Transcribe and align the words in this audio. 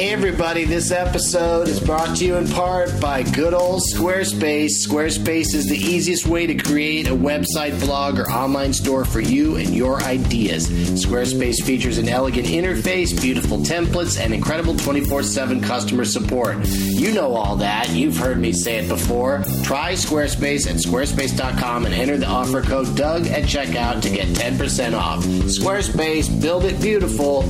Hey 0.00 0.14
everybody, 0.14 0.64
this 0.64 0.92
episode 0.92 1.68
is 1.68 1.78
brought 1.78 2.16
to 2.16 2.24
you 2.24 2.36
in 2.36 2.48
part 2.48 2.98
by 3.02 3.22
good 3.22 3.52
old 3.52 3.82
Squarespace. 3.82 4.70
Squarespace 4.88 5.54
is 5.54 5.68
the 5.68 5.76
easiest 5.76 6.26
way 6.26 6.46
to 6.46 6.54
create 6.54 7.06
a 7.06 7.14
website, 7.14 7.78
blog, 7.84 8.18
or 8.18 8.30
online 8.30 8.72
store 8.72 9.04
for 9.04 9.20
you 9.20 9.56
and 9.56 9.76
your 9.76 10.02
ideas. 10.02 10.70
Squarespace 10.70 11.62
features 11.62 11.98
an 11.98 12.08
elegant 12.08 12.46
interface, 12.46 13.20
beautiful 13.20 13.58
templates, 13.58 14.18
and 14.18 14.32
incredible 14.32 14.74
24 14.74 15.22
7 15.22 15.60
customer 15.60 16.06
support. 16.06 16.56
You 16.66 17.12
know 17.12 17.34
all 17.34 17.56
that. 17.56 17.90
You've 17.90 18.16
heard 18.16 18.38
me 18.38 18.54
say 18.54 18.78
it 18.78 18.88
before. 18.88 19.44
Try 19.64 19.92
Squarespace 19.92 20.66
at 20.66 20.76
squarespace.com 20.76 21.84
and 21.84 21.94
enter 21.94 22.16
the 22.16 22.26
offer 22.26 22.62
code 22.62 22.96
Doug 22.96 23.26
at 23.26 23.42
checkout 23.42 24.00
to 24.00 24.08
get 24.08 24.28
10% 24.28 24.98
off. 24.98 25.22
Squarespace, 25.26 26.40
build 26.40 26.64
it 26.64 26.80
beautiful. 26.80 27.44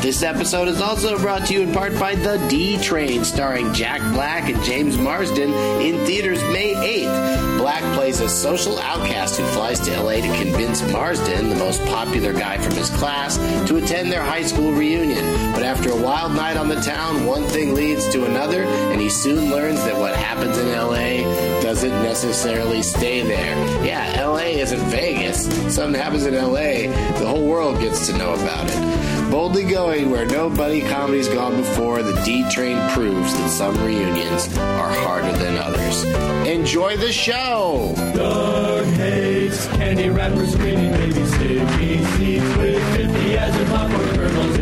This 0.00 0.22
episode 0.22 0.68
is 0.68 0.80
also 0.80 1.18
brought 1.18 1.46
to 1.46 1.54
you 1.54 1.62
in 1.62 1.72
part 1.72 1.98
by 1.98 2.14
The 2.14 2.38
D 2.48 2.76
Train, 2.78 3.24
starring 3.24 3.72
Jack 3.72 4.00
Black 4.12 4.48
and 4.48 4.62
James 4.62 4.96
Marsden 4.96 5.52
in 5.80 6.04
theaters 6.06 6.40
May 6.44 6.74
8th. 6.74 7.58
Black 7.58 7.82
plays 7.96 8.20
a 8.20 8.28
social 8.28 8.78
outcast 8.78 9.38
who 9.38 9.44
flies 9.46 9.80
to 9.80 10.00
LA 10.00 10.16
to 10.16 10.42
convince 10.42 10.82
Marsden, 10.92 11.48
the 11.48 11.56
most 11.56 11.84
popular 11.86 12.32
guy 12.32 12.58
from 12.58 12.74
his 12.74 12.90
class, 12.90 13.38
to 13.66 13.78
attend 13.78 14.12
their 14.12 14.22
high 14.22 14.42
school 14.42 14.72
reunion. 14.72 15.24
But 15.52 15.64
after 15.64 15.90
a 15.90 15.96
wild 15.96 16.32
night 16.32 16.56
on 16.56 16.68
the 16.68 16.80
town, 16.82 17.24
one 17.24 17.44
thing 17.44 17.74
leads 17.74 18.08
to 18.10 18.26
another, 18.26 18.62
and 18.62 19.00
he 19.00 19.08
soon 19.08 19.50
learns 19.50 19.82
that 19.84 19.96
what 19.98 20.14
happens 20.14 20.56
in 20.58 20.68
LA 20.68 21.24
doesn't 21.62 22.02
necessarily 22.02 22.82
stay 22.82 23.22
there. 23.22 23.84
Yeah, 23.84 24.24
LA 24.24 24.60
isn't 24.60 24.88
Vegas. 24.90 25.46
Something 25.74 26.00
happens 26.00 26.26
in 26.26 26.34
LA, 26.34 26.92
the 27.18 27.26
whole 27.26 27.46
world 27.46 27.80
gets 27.80 28.06
to 28.06 28.16
know 28.16 28.34
about 28.34 28.68
it. 28.68 28.95
Boldly 29.36 29.64
going 29.64 30.10
where 30.10 30.24
no 30.24 30.48
buddy 30.48 30.80
comedy's 30.80 31.28
gone 31.28 31.56
before, 31.56 32.02
the 32.02 32.18
D 32.24 32.48
Train 32.48 32.78
proves 32.92 33.34
that 33.34 33.50
some 33.50 33.76
reunions 33.84 34.48
are 34.56 34.90
harder 34.90 35.30
than 35.36 35.58
others. 35.58 36.04
Enjoy 36.48 36.96
the 36.96 37.12
show! 37.12 37.92
Doug 38.14 38.86
hates 38.94 39.66
candy 39.66 40.08
wrappers, 40.08 40.54
screaming 40.54 40.90
baby 40.90 41.26
sticky 41.26 42.02
seeds 42.16 42.56
with 42.56 42.96
50 42.96 43.36
as 43.36 43.54
and 43.54 43.68
popcorn 43.68 44.08
kernels 44.16 44.55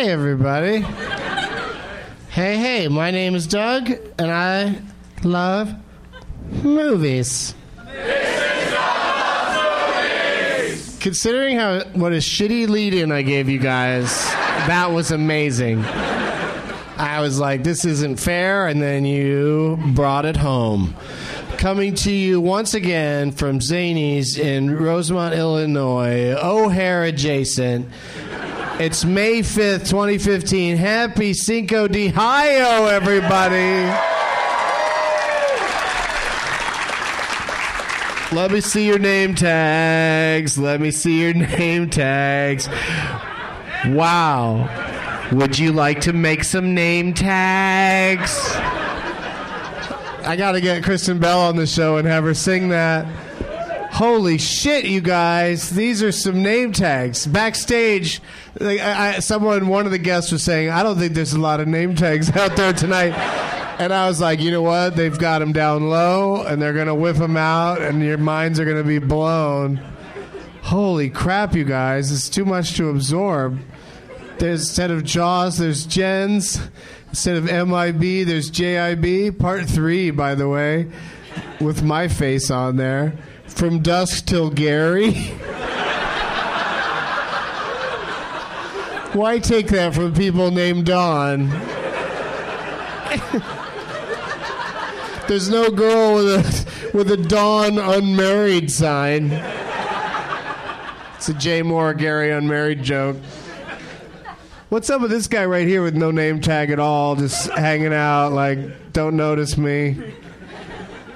Hey, 0.00 0.12
everybody. 0.12 0.80
Hey, 2.30 2.56
hey, 2.56 2.88
my 2.88 3.10
name 3.10 3.34
is 3.34 3.46
Doug, 3.46 3.90
and 4.18 4.30
I 4.30 4.80
love 5.22 5.74
movies. 6.64 7.54
Considering 11.00 11.58
how 11.58 11.84
what 11.92 12.14
a 12.14 12.16
shitty 12.16 12.66
lead 12.66 12.94
in 12.94 13.12
I 13.12 13.20
gave 13.20 13.50
you 13.50 13.58
guys, 13.58 14.24
that 14.68 14.90
was 14.90 15.10
amazing. 15.10 15.84
I 15.84 17.18
was 17.20 17.38
like, 17.38 17.62
this 17.62 17.84
isn't 17.84 18.16
fair, 18.18 18.68
and 18.68 18.80
then 18.80 19.04
you 19.04 19.78
brought 19.88 20.24
it 20.24 20.38
home. 20.38 20.96
Coming 21.58 21.94
to 21.96 22.10
you 22.10 22.40
once 22.40 22.72
again 22.72 23.32
from 23.32 23.58
Zanies 23.58 24.38
in 24.38 24.74
Rosemont, 24.74 25.34
Illinois, 25.34 26.34
O'Hare 26.42 27.04
adjacent. 27.04 27.86
It's 28.80 29.04
May 29.04 29.40
5th, 29.40 29.90
2015. 29.90 30.78
Happy 30.78 31.34
Cinco 31.34 31.86
de 31.86 32.10
Mayo, 32.12 32.86
everybody. 32.86 33.84
Let 38.34 38.50
me 38.50 38.62
see 38.62 38.86
your 38.86 38.98
name 38.98 39.34
tags. 39.34 40.56
Let 40.56 40.80
me 40.80 40.90
see 40.92 41.20
your 41.20 41.34
name 41.34 41.90
tags. 41.90 42.70
Wow. 43.88 45.28
Would 45.32 45.58
you 45.58 45.72
like 45.72 46.00
to 46.00 46.14
make 46.14 46.42
some 46.42 46.72
name 46.72 47.12
tags? 47.12 48.34
I 50.24 50.36
got 50.38 50.52
to 50.52 50.60
get 50.62 50.82
Kristen 50.82 51.18
Bell 51.18 51.42
on 51.42 51.56
the 51.56 51.66
show 51.66 51.98
and 51.98 52.08
have 52.08 52.24
her 52.24 52.32
sing 52.32 52.70
that. 52.70 53.29
Holy 54.00 54.38
shit, 54.38 54.86
you 54.86 55.02
guys! 55.02 55.68
These 55.68 56.02
are 56.02 56.10
some 56.10 56.42
name 56.42 56.72
tags. 56.72 57.26
Backstage, 57.26 58.22
I, 58.58 58.78
I, 59.16 59.18
someone, 59.18 59.68
one 59.68 59.84
of 59.84 59.92
the 59.92 59.98
guests 59.98 60.32
was 60.32 60.42
saying, 60.42 60.70
"I 60.70 60.82
don't 60.82 60.96
think 60.98 61.12
there's 61.12 61.34
a 61.34 61.38
lot 61.38 61.60
of 61.60 61.68
name 61.68 61.94
tags 61.94 62.30
out 62.34 62.56
there 62.56 62.72
tonight." 62.72 63.12
And 63.78 63.92
I 63.92 64.08
was 64.08 64.18
like, 64.18 64.40
you 64.40 64.52
know 64.52 64.62
what? 64.62 64.96
They've 64.96 65.18
got 65.18 65.40
them 65.40 65.52
down 65.52 65.90
low, 65.90 66.42
and 66.46 66.62
they're 66.62 66.72
gonna 66.72 66.94
whip 66.94 67.16
them 67.16 67.36
out, 67.36 67.82
and 67.82 68.02
your 68.02 68.16
minds 68.16 68.58
are 68.58 68.64
gonna 68.64 68.84
be 68.84 69.00
blown. 69.00 69.76
Holy 70.62 71.10
crap, 71.10 71.54
you 71.54 71.64
guys! 71.64 72.10
It's 72.10 72.30
too 72.30 72.46
much 72.46 72.78
to 72.78 72.88
absorb. 72.88 73.60
There's 74.38 74.60
instead 74.60 74.90
of 74.90 75.04
Jaws, 75.04 75.58
there's 75.58 75.84
Jens. 75.84 76.58
Instead 77.10 77.36
of 77.36 77.44
MIB, 77.44 78.26
there's 78.26 78.50
JIB. 78.50 79.38
Part 79.38 79.66
three, 79.68 80.10
by 80.10 80.34
the 80.34 80.48
way, 80.48 80.90
with 81.60 81.82
my 81.82 82.08
face 82.08 82.50
on 82.50 82.76
there. 82.76 83.12
From 83.54 83.80
dusk 83.80 84.26
till 84.26 84.50
Gary. 84.50 85.12
Why 89.12 89.38
take 89.38 89.68
that 89.68 89.94
from 89.94 90.14
people 90.14 90.50
named 90.50 90.86
Dawn? 90.86 91.48
There's 95.28 95.50
no 95.50 95.70
girl 95.70 96.14
with 96.14 96.26
a 96.26 96.96
with 96.96 97.10
a 97.10 97.16
Dawn 97.16 97.78
unmarried 97.78 98.70
sign. 98.70 99.30
It's 101.16 101.28
a 101.28 101.34
Jay 101.34 101.62
Mohr 101.62 101.96
Gary 101.96 102.30
unmarried 102.30 102.82
joke. 102.82 103.16
What's 104.70 104.88
up 104.88 105.00
with 105.00 105.10
this 105.10 105.26
guy 105.26 105.44
right 105.44 105.66
here 105.66 105.82
with 105.82 105.96
no 105.96 106.10
name 106.10 106.40
tag 106.40 106.70
at 106.70 106.78
all, 106.78 107.16
just 107.16 107.50
hanging 107.50 107.92
out 107.92 108.32
like 108.32 108.92
don't 108.92 109.16
notice 109.16 109.58
me? 109.58 109.98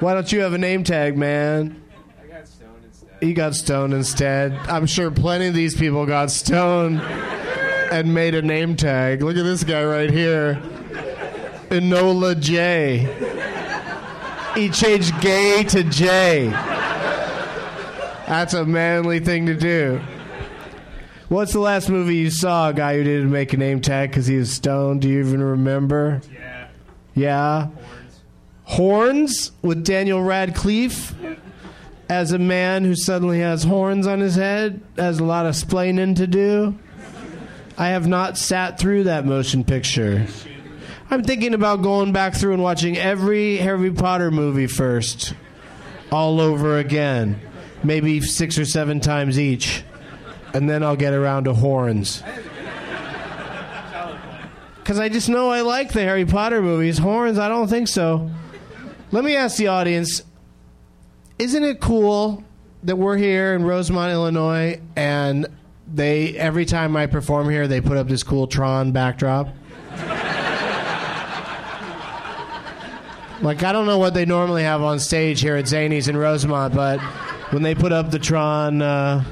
Why 0.00 0.14
don't 0.14 0.30
you 0.30 0.40
have 0.40 0.52
a 0.52 0.58
name 0.58 0.84
tag, 0.84 1.16
man? 1.16 1.80
He 3.25 3.32
got 3.32 3.55
stoned 3.55 3.94
instead. 3.94 4.53
I'm 4.69 4.85
sure 4.85 5.11
plenty 5.11 5.47
of 5.47 5.55
these 5.55 5.75
people 5.75 6.05
got 6.05 6.31
stoned 6.31 7.00
and 7.00 8.12
made 8.12 8.35
a 8.35 8.43
name 8.43 8.76
tag. 8.76 9.23
Look 9.23 9.38
at 9.38 9.44
this 9.44 9.65
guy 9.65 9.82
right 9.82 10.11
here. 10.11 10.61
Enola 11.71 12.38
J. 12.38 13.09
He 14.55 14.69
changed 14.69 15.19
gay 15.23 15.65
to 15.65 15.85
J. 15.85 16.49
That's 18.29 18.53
a 18.53 18.67
manly 18.67 19.21
thing 19.21 19.47
to 19.47 19.55
do. 19.55 20.03
What's 21.31 21.55
the 21.55 21.61
last 21.61 21.88
movie 21.88 22.17
you 22.17 22.29
saw? 22.29 22.69
A 22.69 22.75
guy 22.75 22.99
who 22.99 23.05
didn't 23.05 23.31
make 23.31 23.55
a 23.55 23.56
name 23.56 23.81
tag 23.81 24.11
because 24.11 24.26
he 24.26 24.37
was 24.37 24.53
stoned. 24.53 25.00
Do 25.00 25.09
you 25.09 25.21
even 25.21 25.43
remember? 25.43 26.21
Yeah. 26.31 26.69
Yeah. 27.15 27.69
Horns 28.65 29.53
with 29.62 29.82
Daniel 29.82 30.23
Radcliffe 30.23 31.15
as 32.08 32.32
a 32.32 32.38
man 32.38 32.84
who 32.84 32.94
suddenly 32.94 33.40
has 33.40 33.64
horns 33.64 34.06
on 34.06 34.20
his 34.20 34.36
head, 34.36 34.80
has 34.96 35.18
a 35.18 35.24
lot 35.24 35.46
of 35.46 35.54
splaining 35.54 36.16
to 36.16 36.26
do. 36.26 36.78
I 37.76 37.88
have 37.88 38.06
not 38.06 38.38
sat 38.38 38.78
through 38.78 39.04
that 39.04 39.24
motion 39.26 39.64
picture. 39.64 40.26
I'm 41.10 41.22
thinking 41.22 41.54
about 41.54 41.82
going 41.82 42.12
back 42.12 42.34
through 42.34 42.54
and 42.54 42.62
watching 42.62 42.96
every 42.96 43.56
Harry 43.56 43.90
Potter 43.90 44.30
movie 44.30 44.66
first, 44.66 45.34
all 46.12 46.40
over 46.40 46.78
again, 46.78 47.40
maybe 47.82 48.20
six 48.20 48.58
or 48.58 48.64
seven 48.64 49.00
times 49.00 49.38
each, 49.38 49.82
and 50.52 50.68
then 50.68 50.82
I'll 50.82 50.96
get 50.96 51.14
around 51.14 51.44
to 51.44 51.54
horns. 51.54 52.22
Because 54.76 54.98
I 54.98 55.08
just 55.08 55.28
know 55.28 55.50
I 55.50 55.62
like 55.62 55.92
the 55.92 56.02
Harry 56.02 56.26
Potter 56.26 56.60
movies. 56.60 56.98
Horns, 56.98 57.38
I 57.38 57.48
don't 57.48 57.68
think 57.68 57.88
so. 57.88 58.30
Let 59.12 59.24
me 59.24 59.34
ask 59.34 59.56
the 59.56 59.68
audience 59.68 60.22
isn't 61.38 61.64
it 61.64 61.81
cool 61.81 62.44
that 62.84 62.96
we're 62.96 63.16
here 63.16 63.54
in 63.54 63.64
Rosemont, 63.64 64.12
Illinois, 64.12 64.81
and 64.96 65.46
they 65.92 66.36
every 66.36 66.64
time 66.64 66.96
I 66.96 67.06
perform 67.06 67.48
here, 67.48 67.66
they 67.66 67.81
put 67.81 67.96
up 67.96 68.08
this 68.08 68.22
cool 68.22 68.46
Tron 68.46 68.92
backdrop? 68.92 69.48
like 73.42 73.62
I 73.62 73.72
don't 73.72 73.86
know 73.86 73.98
what 73.98 74.14
they 74.14 74.25
normally 74.25 74.62
have 74.62 74.82
on 74.82 74.98
stage 74.98 75.40
here 75.40 75.56
at 75.56 75.66
Zanies 75.66 76.08
in 76.08 76.16
Rosemont, 76.16 76.75
but 76.75 77.00
when 77.50 77.62
they 77.62 77.75
put 77.75 77.92
up 77.92 78.10
the 78.10 78.19
Tron, 78.19 78.80
uh, 78.82 79.25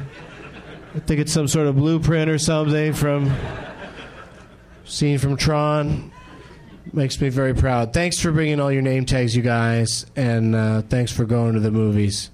I 0.95 0.99
think 1.01 1.21
it's 1.21 1.33
some 1.33 1.49
sort 1.49 1.67
of 1.67 1.77
blueprint 1.77 2.31
or 2.31 2.39
something 2.39 2.93
from 2.93 3.35
scene 4.85 5.19
from 5.19 5.37
Tron. 5.37 6.12
Makes 6.91 7.21
me 7.21 7.29
very 7.29 7.55
proud. 7.55 7.93
Thanks 7.93 8.19
for 8.19 8.33
bringing 8.33 8.61
all 8.61 8.71
your 8.71 8.83
name 8.83 9.07
tags, 9.07 9.37
you 9.37 9.43
guys, 9.43 10.05
and 10.17 10.55
uh, 10.55 10.83
thanks 10.83 11.13
for 11.13 11.25
going 11.25 11.55
to 11.55 11.61
the 11.61 11.71
movies. 11.71 12.31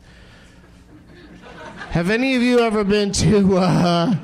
Have 1.90 2.10
any 2.10 2.34
of 2.34 2.42
you 2.42 2.58
ever 2.60 2.82
been 2.82 3.12
to, 3.12 3.56
uh, 3.58 4.16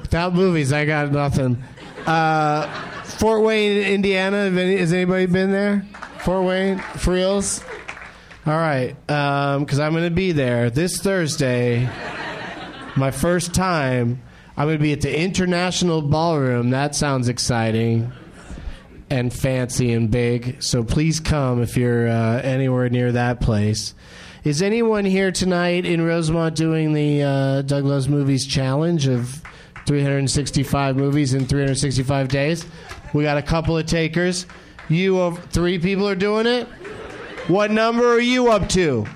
without 0.00 0.34
movies, 0.34 0.72
I 0.72 0.84
got 0.84 1.10
nothing. 1.10 1.62
Uh, 2.06 2.66
Fort 3.02 3.42
Wayne, 3.42 3.84
Indiana, 3.84 4.36
any, 4.36 4.76
has 4.76 4.92
anybody 4.92 5.26
been 5.26 5.50
there? 5.50 5.86
Fort 6.20 6.44
Wayne, 6.44 6.78
for 6.78 7.14
reals? 7.14 7.64
All 8.46 8.56
right, 8.56 8.94
because 9.06 9.80
I'm 9.80 9.92
going 9.92 10.04
to 10.04 10.10
be 10.10 10.32
there 10.32 10.70
this 10.70 10.98
Thursday, 11.00 11.88
my 12.96 13.10
first 13.10 13.54
time. 13.54 14.22
I'm 14.56 14.66
going 14.66 14.78
to 14.78 14.82
be 14.82 14.92
at 14.92 15.00
the 15.00 15.18
International 15.18 16.02
Ballroom. 16.02 16.70
That 16.70 16.94
sounds 16.94 17.28
exciting 17.28 18.12
and 19.12 19.30
fancy 19.30 19.92
and 19.92 20.10
big. 20.10 20.62
So 20.62 20.82
please 20.82 21.20
come 21.20 21.60
if 21.60 21.76
you're 21.76 22.08
uh, 22.08 22.40
anywhere 22.40 22.88
near 22.88 23.12
that 23.12 23.42
place. 23.42 23.94
Is 24.42 24.62
anyone 24.62 25.04
here 25.04 25.30
tonight 25.30 25.84
in 25.84 26.02
Rosemont 26.02 26.56
doing 26.56 26.94
the 26.94 27.22
uh, 27.22 27.62
Doug 27.62 27.84
Loves 27.84 28.08
Movies 28.08 28.46
challenge 28.46 29.06
of 29.06 29.42
365 29.86 30.96
movies 30.96 31.34
in 31.34 31.44
365 31.44 32.28
days? 32.28 32.64
We 33.12 33.22
got 33.22 33.36
a 33.36 33.42
couple 33.42 33.76
of 33.76 33.84
takers. 33.84 34.46
You 34.88 35.20
of 35.20 35.44
three 35.50 35.78
people 35.78 36.08
are 36.08 36.14
doing 36.14 36.46
it. 36.46 36.66
What 37.48 37.70
number 37.70 38.14
are 38.14 38.18
you 38.18 38.50
up 38.50 38.66
to? 38.70 39.06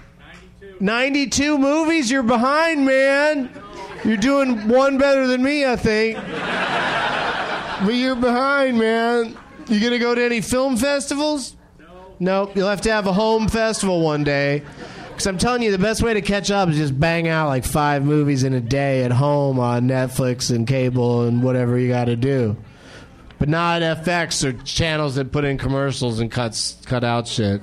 92. 0.78 0.84
92 0.84 1.58
movies. 1.58 2.10
You're 2.10 2.22
behind, 2.22 2.84
man. 2.84 3.48
You're 4.04 4.18
doing 4.18 4.68
one 4.68 4.98
better 4.98 5.26
than 5.26 5.42
me, 5.42 5.64
I 5.64 5.76
think. 5.76 6.18
but 7.82 7.94
you're 7.94 8.14
behind, 8.14 8.78
man. 8.78 9.38
You 9.68 9.80
gonna 9.80 9.98
go 9.98 10.14
to 10.14 10.22
any 10.22 10.40
film 10.40 10.76
festivals? 10.76 11.56
No. 11.78 11.86
Nope. 12.20 12.56
You'll 12.56 12.68
have 12.68 12.82
to 12.82 12.92
have 12.92 13.06
a 13.06 13.12
home 13.12 13.48
festival 13.48 14.00
one 14.00 14.24
day. 14.24 14.62
Because 15.08 15.26
I'm 15.26 15.38
telling 15.38 15.62
you, 15.62 15.70
the 15.70 15.78
best 15.78 16.02
way 16.02 16.12
to 16.12 16.20
catch 16.20 16.50
up 16.50 16.68
is 16.68 16.76
just 16.76 17.00
bang 17.00 17.26
out 17.26 17.48
like 17.48 17.64
five 17.64 18.04
movies 18.04 18.44
in 18.44 18.52
a 18.52 18.60
day 18.60 19.02
at 19.02 19.10
home 19.10 19.58
on 19.58 19.88
Netflix 19.88 20.54
and 20.54 20.68
cable 20.68 21.22
and 21.22 21.42
whatever 21.42 21.78
you 21.78 21.88
got 21.88 22.04
to 22.04 22.16
do. 22.16 22.54
But 23.38 23.48
not 23.48 23.82
FX 23.82 24.44
or 24.44 24.52
channels 24.64 25.14
that 25.14 25.32
put 25.32 25.44
in 25.44 25.56
commercials 25.56 26.20
and 26.20 26.30
cuts 26.30 26.76
cut 26.84 27.02
out 27.02 27.26
shit. 27.26 27.62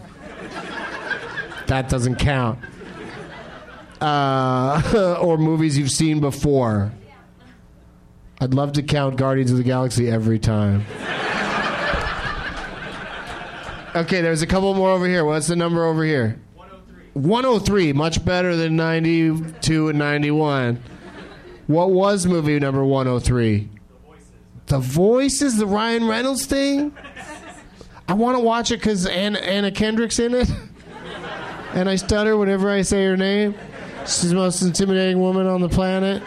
that 1.67 1.89
doesn't 1.89 2.15
count. 2.15 2.59
Uh, 4.01 5.17
or 5.21 5.37
movies 5.37 5.77
you've 5.77 5.91
seen 5.91 6.19
before. 6.19 6.91
I'd 8.41 8.53
love 8.53 8.73
to 8.73 8.83
count 8.83 9.15
Guardians 9.15 9.51
of 9.51 9.57
the 9.57 9.63
Galaxy 9.63 10.09
every 10.09 10.39
time. 10.39 10.85
Okay, 13.95 14.21
there's 14.21 14.41
a 14.41 14.47
couple 14.47 14.73
more 14.73 14.89
over 14.89 15.05
here. 15.05 15.23
What's 15.23 15.45
the 15.45 15.55
number 15.55 15.85
over 15.85 16.03
here? 16.03 16.39
103. 16.55 17.21
103, 17.21 17.93
much 17.93 18.25
better 18.25 18.55
than 18.55 18.75
92 18.75 19.89
and 19.89 19.99
91. 19.99 20.81
What 21.67 21.91
was 21.91 22.25
movie 22.25 22.59
number 22.59 22.83
103? 22.83 23.59
The 23.59 23.69
Voices. 24.07 24.31
The 24.65 24.79
Voices, 24.79 25.57
the 25.57 25.67
Ryan 25.67 26.07
Reynolds 26.07 26.47
thing? 26.47 26.95
I 28.07 28.13
want 28.13 28.35
to 28.35 28.43
watch 28.43 28.71
it 28.71 28.77
because 28.77 29.05
Anna, 29.05 29.37
Anna 29.39 29.71
Kendrick's 29.71 30.17
in 30.17 30.33
it. 30.33 30.49
and 31.73 31.87
I 31.87 31.95
stutter 31.95 32.35
whenever 32.35 32.71
I 32.71 32.81
say 32.81 33.05
her 33.05 33.15
name. 33.15 33.53
She's 34.01 34.29
the 34.29 34.35
most 34.35 34.63
intimidating 34.63 35.19
woman 35.21 35.45
on 35.45 35.61
the 35.61 35.69
planet. 35.69 36.23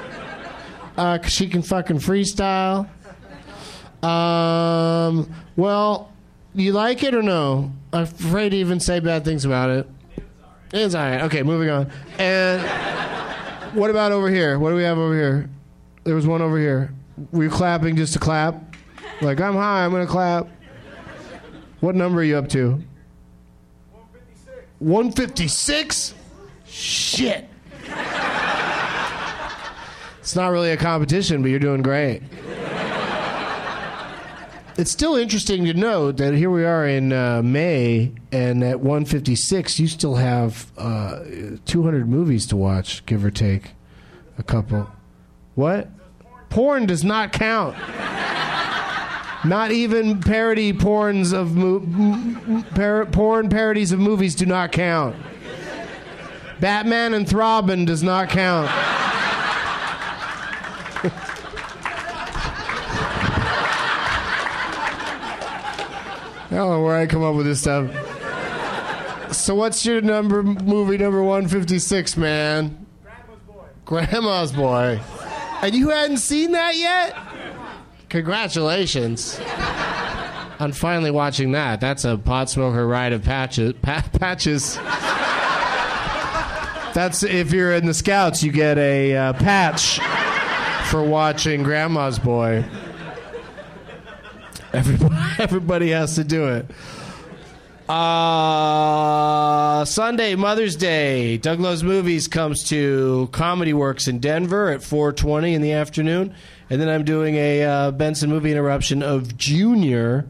Uh, 0.97 1.21
she 1.23 1.49
can 1.49 1.63
fucking 1.63 1.99
freestyle. 1.99 2.89
Um, 4.05 5.35
well, 5.57 6.13
you 6.63 6.73
like 6.73 7.03
it 7.03 7.15
or 7.15 7.23
no? 7.23 7.73
I'm 7.93 8.03
afraid 8.03 8.51
to 8.51 8.57
even 8.57 8.81
say 8.81 9.01
bad 9.01 9.25
things 9.25 9.45
about 9.45 9.71
it. 9.71 9.89
It's 10.73 10.95
all 10.95 11.03
right. 11.03 11.23
Okay, 11.23 11.43
moving 11.43 11.71
on. 11.71 11.91
And 12.19 12.63
what 13.75 13.91
about 13.91 14.13
over 14.13 14.31
here? 14.31 14.59
What 14.59 14.71
do 14.71 14.77
we 14.77 14.83
have 14.83 14.99
over 14.99 15.15
here? 15.15 15.49
There 16.05 16.15
was 16.15 16.27
one 16.27 16.43
over 16.43 16.59
here. 16.59 16.93
Were 17.33 17.45
you 17.45 17.51
clapping 17.51 17.97
just 17.97 18.13
to 18.15 18.19
clap? 18.19 18.77
Like, 19.21 19.41
I'm 19.41 19.55
high, 19.55 19.85
I'm 19.85 19.91
going 19.91 20.07
to 20.07 20.11
clap. 20.11 20.49
What 21.81 21.95
number 21.95 22.21
are 22.21 22.25
you 22.25 22.37
up 22.37 22.49
to? 22.51 22.83
156. 23.93 24.67
156? 24.79 26.15
Shit. 26.67 27.49
It's 30.21 30.35
not 30.35 30.49
really 30.49 30.73
a 30.73 30.77
competition, 30.77 31.43
but 31.43 31.51
you're 31.51 31.61
doing 31.61 31.83
great. 31.83 32.23
It's 34.79 34.91
still 34.91 35.17
interesting 35.17 35.65
to 35.65 35.73
note 35.73 36.19
that 36.19 36.35
here 36.35 36.51
we 36.51 36.63
are 36.65 36.87
in 36.87 37.11
uh, 37.11 37.41
May, 37.43 38.13
and 38.31 38.63
at 38.63 38.81
156, 38.81 39.81
you 39.81 39.89
still 39.89 40.17
have 40.17 40.71
uh, 40.77 41.21
200 41.65 42.07
movies 42.07 42.47
to 42.49 42.57
watch, 42.57 43.05
give 43.07 43.25
or 43.25 43.31
take 43.31 43.71
a 44.37 44.43
couple. 44.43 44.91
What? 45.55 45.89
Porn 46.51 46.85
does 46.85 47.03
not 47.05 47.33
count. 47.33 47.75
Not 49.47 49.71
even 49.71 50.21
parody 50.21 50.75
porns 50.75 51.33
of 51.33 51.57
mo- 51.57 51.77
m- 51.77 52.65
par- 52.75 53.07
porn 53.07 53.49
parodies 53.49 53.93
of 53.93 53.99
movies 53.99 54.35
do 54.35 54.45
not 54.45 54.73
count. 54.73 55.17
Batman 56.61 57.15
and 57.15 57.27
Throbbing 57.27 57.87
does 57.87 58.03
not 58.03 58.29
count. 58.29 58.71
I 66.47 66.55
don't 66.55 66.71
know 66.71 66.83
where 66.83 66.97
I 66.97 67.07
come 67.07 67.25
up 67.25 67.35
with 67.35 67.47
this 67.47 67.61
stuff. 67.61 67.91
So 69.33 69.55
what's 69.55 69.85
your 69.85 70.01
number 70.01 70.43
movie 70.43 70.97
number 70.97 71.23
156, 71.23 72.17
man? 72.17 72.87
Grandma's 73.05 73.41
Boy. 73.47 73.65
Grandma's 73.85 74.53
Boy. 74.53 75.01
And 75.63 75.75
you 75.75 75.89
hadn't 75.89 76.19
seen 76.19 76.53
that 76.53 76.77
yet? 76.77 77.17
Congratulations. 78.09 79.41
On 80.61 80.73
finally 80.73 81.11
watching 81.11 81.53
that. 81.53 81.81
That's 81.81 82.05
a 82.05 82.17
pot 82.17 82.49
smoker 82.49 82.87
ride 82.87 83.13
of 83.13 83.25
patches. 83.25 83.75
Pa- 83.83 84.09
patches. 84.13 84.77
That's 86.95 87.23
if 87.25 87.53
you're 87.53 87.75
in 87.75 87.85
the 87.85 87.93
scouts, 87.93 88.43
you 88.43 88.53
get 88.53 88.79
a 88.79 89.15
uh, 89.15 89.33
patch 89.35 90.01
for 90.89 91.03
watching 91.03 91.63
Grandma's 91.63 92.19
Boy. 92.19 92.65
Everybody, 94.73 95.15
everybody 95.39 95.91
has 95.91 96.15
to 96.17 96.25
do 96.25 96.49
it. 96.49 96.67
Uh, 97.89 99.85
Sunday, 99.85 100.35
Mother's 100.35 100.75
Day. 100.75 101.37
Doug 101.39 101.61
Loves 101.61 101.85
Movies 101.85 102.27
comes 102.27 102.65
to 102.69 103.29
Comedy 103.31 103.73
Works 103.73 104.09
in 104.09 104.19
Denver 104.19 104.71
at 104.71 104.81
4:20 104.81 105.55
in 105.55 105.63
the 105.63 105.73
afternoon, 105.73 106.35
and 106.69 106.81
then 106.81 106.89
I'm 106.89 107.05
doing 107.05 107.37
a 107.37 107.63
uh, 107.63 107.91
Benson 107.93 108.29
movie 108.29 108.51
interruption 108.51 109.05
of 109.05 109.37
Junior 109.37 110.27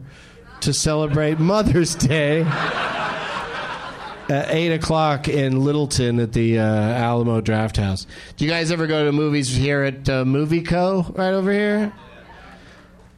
to 0.61 0.71
celebrate 0.71 1.39
Mother's 1.39 1.95
Day 1.95 2.41
at 4.29 4.49
eight 4.49 4.71
o'clock 4.71 5.27
in 5.27 5.63
Littleton 5.63 6.19
at 6.19 6.33
the 6.33 6.59
uh, 6.59 6.63
Alamo 6.63 7.41
Draft 7.41 7.77
House. 7.77 8.05
Do 8.35 8.45
you 8.45 8.51
guys 8.51 8.71
ever 8.71 8.85
go 8.85 9.05
to 9.05 9.11
movies 9.11 9.49
here 9.49 9.81
at 9.81 10.07
uh, 10.07 10.25
Muvico 10.25 11.17
right 11.17 11.33
over 11.33 11.51
here? 11.51 11.91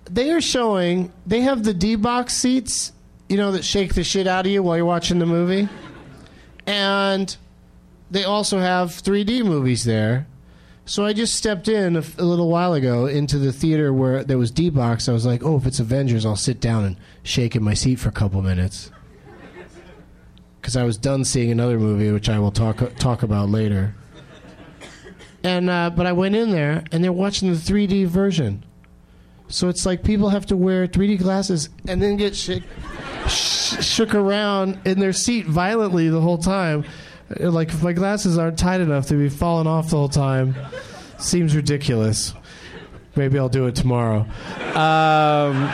They 0.09 0.31
are 0.31 0.41
showing. 0.41 1.11
They 1.25 1.41
have 1.41 1.63
the 1.63 1.73
D 1.73 1.95
box 1.95 2.33
seats, 2.33 2.91
you 3.27 3.37
know, 3.37 3.51
that 3.51 3.63
shake 3.63 3.93
the 3.93 4.03
shit 4.03 4.27
out 4.27 4.45
of 4.45 4.51
you 4.51 4.63
while 4.63 4.77
you're 4.77 4.85
watching 4.85 5.19
the 5.19 5.25
movie, 5.25 5.69
and 6.65 7.35
they 8.11 8.23
also 8.23 8.59
have 8.59 8.89
3D 8.89 9.45
movies 9.45 9.83
there. 9.83 10.27
So 10.85 11.05
I 11.05 11.13
just 11.13 11.35
stepped 11.35 11.67
in 11.67 11.95
a, 11.95 12.03
a 12.17 12.23
little 12.23 12.49
while 12.49 12.73
ago 12.73 13.05
into 13.05 13.37
the 13.37 13.51
theater 13.51 13.93
where 13.93 14.23
there 14.23 14.39
was 14.39 14.49
D 14.49 14.71
box. 14.71 15.07
I 15.07 15.13
was 15.13 15.23
like, 15.23 15.43
oh, 15.43 15.57
if 15.57 15.67
it's 15.67 15.79
Avengers, 15.79 16.25
I'll 16.25 16.35
sit 16.35 16.59
down 16.59 16.83
and 16.83 16.97
shake 17.21 17.55
in 17.55 17.61
my 17.61 17.75
seat 17.75 17.97
for 17.97 18.09
a 18.09 18.11
couple 18.11 18.41
minutes 18.41 18.89
because 20.59 20.75
I 20.75 20.83
was 20.83 20.97
done 20.97 21.23
seeing 21.25 21.51
another 21.51 21.79
movie, 21.79 22.11
which 22.11 22.29
I 22.29 22.39
will 22.39 22.51
talk 22.51 22.95
talk 22.97 23.23
about 23.23 23.49
later. 23.49 23.95
And 25.43 25.69
uh, 25.69 25.89
but 25.89 26.05
I 26.05 26.11
went 26.11 26.35
in 26.35 26.51
there, 26.51 26.83
and 26.91 27.03
they're 27.03 27.13
watching 27.13 27.49
the 27.49 27.57
3D 27.57 28.07
version. 28.07 28.65
So 29.50 29.68
it's 29.68 29.86
like 29.86 30.03
people 30.03 30.29
have 30.29 30.46
to 30.48 30.58
wear 30.58 30.88
3D 30.88 31.20
glasses 31.20 31.70
and 31.88 32.01
then 32.01 32.18
get 32.18 32.36
shook, 32.36 32.62
sh- 33.27 33.84
shook 33.84 34.13
around 34.13 34.79
in 34.86 35.00
their 35.00 35.13
seat 35.13 35.48
violently 35.48 36.08
the 36.10 36.22
whole 36.22 36.38
time. 36.38 36.86
Like 37.39 37.70
if 37.70 37.84
my 37.84 37.94
glasses 37.94 38.38
aren't 38.38 38.58
tight 38.60 38.79
enough, 38.79 39.08
they'd 39.08 39.18
be 39.18 39.29
falling 39.29 39.68
off 39.68 39.89
the 39.89 39.98
whole 39.98 40.10
time. 40.10 40.56
Seems 41.18 41.56
ridiculous. 41.56 42.34
Maybe 43.15 43.38
I'll 43.38 43.50
do 43.50 43.65
it 43.65 43.75
tomorrow. 43.75 44.22
Um, 44.75 45.70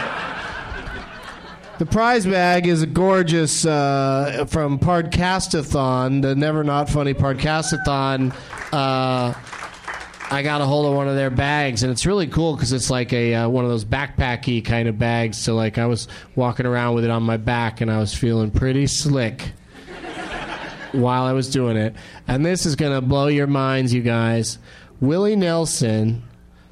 the 1.77 1.85
prize 1.85 2.25
bag 2.25 2.65
is 2.65 2.81
a 2.81 2.87
gorgeous 2.87 3.65
uh, 3.65 4.45
from 4.49 4.79
Podcastathon, 4.79 6.21
the 6.21 6.33
Never 6.33 6.63
Not 6.63 6.89
Funny 6.89 7.13
Podcastathon. 7.13 8.33
Uh, 8.71 9.33
I 10.31 10.41
got 10.41 10.61
a 10.61 10.65
hold 10.65 10.87
of 10.87 10.93
one 10.93 11.07
of 11.07 11.15
their 11.15 11.29
bags, 11.29 11.83
and 11.83 11.91
it's 11.91 12.05
really 12.05 12.27
cool 12.27 12.55
because 12.55 12.71
it's 12.73 12.89
like 12.89 13.13
a 13.13 13.35
uh, 13.35 13.49
one 13.49 13.63
of 13.63 13.69
those 13.69 13.85
backpacky 13.85 14.63
kind 14.65 14.87
of 14.87 14.97
bags. 14.97 15.37
So 15.37 15.55
like 15.55 15.77
I 15.77 15.85
was 15.85 16.07
walking 16.35 16.65
around 16.65 16.95
with 16.95 17.05
it 17.05 17.11
on 17.11 17.23
my 17.23 17.37
back, 17.37 17.81
and 17.81 17.91
I 17.91 17.99
was 17.99 18.13
feeling 18.13 18.51
pretty 18.51 18.87
slick 18.87 19.51
while 20.91 21.23
I 21.23 21.33
was 21.33 21.49
doing 21.49 21.77
it. 21.77 21.95
And 22.27 22.45
this 22.45 22.65
is 22.65 22.75
gonna 22.75 23.01
blow 23.01 23.27
your 23.27 23.47
minds, 23.47 23.93
you 23.93 24.01
guys. 24.01 24.57
Willie 24.99 25.35
Nelson, 25.35 26.23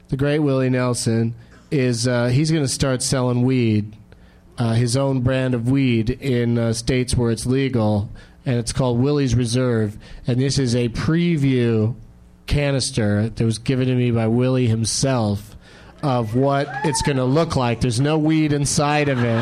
the 0.09 0.17
great 0.17 0.39
Willie 0.39 0.69
Nelson, 0.69 1.35
is 1.69 2.07
uh, 2.07 2.27
he's 2.27 2.51
gonna 2.51 2.67
start 2.67 3.01
selling 3.01 3.43
weed 3.43 3.95
uh, 4.57 4.73
his 4.73 4.95
own 4.95 5.21
brand 5.21 5.53
of 5.53 5.69
weed 5.69 6.09
in 6.09 6.57
uh, 6.57 6.73
states 6.73 7.15
where 7.15 7.31
it's 7.31 7.45
legal, 7.45 8.09
and 8.45 8.57
it's 8.57 8.73
called 8.73 8.99
Willie's 8.99 9.35
Reserve. 9.35 9.97
And 10.27 10.39
this 10.39 10.59
is 10.59 10.75
a 10.75 10.89
preview 10.89 11.95
canister 12.45 13.29
that 13.29 13.43
was 13.43 13.57
given 13.57 13.87
to 13.87 13.95
me 13.95 14.11
by 14.11 14.27
Willie 14.27 14.67
himself 14.67 15.55
of 16.01 16.35
what 16.35 16.67
it's 16.83 17.01
going 17.01 17.17
to 17.17 17.23
look 17.23 17.55
like. 17.55 17.81
There's 17.81 17.99
no 17.99 18.17
weed 18.17 18.53
inside 18.53 19.09
of 19.09 19.23
it. 19.23 19.41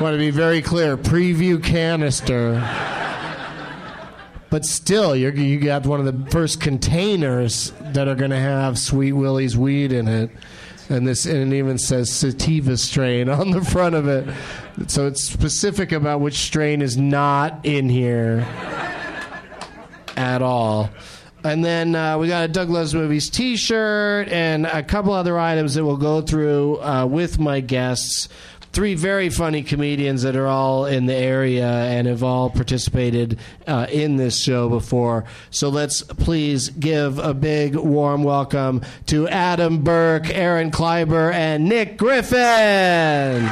Want 0.00 0.14
to 0.14 0.18
be 0.18 0.30
very 0.30 0.62
clear 0.62 0.96
preview 0.96 1.62
canister. 1.62 2.54
But 4.50 4.64
still, 4.64 5.14
you're, 5.14 5.34
you 5.34 5.60
got 5.60 5.86
one 5.86 6.00
of 6.00 6.06
the 6.06 6.30
first 6.30 6.60
containers 6.60 7.72
that 7.80 8.08
are 8.08 8.14
going 8.14 8.30
to 8.30 8.38
have 8.38 8.78
Sweet 8.78 9.12
Willie's 9.12 9.56
weed 9.56 9.92
in 9.92 10.08
it 10.08 10.30
and 10.88 11.06
this 11.06 11.26
and 11.26 11.52
it 11.52 11.56
even 11.56 11.78
says 11.78 12.12
sativa 12.12 12.76
strain 12.76 13.28
on 13.28 13.50
the 13.50 13.64
front 13.64 13.94
of 13.94 14.08
it 14.08 14.28
so 14.88 15.06
it's 15.06 15.22
specific 15.22 15.92
about 15.92 16.20
which 16.20 16.34
strain 16.34 16.82
is 16.82 16.96
not 16.96 17.64
in 17.64 17.88
here 17.88 18.46
at 20.16 20.42
all 20.42 20.90
and 21.44 21.64
then 21.64 21.94
uh, 21.94 22.18
we 22.18 22.28
got 22.28 22.44
a 22.44 22.48
Doug 22.48 22.70
Loves 22.70 22.94
Movies 22.94 23.28
T-shirt 23.28 24.28
and 24.28 24.66
a 24.66 24.82
couple 24.82 25.12
other 25.12 25.38
items 25.38 25.74
that 25.74 25.84
we'll 25.84 25.96
go 25.96 26.22
through 26.22 26.80
uh, 26.80 27.06
with 27.06 27.38
my 27.38 27.60
guests. 27.60 28.28
Three 28.72 28.94
very 28.94 29.28
funny 29.28 29.62
comedians 29.62 30.22
that 30.22 30.34
are 30.34 30.46
all 30.46 30.86
in 30.86 31.04
the 31.04 31.14
area 31.14 31.66
and 31.66 32.06
have 32.06 32.22
all 32.22 32.48
participated 32.48 33.38
uh, 33.66 33.86
in 33.90 34.16
this 34.16 34.40
show 34.40 34.70
before. 34.70 35.24
So 35.50 35.68
let's 35.68 36.02
please 36.02 36.70
give 36.70 37.18
a 37.18 37.34
big 37.34 37.74
warm 37.74 38.22
welcome 38.22 38.80
to 39.06 39.28
Adam 39.28 39.82
Burke, 39.82 40.30
Aaron 40.30 40.70
Kleiber, 40.70 41.34
and 41.34 41.68
Nick 41.68 41.98
Griffin. 41.98 43.46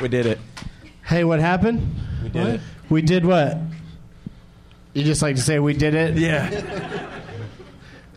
We 0.00 0.08
did 0.08 0.26
it. 0.26 0.38
Hey, 1.04 1.24
what 1.24 1.40
happened? 1.40 1.94
We 2.22 2.28
did 2.28 2.46
it. 2.46 2.60
We 2.88 3.02
did 3.02 3.24
what? 3.24 3.58
You 4.94 5.02
just 5.04 5.22
like 5.22 5.36
to 5.36 5.42
say 5.42 5.58
we 5.58 5.74
did 5.74 5.94
it? 5.94 6.16
Yeah. 6.16 7.06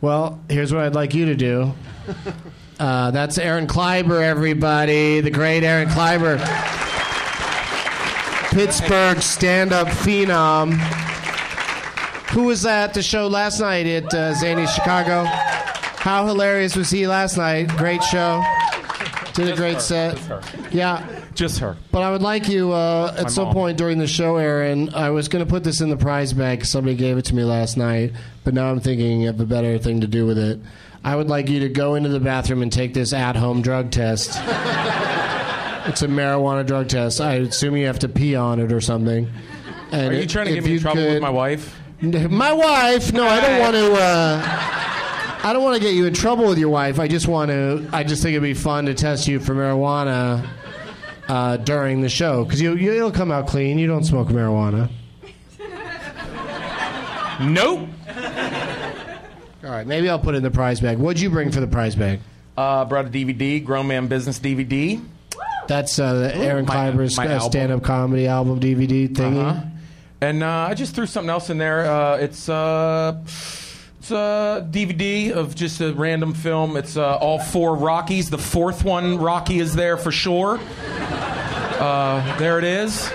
Well, 0.01 0.39
here's 0.50 0.73
what 0.73 0.83
I'd 0.83 0.95
like 0.95 1.13
you 1.13 1.25
to 1.25 1.35
do. 1.35 1.73
Uh, 2.79 3.11
that's 3.11 3.38
Aaron 3.38 3.67
Kleiber, 3.67 4.21
everybody. 4.21 5.21
The 5.21 5.29
great 5.29 5.63
Aaron 5.63 5.88
Kleiber. 5.89 6.39
Pittsburgh 8.51 9.21
stand 9.21 9.71
up 9.73 9.88
phenom. 9.88 10.73
Who 12.31 12.43
was 12.43 12.65
at 12.65 12.93
the 12.93 13.03
show 13.03 13.27
last 13.27 13.59
night 13.59 13.85
at 13.85 14.13
uh, 14.13 14.33
Zany 14.33 14.65
Chicago? 14.65 15.25
How 15.25 16.25
hilarious 16.25 16.75
was 16.75 16.89
he 16.89 17.05
last 17.07 17.38
night? 17.38 17.67
Great 17.77 18.03
show. 18.03 18.43
Did 19.33 19.50
a 19.50 19.55
great 19.55 19.81
set. 19.81 20.19
Yeah. 20.71 21.05
Just 21.33 21.59
her. 21.59 21.77
But 21.91 22.03
I 22.03 22.11
would 22.11 22.21
like 22.21 22.50
you 22.50 22.71
uh, 22.73 23.13
at 23.17 23.23
My 23.23 23.29
some 23.29 23.45
mom. 23.45 23.53
point 23.53 23.77
during 23.77 23.97
the 24.00 24.07
show, 24.07 24.35
Aaron. 24.38 24.93
I 24.93 25.09
was 25.11 25.27
going 25.29 25.43
to 25.43 25.50
put 25.50 25.63
this 25.63 25.79
in 25.81 25.89
the 25.89 25.97
prize 25.97 26.33
bag 26.33 26.59
'cause 26.59 26.69
somebody 26.69 26.95
gave 26.95 27.17
it 27.17 27.25
to 27.25 27.35
me 27.35 27.43
last 27.43 27.77
night, 27.77 28.11
but 28.43 28.53
now 28.53 28.69
I'm 28.69 28.79
thinking 28.79 29.27
of 29.27 29.39
a 29.39 29.45
better 29.45 29.77
thing 29.77 30.01
to 30.01 30.07
do 30.07 30.25
with 30.25 30.38
it. 30.38 30.59
I 31.03 31.15
would 31.15 31.29
like 31.29 31.50
you 31.50 31.61
to 31.61 31.69
go 31.69 31.95
into 31.95 32.09
the 32.09 32.19
bathroom 32.19 32.61
and 32.61 32.71
take 32.71 32.93
this 32.93 33.11
at-home 33.13 33.61
drug 33.61 33.91
test. 33.91 34.29
it's 35.88 36.01
a 36.01 36.07
marijuana 36.07 36.65
drug 36.65 36.89
test. 36.89 37.21
I 37.21 37.35
assume 37.35 37.75
you 37.77 37.88
have 37.88 38.00
to 38.00 38.09
pee 38.09 38.35
on 38.35 38.59
it 38.59 38.71
or 38.71 38.81
something. 38.81 39.27
And 39.91 40.13
Are 40.13 40.17
you 40.17 40.27
trying 40.27 40.47
to 40.47 40.53
get 40.53 40.63
me 40.63 40.73
in 40.73 40.79
trouble 40.79 41.01
with 41.05 41.21
my 41.21 41.29
wife? 41.29 41.77
My 42.01 42.51
wife? 42.51 43.13
No, 43.13 43.27
I 43.27 43.39
don't 43.41 43.59
want 43.59 43.75
to. 43.75 43.93
Uh, 43.93 44.41
I 45.43 45.53
don't 45.53 45.63
want 45.63 45.75
to 45.75 45.81
get 45.81 45.93
you 45.95 46.05
in 46.07 46.13
trouble 46.13 46.47
with 46.47 46.57
your 46.57 46.69
wife. 46.69 47.00
I 47.00 47.07
just 47.07 47.27
want 47.27 47.50
to. 47.51 47.88
I 47.93 48.03
just 48.03 48.21
think 48.23 48.31
it'd 48.33 48.41
be 48.43 48.53
fun 48.55 48.85
to 48.88 48.93
test 48.95 49.27
you 49.27 49.39
for 49.39 49.53
marijuana 49.53 50.47
uh, 51.31 51.55
during 51.55 52.01
the 52.01 52.09
show 52.09 52.43
because 52.43 52.61
you, 52.61 52.75
you 52.75 52.91
it'll 52.91 53.09
come 53.09 53.31
out 53.31 53.47
clean. 53.47 53.79
You 53.79 53.88
don't 53.88 54.03
smoke 54.03 54.27
marijuana. 54.27 54.89
Nope. 57.39 57.88
All 59.63 59.69
right, 59.69 59.88
maybe 59.88 60.09
I'll 60.09 60.19
put 60.19 60.35
it 60.35 60.39
in 60.39 60.43
the 60.43 60.51
prize 60.51 60.81
bag. 60.81 60.97
What'd 60.97 61.21
you 61.21 61.29
bring 61.29 61.51
for 61.51 61.61
the 61.61 61.67
prize 61.67 61.95
bag? 61.95 62.19
Uh, 62.57 62.83
brought 62.85 63.05
a 63.05 63.09
DVD, 63.09 63.63
Grown 63.63 63.88
Man 63.88 64.07
Business 64.07 64.39
DVD. 64.39 65.03
That's 65.67 65.97
uh, 65.97 66.13
the 66.15 66.35
Aaron 66.35 66.65
Kleiber's 66.65 67.15
my 67.15 67.27
uh, 67.27 67.39
stand-up 67.39 67.81
comedy 67.81 68.27
album 68.27 68.59
DVD 68.59 69.07
thingy. 69.07 69.43
Uh-huh. 69.43 69.65
And 70.19 70.43
uh, 70.43 70.67
I 70.69 70.73
just 70.73 70.93
threw 70.93 71.05
something 71.05 71.29
else 71.29 71.50
in 71.50 71.57
there. 71.57 71.89
Uh, 71.89 72.17
it's 72.17 72.50
uh, 72.50 73.23
it's 74.01 74.10
a 74.10 74.67
DVD 74.72 75.31
of 75.31 75.53
just 75.53 75.79
a 75.79 75.93
random 75.93 76.34
film. 76.34 76.75
It's 76.75 76.98
uh, 76.98 77.17
all 77.17 77.38
four 77.38 77.75
Rockies. 77.75 78.31
The 78.31 78.38
fourth 78.39 78.84
one, 78.84 79.20
Rocky, 79.20 79.60
is 79.60 79.75
there 79.75 79.96
for 79.96 80.12
sure. 80.12 80.60
Uh, 80.60 82.38
there 82.39 82.58
it 82.58 82.63
is. 82.63 83.12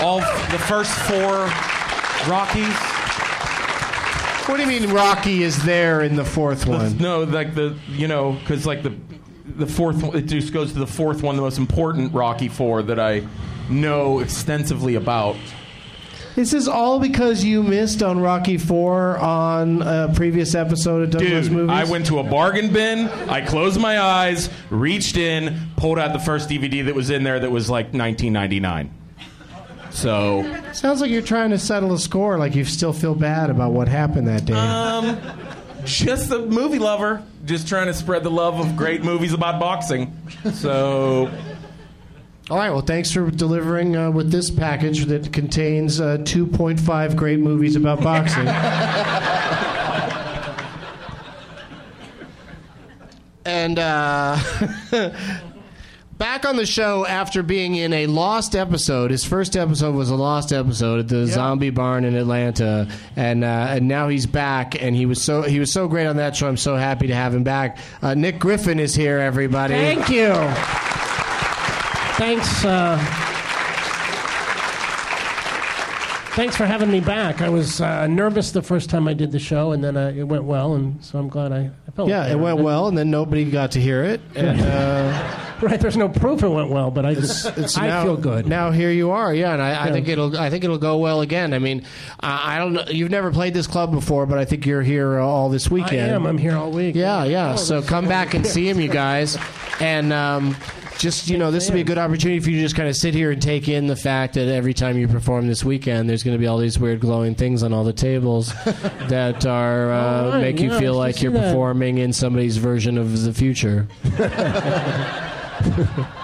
All 0.00 0.18
the 0.18 0.58
first 0.66 0.90
four 0.90 1.46
Rockies. 2.28 2.74
What 4.48 4.56
do 4.56 4.62
you 4.64 4.80
mean 4.80 4.92
Rocky 4.92 5.44
is 5.44 5.62
there 5.62 6.02
in 6.02 6.16
the 6.16 6.24
fourth 6.24 6.66
one? 6.66 6.98
No, 6.98 7.22
like 7.22 7.54
the 7.54 7.78
you 7.86 8.08
know 8.08 8.32
because 8.32 8.66
like 8.66 8.82
the 8.82 8.96
the 9.46 9.66
fourth 9.68 10.02
one, 10.02 10.16
it 10.16 10.22
just 10.22 10.52
goes 10.52 10.72
to 10.72 10.80
the 10.80 10.88
fourth 10.88 11.22
one, 11.22 11.36
the 11.36 11.42
most 11.42 11.58
important 11.58 12.12
Rocky 12.12 12.48
Four 12.48 12.82
that 12.82 12.98
I 12.98 13.24
know 13.70 14.18
extensively 14.18 14.96
about. 14.96 15.36
This 16.34 16.52
is 16.52 16.66
all 16.66 16.98
because 16.98 17.44
you 17.44 17.62
missed 17.62 18.02
on 18.02 18.18
Rocky 18.18 18.58
Four 18.58 19.16
on 19.18 19.82
a 19.82 20.12
previous 20.16 20.56
episode 20.56 21.02
of 21.02 21.10
Douglas 21.10 21.46
Dude, 21.46 21.52
Movies. 21.52 21.70
I 21.70 21.84
went 21.84 22.06
to 22.06 22.18
a 22.18 22.24
bargain 22.24 22.72
bin. 22.72 23.08
I 23.28 23.40
closed 23.40 23.80
my 23.80 24.00
eyes, 24.00 24.50
reached 24.68 25.16
in, 25.16 25.68
pulled 25.76 25.96
out 25.98 26.12
the 26.12 26.18
first 26.18 26.48
DVD 26.48 26.84
that 26.86 26.94
was 26.94 27.10
in 27.10 27.22
there 27.22 27.38
that 27.38 27.52
was 27.52 27.70
like 27.70 27.92
1999. 27.92 28.92
So, 29.90 30.42
Sounds 30.72 31.00
like 31.00 31.12
you're 31.12 31.22
trying 31.22 31.50
to 31.50 31.58
settle 31.58 31.92
a 31.92 31.98
score, 32.00 32.36
like 32.36 32.56
you 32.56 32.64
still 32.64 32.92
feel 32.92 33.14
bad 33.14 33.48
about 33.48 33.70
what 33.70 33.86
happened 33.86 34.26
that 34.26 34.44
day. 34.44 34.54
um, 34.54 35.16
just 35.84 36.32
a 36.32 36.38
movie 36.40 36.80
lover, 36.80 37.22
just 37.44 37.68
trying 37.68 37.86
to 37.86 37.94
spread 37.94 38.24
the 38.24 38.30
love 38.30 38.58
of 38.58 38.74
great 38.74 39.04
movies 39.04 39.32
about 39.32 39.60
boxing. 39.60 40.16
So, 40.52 41.30
All 42.50 42.58
right, 42.58 42.68
well, 42.68 42.82
thanks 42.82 43.10
for 43.10 43.30
delivering 43.30 43.96
uh, 43.96 44.10
with 44.10 44.30
this 44.30 44.50
package 44.50 45.06
that 45.06 45.32
contains 45.32 45.98
uh, 45.98 46.18
2.5 46.18 47.16
great 47.16 47.40
movies 47.40 47.74
about 47.74 48.02
boxing. 48.02 48.46
and 53.46 53.78
uh, 53.78 54.38
back 56.18 56.44
on 56.44 56.56
the 56.56 56.66
show 56.66 57.06
after 57.06 57.42
being 57.42 57.76
in 57.76 57.94
a 57.94 58.06
lost 58.08 58.54
episode. 58.54 59.10
His 59.10 59.24
first 59.24 59.56
episode 59.56 59.94
was 59.94 60.10
a 60.10 60.14
lost 60.14 60.52
episode 60.52 61.00
at 61.00 61.08
the 61.08 61.26
Zombie 61.26 61.70
Barn 61.70 62.04
in 62.04 62.14
Atlanta, 62.14 62.88
and 63.16 63.42
uh, 63.42 63.68
and 63.70 63.88
now 63.88 64.08
he's 64.08 64.26
back. 64.26 64.80
And 64.82 64.94
he 64.94 65.06
was 65.06 65.22
so 65.22 65.40
he 65.42 65.58
was 65.60 65.72
so 65.72 65.88
great 65.88 66.06
on 66.06 66.16
that 66.16 66.36
show. 66.36 66.46
I'm 66.46 66.56
so 66.58 66.76
happy 66.76 67.06
to 67.06 67.14
have 67.14 67.34
him 67.34 67.42
back. 67.42 67.78
Uh, 68.02 68.12
Nick 68.12 68.38
Griffin 68.38 68.80
is 68.80 68.94
here, 68.94 69.18
everybody. 69.18 69.74
Thank 69.74 70.10
you. 70.10 70.34
Thanks. 72.16 72.64
Uh, 72.64 72.96
thanks 76.36 76.56
for 76.56 76.64
having 76.66 76.90
me 76.90 77.00
back. 77.00 77.40
I 77.42 77.48
was 77.48 77.80
uh, 77.80 78.06
nervous 78.06 78.52
the 78.52 78.62
first 78.62 78.88
time 78.90 79.08
I 79.08 79.14
did 79.14 79.32
the 79.32 79.38
show, 79.38 79.72
and 79.72 79.82
then 79.82 79.96
uh, 79.96 80.12
it 80.16 80.22
went 80.24 80.44
well, 80.44 80.74
and 80.74 81.02
so 81.04 81.18
I'm 81.18 81.28
glad 81.28 81.52
I, 81.52 81.70
I 81.88 81.90
felt. 81.90 82.08
Yeah, 82.08 82.26
it 82.30 82.38
went 82.38 82.58
well, 82.60 82.86
and 82.88 82.96
then 82.96 83.10
nobody 83.10 83.50
got 83.50 83.72
to 83.72 83.80
hear 83.80 84.04
it. 84.04 84.20
And 84.36 84.60
uh, 84.60 85.40
Right, 85.60 85.80
there's 85.80 85.96
no 85.96 86.08
proof 86.08 86.42
it 86.42 86.48
went 86.48 86.68
well, 86.70 86.90
but 86.90 87.06
I 87.06 87.14
just 87.14 87.46
it's 87.56 87.78
I 87.78 87.86
now, 87.86 88.02
feel 88.02 88.16
good. 88.16 88.46
Now 88.46 88.70
here 88.70 88.90
you 88.90 89.12
are, 89.12 89.32
yeah, 89.32 89.52
and 89.54 89.62
I, 89.62 89.70
I 89.70 89.86
Yeah. 89.86 89.92
think 89.92 90.08
it'll 90.08 90.36
I 90.36 90.50
think 90.50 90.62
it'll 90.64 90.78
go 90.78 90.98
well 90.98 91.20
again. 91.20 91.54
I 91.54 91.58
mean, 91.58 91.84
I, 92.20 92.56
I 92.56 92.58
don't 92.58 92.74
know. 92.74 92.84
You've 92.88 93.10
never 93.10 93.30
played 93.32 93.54
this 93.54 93.66
club 93.66 93.90
before, 93.92 94.26
but 94.26 94.36
I 94.38 94.44
think 94.44 94.66
you're 94.66 94.82
here 94.82 95.18
all 95.20 95.48
this 95.48 95.70
weekend. 95.70 96.10
I 96.12 96.14
am. 96.14 96.26
I'm 96.26 96.38
here 96.38 96.56
all 96.56 96.70
week. 96.70 96.94
Yeah, 96.96 97.24
yeah. 97.24 97.52
Oh, 97.52 97.56
so 97.56 97.82
come 97.82 98.06
back 98.08 98.34
and 98.34 98.46
see 98.54 98.68
him, 98.68 98.78
you 98.80 98.88
guys, 98.88 99.38
and. 99.80 100.12
Um, 100.12 100.56
just 100.98 101.28
you 101.28 101.38
know, 101.38 101.50
this 101.50 101.68
will 101.68 101.74
be 101.74 101.80
a 101.80 101.84
good 101.84 101.98
opportunity 101.98 102.40
for 102.40 102.50
you 102.50 102.56
to 102.56 102.62
just 102.62 102.76
kind 102.76 102.88
of 102.88 102.96
sit 102.96 103.14
here 103.14 103.30
and 103.30 103.40
take 103.40 103.68
in 103.68 103.86
the 103.86 103.96
fact 103.96 104.34
that 104.34 104.48
every 104.48 104.74
time 104.74 104.96
you 104.96 105.08
perform 105.08 105.46
this 105.46 105.64
weekend, 105.64 106.08
there's 106.08 106.22
going 106.22 106.34
to 106.34 106.38
be 106.38 106.46
all 106.46 106.58
these 106.58 106.78
weird 106.78 107.00
glowing 107.00 107.34
things 107.34 107.62
on 107.62 107.72
all 107.72 107.84
the 107.84 107.92
tables 107.92 108.48
that 109.08 109.46
are 109.46 109.92
uh, 109.92 110.30
right, 110.30 110.40
make 110.40 110.60
you 110.60 110.70
yeah, 110.70 110.78
feel 110.78 110.94
like 110.94 111.22
you're 111.22 111.32
that. 111.32 111.48
performing 111.48 111.98
in 111.98 112.12
somebody's 112.12 112.56
version 112.56 112.98
of 112.98 113.22
the 113.22 113.32
future. 113.32 113.86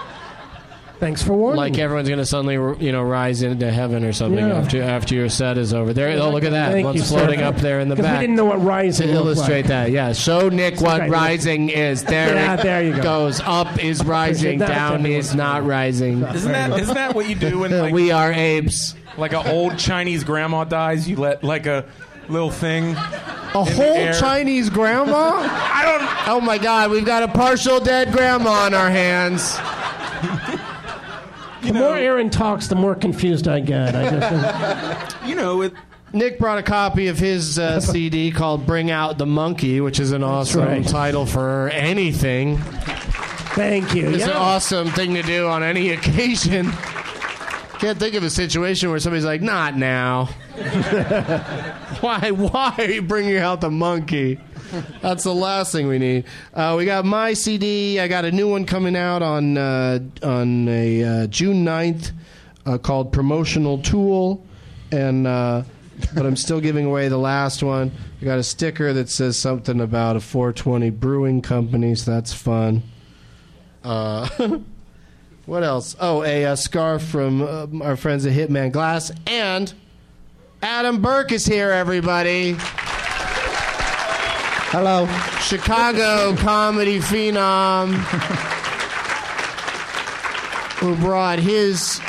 Thanks 1.01 1.23
for 1.23 1.33
warning. 1.33 1.57
Like 1.57 1.79
everyone's 1.79 2.07
going 2.07 2.19
to 2.19 2.25
suddenly, 2.27 2.53
you 2.85 2.91
know, 2.91 3.01
rise 3.01 3.41
into 3.41 3.71
heaven 3.71 4.03
or 4.05 4.13
something 4.13 4.37
Yeah. 4.47 4.53
after 4.59 4.83
after 4.83 5.15
your 5.15 5.29
set 5.29 5.57
is 5.57 5.73
over. 5.73 5.93
There, 5.93 6.15
oh 6.21 6.29
look 6.29 6.43
at 6.43 6.51
that! 6.51 6.71
Thank 6.73 6.85
One's 6.85 6.97
you, 6.97 7.01
sir. 7.01 7.17
floating 7.17 7.41
up 7.41 7.55
there 7.57 7.79
in 7.79 7.89
the 7.89 7.95
back. 7.95 8.19
we 8.19 8.27
didn't 8.27 8.35
know 8.35 8.45
what 8.45 8.63
rising 8.63 9.07
to 9.07 9.13
illustrate 9.13 9.61
like. 9.63 9.65
that. 9.67 9.89
Yeah, 9.91 10.13
show 10.13 10.49
Nick 10.49 10.79
what 10.79 11.01
Okay. 11.01 11.09
rising 11.09 11.69
is. 11.69 12.03
There, 12.11 12.35
Yeah, 12.35 12.55
there 12.55 12.83
you 12.83 12.95
go. 12.97 13.01
goes. 13.01 13.41
Up 13.41 13.83
is 13.83 14.05
rising, 14.05 14.59
down 14.59 15.05
is 15.07 15.33
not 15.33 15.65
rising. 15.65 16.21
isn't 16.23 16.51
that 16.51 16.79
isn't 16.79 16.93
that 16.93 17.15
what 17.15 17.27
you 17.27 17.33
do 17.35 17.59
when 17.59 17.71
like, 17.79 17.91
we 17.93 18.11
are 18.11 18.31
apes. 18.31 18.93
like 19.17 19.33
an 19.33 19.47
old 19.47 19.79
Chinese 19.79 20.23
grandma 20.23 20.65
dies? 20.65 21.09
You 21.09 21.15
let 21.15 21.43
like 21.43 21.65
a 21.65 21.83
little 22.29 22.51
thing. 22.51 22.91
A 22.95 23.63
whole. 23.65 24.13
Chinese 24.13 24.69
grandma? 24.69 25.31
I 25.41 25.83
don't. 25.83 26.29
Oh 26.29 26.41
my 26.41 26.59
God, 26.59 26.91
we've 26.91 27.03
got 27.05 27.23
a 27.23 27.27
partial 27.27 27.79
dead 27.79 28.11
grandma 28.11 28.51
on 28.65 28.75
our 28.75 28.89
hands. 28.91 29.57
The 31.61 31.73
more 31.73 31.95
Aaron 31.95 32.29
talks, 32.29 32.67
the 32.67 32.75
more 32.75 32.95
confused 32.95 33.47
I 33.47 33.59
get. 33.59 33.95
I 33.95 34.09
just, 34.09 35.17
You 35.25 35.35
know 35.35 35.61
it. 35.61 35.73
Nick 36.13 36.39
brought 36.39 36.57
a 36.57 36.63
copy 36.63 37.07
of 37.07 37.17
his 37.17 37.57
uh, 37.57 37.79
CD 37.79 38.31
called 38.31 38.65
"Bring 38.65 38.91
Out 38.91 39.17
the 39.17 39.25
Monkey," 39.25 39.79
which 39.81 39.99
is 39.99 40.11
an 40.11 40.23
awesome 40.23 40.65
right. 40.65 40.85
title 40.85 41.25
for 41.25 41.69
anything. 41.69 42.57
thank 42.57 43.95
you. 43.95 44.09
It's 44.09 44.23
an 44.25 44.31
awesome 44.31 44.89
thing 44.89 45.13
to 45.15 45.23
do 45.23 45.47
on 45.47 45.63
any 45.63 45.91
occasion. 45.91 46.71
Can't 47.79 47.97
think 47.97 48.15
of 48.15 48.23
a 48.23 48.29
situation 48.29 48.89
where 48.89 48.99
somebody's 48.99 49.25
like, 49.25 49.41
"Not 49.41 49.77
now." 49.77 50.25
why? 52.01 52.31
Why 52.31 52.75
are 52.77 52.83
you 52.83 53.01
bringing 53.01 53.37
out 53.37 53.61
the 53.61 53.71
monkey? 53.71 54.39
That's 55.01 55.23
the 55.23 55.33
last 55.33 55.71
thing 55.71 55.87
we 55.87 55.99
need. 55.99 56.25
Uh, 56.53 56.75
we 56.77 56.85
got 56.85 57.05
my 57.05 57.33
CD. 57.33 57.99
I 57.99 58.07
got 58.07 58.25
a 58.25 58.31
new 58.31 58.49
one 58.49 58.65
coming 58.65 58.95
out 58.95 59.21
on 59.21 59.57
uh, 59.57 59.99
on 60.23 60.67
a 60.67 61.03
uh, 61.03 61.27
June 61.27 61.65
9th 61.65 62.11
uh, 62.65 62.77
called 62.77 63.11
Promotional 63.11 63.79
Tool, 63.79 64.45
and 64.91 65.27
uh, 65.27 65.63
but 66.13 66.25
I'm 66.25 66.35
still 66.35 66.61
giving 66.61 66.85
away 66.85 67.07
the 67.07 67.17
last 67.17 67.63
one. 67.63 67.91
I 68.21 68.25
got 68.25 68.39
a 68.39 68.43
sticker 68.43 68.93
that 68.93 69.09
says 69.09 69.37
something 69.37 69.81
about 69.81 70.15
a 70.15 70.19
420 70.19 70.89
Brewing 70.91 71.41
Company, 71.41 71.95
so 71.95 72.11
that's 72.11 72.33
fun. 72.33 72.83
Uh, 73.83 74.29
what 75.45 75.63
else? 75.63 75.95
Oh, 75.99 76.23
a, 76.23 76.45
uh 76.45 76.55
scarf 76.55 77.03
from 77.03 77.81
our 77.81 77.95
friends 77.95 78.25
at 78.25 78.33
Hitman 78.33 78.71
Glass, 78.71 79.11
and 79.27 79.73
Adam 80.61 81.01
Burke 81.01 81.31
is 81.31 81.45
here. 81.45 81.71
Everybody. 81.71 82.57
Hello. 84.71 85.05
Chicago 85.41 86.33
comedy 86.37 86.99
phenom 86.99 87.93
who 90.79 90.95
brought 90.95 91.39
his 91.39 91.99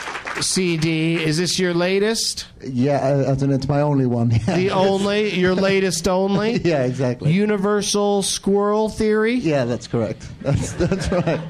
CD. 0.41 1.21
Is 1.21 1.39
this 1.39 1.59
your 1.59 1.75
latest? 1.75 2.47
Yeah, 2.65 2.99
uh, 2.99 3.33
as 3.33 3.43
in 3.43 3.51
it's 3.51 3.67
my 3.67 3.81
only 3.81 4.07
one. 4.07 4.29
The 4.47 4.71
only, 4.71 5.35
your 5.35 5.57
latest 5.57 6.07
only? 6.07 6.53
yeah, 6.65 6.85
exactly. 6.85 7.33
Universal 7.33 8.23
Squirrel 8.23 8.89
Theory? 8.89 9.35
yeah, 9.35 9.65
that's 9.65 9.89
correct. 9.89 10.29
That's 10.43 10.71
that's 10.75 11.11
right. 11.11 11.41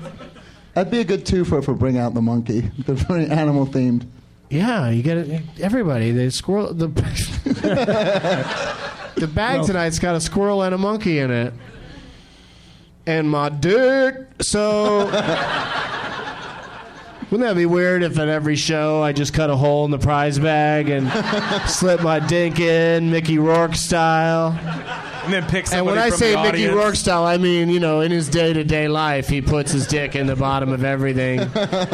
That'd 0.72 0.90
be 0.90 1.01
a 1.01 1.05
good 1.05 1.27
twofer 1.27 1.62
for 1.62 1.75
Bring 1.75 1.98
Out 1.98 2.14
the 2.14 2.22
Monkey. 2.22 2.61
They're 2.87 2.94
very 2.94 3.27
animal 3.27 3.66
themed. 3.66 4.07
Yeah, 4.48 4.88
you 4.88 5.03
get 5.03 5.18
it. 5.18 5.42
Everybody, 5.61 6.12
the 6.12 6.31
squirrel, 6.31 6.72
the 6.72 6.88
the 9.16 9.27
bag 9.27 9.64
tonight's 9.64 9.98
got 9.98 10.14
a 10.14 10.20
squirrel 10.20 10.62
and 10.62 10.75
a 10.75 10.79
monkey 10.79 11.18
in 11.18 11.31
it, 11.31 11.53
and 13.07 13.31
my 13.31 13.48
dick. 13.48 14.16
So 14.40 15.07
Wouldn't 17.33 17.48
that 17.48 17.57
be 17.57 17.64
weird 17.64 18.03
if 18.03 18.18
at 18.18 18.29
every 18.29 18.57
show 18.57 19.03
I 19.03 19.14
just 19.14 19.33
cut 19.33 19.48
a 19.48 19.57
hole 19.57 19.87
in 19.87 19.90
the 19.90 19.98
prize 19.98 20.38
bag 20.38 20.90
and 20.90 21.11
slip 21.66 22.03
my 22.03 22.18
dink 22.18 22.61
in, 22.61 23.11
Mickey 23.11 23.38
Rourke 23.38 23.75
style? 23.75 24.48
And 25.25 25.33
then 25.33 25.42
pick 25.44 25.61
And 25.61 25.68
somebody 25.68 25.96
when 25.96 25.98
I 25.98 26.11
say 26.11 26.35
Mickey 26.35 26.48
audience. 26.48 26.75
Rourke 26.75 26.94
style, 26.94 27.25
I 27.25 27.38
mean, 27.38 27.70
you 27.70 27.81
know, 27.81 28.03
in 28.03 28.12
his 28.12 28.29
day 28.29 28.53
to 28.53 28.64
day 28.64 28.87
life, 28.87 29.29
he 29.31 29.40
puts 29.40 29.72
his 29.72 29.87
dick 29.87 30.14
in 30.14 30.27
the 30.27 30.37
bottom 30.37 30.75
of 30.75 30.85
everything. 30.85 31.51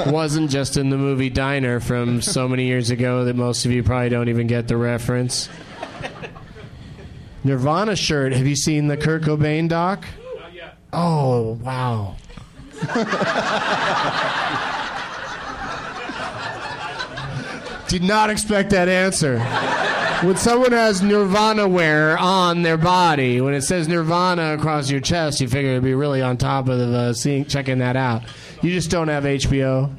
Wasn't 0.13 0.51
just 0.51 0.77
in 0.77 0.91
the 0.91 0.99
movie 0.99 1.31
Diner 1.31 1.79
from 1.79 2.21
so 2.21 2.49
many 2.49 2.67
years 2.67 2.91
ago 2.91 3.25
that 3.27 3.37
most 3.37 3.65
of 3.65 3.71
you 3.71 3.85
probably 3.85 4.09
don't 4.09 4.29
even 4.29 4.49
get 4.49 4.67
the 4.67 4.77
reference. 4.77 5.49
Nirvana 7.49 7.97
shirt. 7.97 8.35
Have 8.35 8.47
you 8.47 8.55
seen 8.55 8.89
the 8.89 8.97
Kurt 8.99 9.23
Cobain 9.23 9.71
doc? 9.71 10.05
Oh, 10.93 11.53
wow. 11.63 12.17
Did 17.89 18.03
not 18.03 18.29
expect 18.29 18.69
that 18.71 18.91
answer. 18.91 19.41
When 20.27 20.37
someone 20.37 20.73
has 20.73 21.01
Nirvana 21.01 21.67
wear 21.67 22.19
on 22.19 22.63
their 22.63 22.77
body, 22.77 23.41
when 23.41 23.55
it 23.55 23.63
says 23.63 23.89
Nirvana 23.89 24.55
across 24.55 24.91
your 24.91 25.01
chest, 25.01 25.41
you 25.41 25.49
figure 25.49 25.71
it'd 25.71 25.83
be 25.83 25.95
really 25.95 26.21
on 26.21 26.37
top 26.37 26.69
of 26.69 26.79
uh, 26.79 27.15
seeing 27.15 27.47
checking 27.47 27.79
that 27.79 27.97
out. 27.97 28.25
You 28.61 28.73
just 28.73 28.91
don't 28.91 29.09
have 29.09 29.25
HBO. 29.25 29.91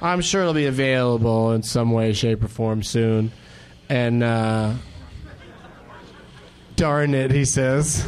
I'm 0.00 0.22
sure 0.22 0.40
it'll 0.40 0.54
be 0.54 0.64
available 0.64 1.52
in 1.52 1.62
some 1.62 1.90
way, 1.90 2.14
shape, 2.14 2.42
or 2.42 2.48
form 2.48 2.82
soon. 2.82 3.32
And 3.90 4.22
uh, 4.22 4.72
darn 6.76 7.14
it, 7.14 7.30
he 7.30 7.44
says. 7.44 8.06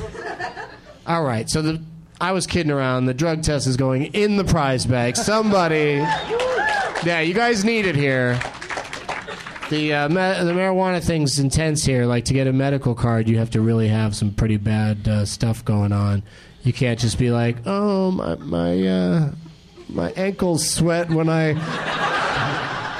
All 1.07 1.25
right, 1.25 1.49
so 1.49 1.63
the 1.63 1.83
I 2.21 2.33
was 2.33 2.47
kidding 2.47 2.73
around. 2.73 3.07
The 3.07 3.15
drug 3.15 3.43
test 3.43 3.67
is 3.67 3.77
going 3.77 4.07
in 4.07 4.37
the 4.37 4.45
prize 4.45 4.85
bag. 4.85 5.17
Somebody, 5.17 6.05
yeah, 7.05 7.21
you 7.21 7.33
guys 7.33 7.65
need 7.65 7.87
it 7.87 7.95
here. 7.95 8.41
The 9.71 9.93
uh, 9.93 10.09
the 10.09 10.53
marijuana 10.53 11.05
thing's 11.05 11.39
intense 11.39 11.85
here. 11.85 12.07
Like 12.07 12.25
to 12.27 12.35
get 12.35 12.47
a 12.47 12.53
medical 12.53 12.95
card, 12.95 13.29
you 13.29 13.39
have 13.39 13.51
to 13.51 13.61
really 13.61 13.89
have 13.89 14.17
some 14.17 14.33
pretty 14.33 14.57
bad 14.57 15.07
uh, 15.07 15.25
stuff 15.27 15.65
going 15.65 15.93
on. 15.93 16.23
You 16.63 16.73
can't 16.73 16.99
just 16.99 17.19
be 17.19 17.31
like, 17.31 17.57
oh 17.67 18.11
my 18.11 18.35
my 18.37 18.87
uh, 18.87 19.33
my 19.89 20.11
ankles 20.13 20.69
sweat 20.69 21.11
when 21.11 21.29
I 21.29 21.55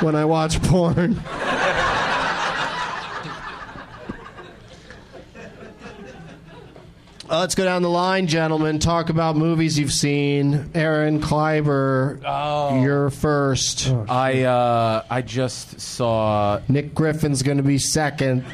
when 0.01 0.15
I 0.15 0.25
watch 0.27 0.63
porn. 0.63 1.21
Uh, 7.31 7.41
let's 7.41 7.55
go 7.55 7.63
down 7.65 7.83
the 7.83 7.91
line, 7.91 8.27
gentlemen. 8.27 8.79
Talk 8.79 9.11
about 9.11 9.37
movies 9.37 9.79
you've 9.79 9.93
seen. 9.93 10.71
Aaron 10.75 11.21
Kleiber, 11.21 12.23
you're 12.83 13.11
first. 13.11 13.93
I 14.09 14.45
uh, 14.45 15.05
I 15.11 15.21
just 15.21 15.79
saw 15.79 16.61
Nick 16.69 16.95
Griffin's 16.95 17.43
going 17.43 17.59
to 17.59 17.63
be 17.63 17.77
second. 17.77 18.45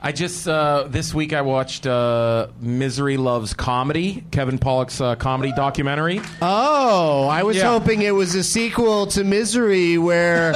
I 0.00 0.12
just 0.12 0.48
uh, 0.48 0.84
this 0.88 1.12
week 1.12 1.34
I 1.34 1.42
watched 1.42 1.86
uh, 1.86 2.46
Misery 2.60 3.18
Loves 3.18 3.52
Comedy, 3.52 4.24
Kevin 4.30 4.56
Pollak's 4.56 5.02
uh, 5.02 5.16
comedy 5.16 5.52
documentary. 5.52 6.22
Oh, 6.40 7.26
I 7.28 7.42
was 7.42 7.58
Yeah. 7.58 7.64
hoping 7.78 8.00
it 8.00 8.12
was 8.14 8.34
a 8.34 8.42
sequel 8.44 9.08
to 9.08 9.22
Misery, 9.24 9.98
where 9.98 10.52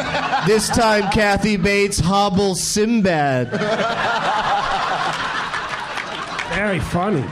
this 0.46 0.68
time 0.70 1.10
Kathy 1.10 1.58
Bates 1.58 1.98
hobbles 2.00 2.62
Sinbad. 2.62 3.50
Very 6.62 6.78
funny. 6.78 7.24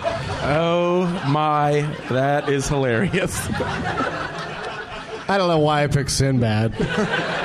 Oh 0.42 1.06
my, 1.28 1.82
that 2.08 2.48
is 2.48 2.66
hilarious. 2.66 3.46
I 5.28 5.36
don't 5.38 5.46
know 5.46 5.60
why 5.60 5.84
I 5.84 5.86
picked 5.86 6.10
Sinbad. 6.10 6.72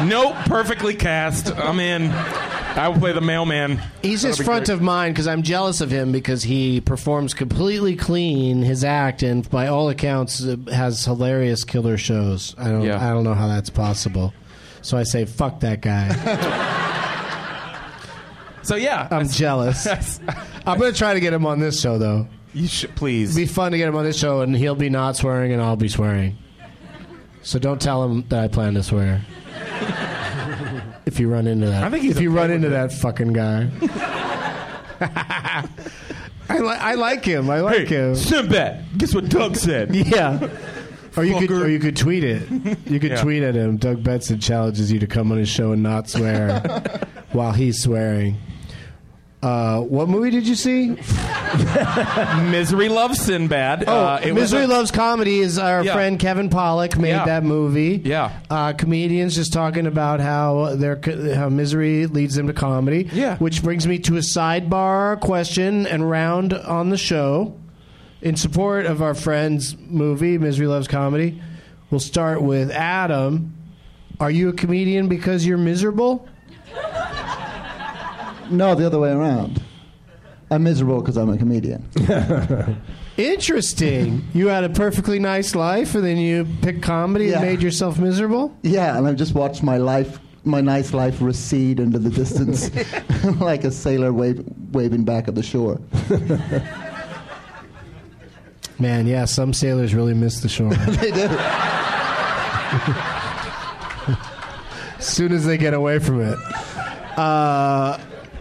nope, 0.08 0.34
perfectly 0.48 0.95
cast. 0.95 1.56
I'm 1.56 1.80
in. 1.80 2.10
I 2.10 2.88
will 2.88 2.98
play 2.98 3.12
the 3.13 3.21
mailman. 3.21 3.80
He's 4.02 4.24
That'll 4.24 4.36
just 4.38 4.45
front 4.48 4.65
great. 4.65 4.74
of 4.74 4.82
mind 4.82 5.13
because 5.13 5.28
I'm 5.28 5.43
jealous 5.43 5.80
of 5.80 5.91
him 5.91 6.12
because 6.12 6.41
he 6.41 6.82
performs 6.82 7.36
completely 7.36 7.95
clean 7.95 8.63
his 8.63 8.84
act 8.84 9.21
and 9.21 9.48
by 9.52 9.67
all 9.67 9.88
accounts 9.89 10.43
has 10.74 11.06
hilarious 11.06 11.63
killer 11.65 12.00
shows. 12.00 12.56
I 12.58 12.63
don't 12.69 12.82
Yeah. 12.82 12.98
I 12.98 13.12
don't 13.13 13.24
know 13.24 13.36
how 13.36 13.48
that's 13.48 13.69
possible. 13.69 14.34
So 14.82 14.98
I 14.98 15.04
say 15.04 15.26
fuck 15.26 15.60
that 15.60 15.82
guy. 15.82 16.10
So 18.65 18.75
yeah, 18.75 19.08
I'm 19.12 19.30
jealous. 19.30 19.88
I'm 20.65 20.80
going 20.80 20.91
to 20.91 20.97
try 20.97 21.13
to 21.13 21.19
get 21.19 21.32
him 21.34 21.45
on 21.45 21.60
this 21.60 21.80
show 21.80 21.97
though. 21.97 22.28
you 22.54 22.67
should 22.67 22.95
please. 22.95 23.38
It'd 23.38 23.47
be 23.47 23.54
fun 23.54 23.71
to 23.71 23.78
get 23.78 23.88
him 23.88 23.95
on 23.95 24.04
this 24.04 24.17
show 24.17 24.41
and 24.41 24.56
he'll 24.56 24.75
be 24.75 24.89
not 24.89 25.15
swearing 25.15 25.54
and 25.54 25.62
I'll 25.62 25.75
be 25.75 25.88
swearing. 25.88 26.38
So 27.43 27.60
don't 27.60 27.80
tell 27.80 28.04
him 28.04 28.25
that 28.30 28.43
I 28.43 28.47
plan 28.47 28.73
to 28.73 28.82
swear. 28.84 29.21
if 31.06 31.19
you 31.19 31.30
run 31.30 31.45
into 31.45 31.67
that. 31.67 31.84
I 31.84 31.89
think 31.91 32.04
he's 32.04 32.15
if 32.17 32.21
you 32.23 32.30
okay 32.32 32.38
run 32.39 32.47
with 32.49 32.56
into 32.56 32.67
it. 32.67 32.71
that 32.71 32.91
fucking 32.91 33.34
guy. 33.34 33.69
I, 36.49 36.60
li- 36.60 36.67
I 36.69 36.95
like 36.95 37.23
him. 37.25 37.49
I 37.49 37.60
like 37.62 37.88
him. 37.88 38.15
Sinbad. 38.15 38.86
Guess 38.97 39.13
what 39.13 39.30
Doug 39.30 39.56
said? 39.56 39.93
Yeah. 39.95 40.49
Or 41.17 41.23
you 41.23 41.38
could, 41.39 41.49
Fucker. 41.49 41.62
or 41.63 41.67
you 41.69 41.80
could 41.80 41.95
tweet 41.95 42.25
it. 42.25 42.49
You 42.89 42.99
could 42.99 43.12
Yeah. 43.12 43.21
tweet 43.21 43.41
at 43.41 43.56
him. 43.56 43.78
Doug 43.78 44.04
Benson 44.04 44.38
challenges 44.39 44.91
you 44.91 44.99
to 44.99 45.08
come 45.08 45.32
on 45.32 45.38
his 45.38 45.47
show 45.47 45.71
and 45.71 45.82
not 45.82 46.10
swear 46.10 46.60
while 47.32 47.54
he's 47.54 47.82
swearing. 47.82 48.36
Uh, 49.46 49.82
what 49.82 50.10
movie 50.10 50.32
did 50.32 50.48
you 50.48 50.56
see? 50.56 50.88
Misery 52.50 52.90
Loves 52.90 53.20
Sinbad. 53.20 53.84
Oh, 53.88 53.94
uh, 54.06 54.20
it 54.24 54.32
was 54.34 54.42
Misery 54.52 54.64
a- 54.64 54.68
Loves 54.68 54.90
Comedy 54.90 55.40
is 55.40 55.60
our 55.60 55.84
Yeah. 55.84 55.94
friend 55.94 56.18
Kevin 56.20 56.50
Pollak 56.50 56.98
made 56.98 57.10
Yeah. 57.10 57.26
that 57.26 57.44
movie. 57.44 58.02
Yeah. 58.04 58.32
uh, 58.50 58.74
comedians 58.74 59.36
just 59.36 59.54
talking 59.54 59.86
about 59.86 60.20
how 60.20 60.76
their 60.76 61.00
how 61.36 61.50
misery 61.50 62.08
leads 62.08 62.34
them 62.36 62.48
to 62.48 62.54
comedy. 62.54 63.08
Yeah. 63.14 63.38
which 63.38 63.62
brings 63.62 63.86
me 63.88 64.00
to 64.00 64.16
a 64.18 64.22
sidebar 64.22 65.20
question 65.20 65.86
and 65.86 66.10
round 66.10 66.54
on 66.54 66.90
the 66.90 66.98
show 66.98 67.54
in 68.24 68.36
support 68.36 68.88
of 68.88 69.04
our 69.04 69.14
friend's 69.14 69.76
movie 69.78 70.40
Misery 70.40 70.66
Loves 70.68 70.88
Comedy. 70.88 71.40
We'll 71.92 72.00
start 72.00 72.42
with 72.42 72.72
Adam. 72.72 73.54
Are 74.20 74.32
you 74.32 74.50
a 74.50 74.54
comedian 74.54 75.08
because 75.08 75.46
you're 75.46 75.58
miserable? 75.60 76.28
No, 78.52 78.76
the 78.76 78.86
other 78.86 79.00
way 79.00 79.12
around. 79.12 79.62
I'm 80.52 80.64
miserable 80.64 81.00
because 81.02 81.18
I'm 81.18 81.30
a 81.30 81.38
comedian. 81.38 81.90
Interesting. 83.18 84.24
you 84.34 84.48
had 84.48 84.64
a 84.64 84.70
perfectly 84.70 85.18
nice 85.20 85.56
life, 85.56 85.96
and 85.96 86.04
then 86.06 86.18
you 86.18 86.46
picked 86.62 86.84
comedy 86.84 87.26
Yeah. 87.28 87.38
and 87.38 87.42
made 87.46 87.62
yourself 87.62 87.98
miserable. 87.98 88.56
Yeah, 88.62 88.98
and 88.98 89.08
I've 89.08 89.16
just 89.16 89.34
watched 89.34 89.64
my 89.64 89.78
life, 89.78 90.20
my 90.44 90.62
nice 90.62 90.94
life, 90.94 91.22
recede 91.22 91.80
into 91.80 91.98
the 91.98 92.10
distance, 92.12 92.70
like 93.40 93.64
a 93.64 93.72
sailor 93.72 94.14
wave, 94.14 94.44
waving 94.72 95.04
back 95.06 95.28
at 95.28 95.36
the 95.36 95.44
shore. 95.44 95.80
Man, 98.78 99.08
yeah, 99.08 99.24
some 99.26 99.54
sailors 99.54 99.96
really 99.96 100.14
miss 100.14 100.42
the 100.42 100.50
shore. 100.50 100.74
they 100.74 101.12
do. 101.12 101.28
as 105.00 105.06
soon 105.08 105.32
as 105.32 105.46
they 105.46 105.58
get 105.58 105.74
away 105.74 106.00
from 106.00 106.22
it. 106.22 106.38
Uh, 107.18 107.98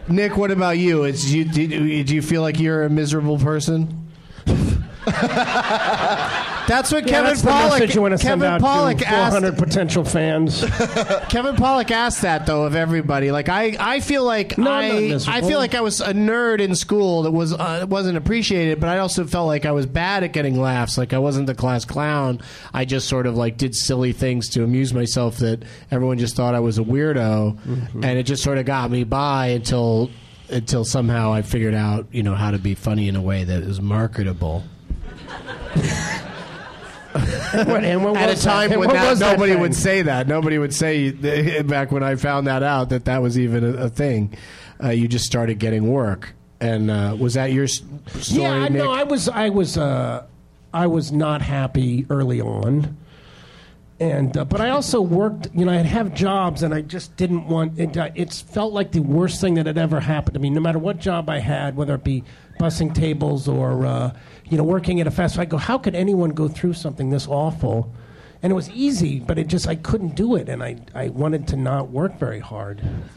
Nick, 0.09 0.37
what 0.37 0.51
about 0.51 0.77
you? 0.77 1.07
You. 1.07 1.45
Do 1.45 2.15
you 2.15 2.23
feel 2.23 2.43
like 2.43 2.61
you're 2.61 2.85
a 2.85 2.91
miserable 2.91 3.39
person? 3.39 4.11
That's 6.67 6.91
what 6.93 7.05
Yeah, 7.07 7.13
Kevin 7.23 7.31
that's 7.31 7.43
Pollak. 7.43 7.71
message 7.81 7.95
you 7.95 8.01
want 8.01 8.13
to 8.13 8.19
send 8.19 8.41
Kevin 8.41 8.49
out 8.55 8.61
Pollak 8.61 8.99
to 9.01 9.07
asked. 9.09 9.33
400 9.37 9.59
potential 9.59 10.05
fans. 10.05 10.61
Kevin 11.29 11.57
Pollak 11.57 11.91
asked 11.91 12.23
that 12.23 12.47
though 12.47 12.65
of 12.65 12.75
everybody. 12.75 13.31
Like 13.31 13.49
I, 13.49 13.77
I 13.79 14.01
feel 14.01 14.25
like 14.25 14.57
No, 14.57 14.71
I. 14.71 15.19
I 15.29 15.41
feel 15.43 15.59
like 15.59 15.75
I 15.75 15.81
was 15.83 16.01
a 16.01 16.13
nerd 16.15 16.61
in 16.61 16.75
school 16.75 17.23
that 17.25 17.33
was 17.33 17.53
uh, 17.53 17.85
wasn't 17.89 18.17
appreciated, 18.17 18.81
but 18.81 18.89
I 18.89 18.99
also 18.99 19.25
felt 19.27 19.47
like 19.47 19.67
I 19.67 19.73
was 19.73 19.85
bad 19.87 20.25
at 20.25 20.33
getting 20.33 20.59
laughs. 20.59 20.97
Like 20.97 21.13
I 21.13 21.19
wasn't 21.19 21.47
the 21.47 21.55
class 21.55 21.85
clown. 21.85 22.41
I 22.73 22.85
just 22.85 23.09
sort 23.09 23.27
of 23.27 23.37
like 23.37 23.57
did 23.59 23.75
silly 23.75 24.13
things 24.13 24.49
to 24.51 24.65
amuse 24.65 24.95
myself 24.95 25.37
that 25.39 25.63
everyone 25.91 26.19
just 26.19 26.35
thought 26.37 26.55
I 26.55 26.61
was 26.61 26.79
a 26.79 26.83
weirdo, 26.83 27.59
Mm-hmm. 27.59 28.05
and 28.05 28.19
it 28.19 28.23
just 28.25 28.43
sort 28.43 28.59
of 28.59 28.65
got 28.67 28.91
me 28.91 29.05
by 29.05 29.49
until 29.49 30.11
until 30.49 30.85
somehow 30.85 31.33
I 31.33 31.43
figured 31.43 31.75
out 31.75 32.07
you 32.11 32.23
know 32.23 32.35
how 32.35 32.51
to 32.51 32.59
be 32.59 32.75
funny 32.75 33.09
in 33.09 33.17
a 33.17 33.23
way 33.23 33.45
that 33.45 33.63
is 33.63 33.81
marketable. 33.81 34.65
What- 37.15 37.85
and 37.85 38.05
what 38.05 38.17
At 38.17 38.29
a 38.29 38.33
was 38.33 38.43
that? 38.45 38.51
time 38.69 38.79
when 38.79 38.89
that, 38.89 39.09
was 39.11 39.19
that 39.21 39.33
nobody 39.39 39.55
would 39.57 39.75
say 39.75 40.03
that. 40.03 40.27
Nobody 40.27 40.59
would 40.59 40.75
say 40.75 41.11
back 41.63 41.93
when 41.93 42.03
I 42.03 42.17
found 42.17 42.47
that 42.49 42.63
out 42.63 42.89
that 42.91 43.05
that 43.05 43.23
was 43.23 43.39
even 43.39 43.63
a, 43.65 43.85
a 43.85 43.89
thing. 43.89 44.37
Uh, 44.83 44.89
you 44.89 45.07
just 45.07 45.25
started 45.25 45.59
getting 45.61 45.89
work, 45.89 46.35
and 46.61 46.91
uh, 46.91 47.17
was 47.19 47.35
that 47.35 47.53
your 47.53 47.69
story? 47.69 47.93
Yeah, 48.43 48.63
Nick? 48.65 48.73
no, 48.73 48.91
I 48.93 49.05
was, 49.05 49.29
I 49.29 49.49
was, 49.51 49.79
uh, 49.79 50.27
I 50.73 50.89
was 50.89 51.13
not 51.13 51.41
happy 51.43 52.05
early 52.11 52.41
on, 52.41 52.97
and 54.01 54.37
uh, 54.37 54.45
but 54.45 54.61
I 54.61 54.71
also 54.71 55.01
worked. 55.01 55.47
You 55.55 55.65
know, 55.67 55.73
I'd 55.73 55.87
have 55.87 56.13
jobs, 56.15 56.65
and 56.65 56.75
I 56.75 56.81
just 56.81 57.17
didn't 57.17 57.47
want. 57.47 57.79
It, 57.79 57.97
uh, 57.97 58.11
it's 58.17 58.41
felt 58.41 58.73
like 58.73 58.91
the 58.91 59.01
worst 59.01 59.41
thing 59.41 59.55
that 59.55 59.67
had 59.67 59.79
ever 59.79 60.01
happened 60.01 60.35
to 60.35 60.41
me. 60.41 60.51
No 60.51 60.61
matter 60.61 60.81
what 60.81 60.99
job 60.99 61.31
I 61.31 61.39
had, 61.39 61.77
whether 61.77 61.95
it 61.95 62.03
be 62.03 62.25
bussing 62.59 62.93
tables 62.93 63.47
or 63.47 63.87
uh, 63.87 64.13
you 64.49 64.57
know 64.57 64.65
working 64.65 65.01
at 65.01 65.07
a 65.07 65.11
fast 65.11 65.37
food, 65.37 65.43
I 65.43 65.45
go, 65.47 65.57
how 65.57 65.79
could 65.79 65.95
anyone 65.95 66.31
go 66.31 66.49
through 66.49 66.75
something 66.75 67.11
this 67.11 67.27
awful? 67.27 67.93
and 68.45 68.51
it 68.51 68.55
was 68.55 68.69
easy, 68.73 69.21
but 69.21 69.39
it 69.39 69.47
just 69.47 69.67
I 69.67 69.75
couldn't 69.75 70.15
do 70.17 70.37
it, 70.37 70.51
and 70.51 70.63
I 70.63 70.77
I 70.95 71.09
wanted 71.09 71.49
to 71.49 71.57
not 71.57 71.89
work 71.89 72.19
very 72.19 72.41
hard. 72.41 72.83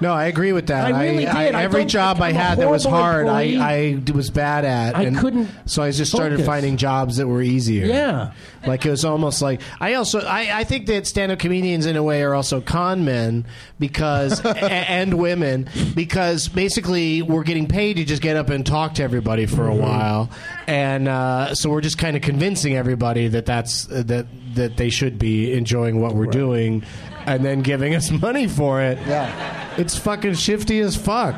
No, 0.00 0.12
I 0.12 0.24
agree 0.26 0.52
with 0.52 0.66
that. 0.68 0.92
I 0.92 1.04
really 1.04 1.24
did. 1.24 1.28
I 1.54 1.62
every 1.62 1.80
don't- 1.82 1.88
job 1.88 2.20
I 2.20 2.30
a 2.30 2.34
had 2.34 2.58
that 2.58 2.68
was 2.70 2.84
horrible 2.84 3.30
hard, 3.32 3.56
I. 3.58 3.98
I 4.02 4.02
was 4.14 4.30
bad 4.30 4.64
at. 4.64 4.96
I 4.96 5.02
and 5.02 5.16
couldn't 5.16 5.48
So 5.66 5.82
I 5.82 5.90
just 5.90 6.10
started 6.10 6.36
focus. 6.36 6.46
finding 6.46 6.76
jobs 6.76 7.16
that 7.18 7.26
were 7.28 7.42
easier. 7.42 7.86
Yeah. 7.86 8.32
Like 8.66 8.86
it 8.86 8.90
was 8.90 9.04
almost 9.04 9.42
like 9.42 9.60
I 9.80 9.94
also 9.94 10.20
I, 10.20 10.60
I 10.60 10.64
think 10.64 10.86
that 10.86 11.06
stand 11.06 11.32
up 11.32 11.38
comedians 11.38 11.86
in 11.86 11.96
a 11.96 12.02
way 12.02 12.22
are 12.22 12.34
also 12.34 12.60
con 12.60 13.04
men 13.04 13.44
because 13.80 14.44
a, 14.44 14.64
and 14.64 15.14
women 15.14 15.68
because 15.94 16.48
basically 16.48 17.22
we're 17.22 17.42
getting 17.42 17.66
paid 17.66 17.96
to 17.96 18.04
just 18.04 18.22
get 18.22 18.36
up 18.36 18.50
and 18.50 18.64
talk 18.64 18.94
to 18.94 19.02
everybody 19.02 19.46
for 19.46 19.66
a 19.66 19.74
while 19.74 20.30
and 20.68 21.08
uh, 21.08 21.54
so 21.56 21.70
we're 21.70 21.80
just 21.80 21.98
kind 21.98 22.14
of 22.16 22.22
convincing 22.22 22.76
everybody 22.76 23.26
that 23.28 23.46
that's 23.46 23.90
uh, 23.90 24.02
that 24.06 24.26
that 24.54 24.76
they 24.76 24.90
should 24.90 25.18
be 25.18 25.52
enjoying 25.52 26.00
what 26.00 26.14
we're 26.14 26.26
doing 26.26 26.84
and 27.26 27.44
then 27.44 27.62
giving 27.62 27.94
us 27.94 28.10
money 28.22 28.46
for 28.48 28.82
it. 28.82 28.98
Yeah. 29.06 29.74
It's 29.76 29.96
fucking 29.96 30.34
shifty 30.34 30.80
as 30.80 30.96
fuck. 30.96 31.34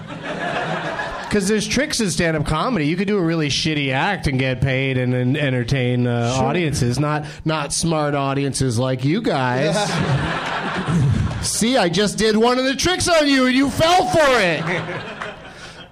Because 1.22 1.48
there's 1.48 1.66
tricks 1.66 2.00
in 2.00 2.11
stand-up 2.11 2.46
comedy. 2.46 2.87
You 2.87 2.96
could 2.96 3.09
do 3.09 3.18
a 3.18 3.22
really 3.22 3.48
shitty 3.48 3.92
act 3.92 4.27
and 4.29 4.38
get 4.38 4.61
paid 4.61 4.96
and, 4.98 5.12
and 5.14 5.37
entertain 5.37 6.07
uh, 6.07 6.37
audiences, 6.38 7.00
not 7.00 7.27
not 7.44 7.72
smart 7.72 8.14
audiences 8.14 8.79
like 8.79 9.05
you 9.05 9.20
guys. 9.20 9.74
See, 11.44 11.77
I 11.77 11.88
just 11.88 12.18
did 12.18 12.37
one 12.37 12.59
of 12.59 12.64
the 12.64 12.77
tricks 12.77 13.09
on 13.09 13.27
you, 13.27 13.46
and 13.46 13.55
you 13.55 13.68
fell 13.70 14.07
for 14.09 14.40
it. 14.40 14.62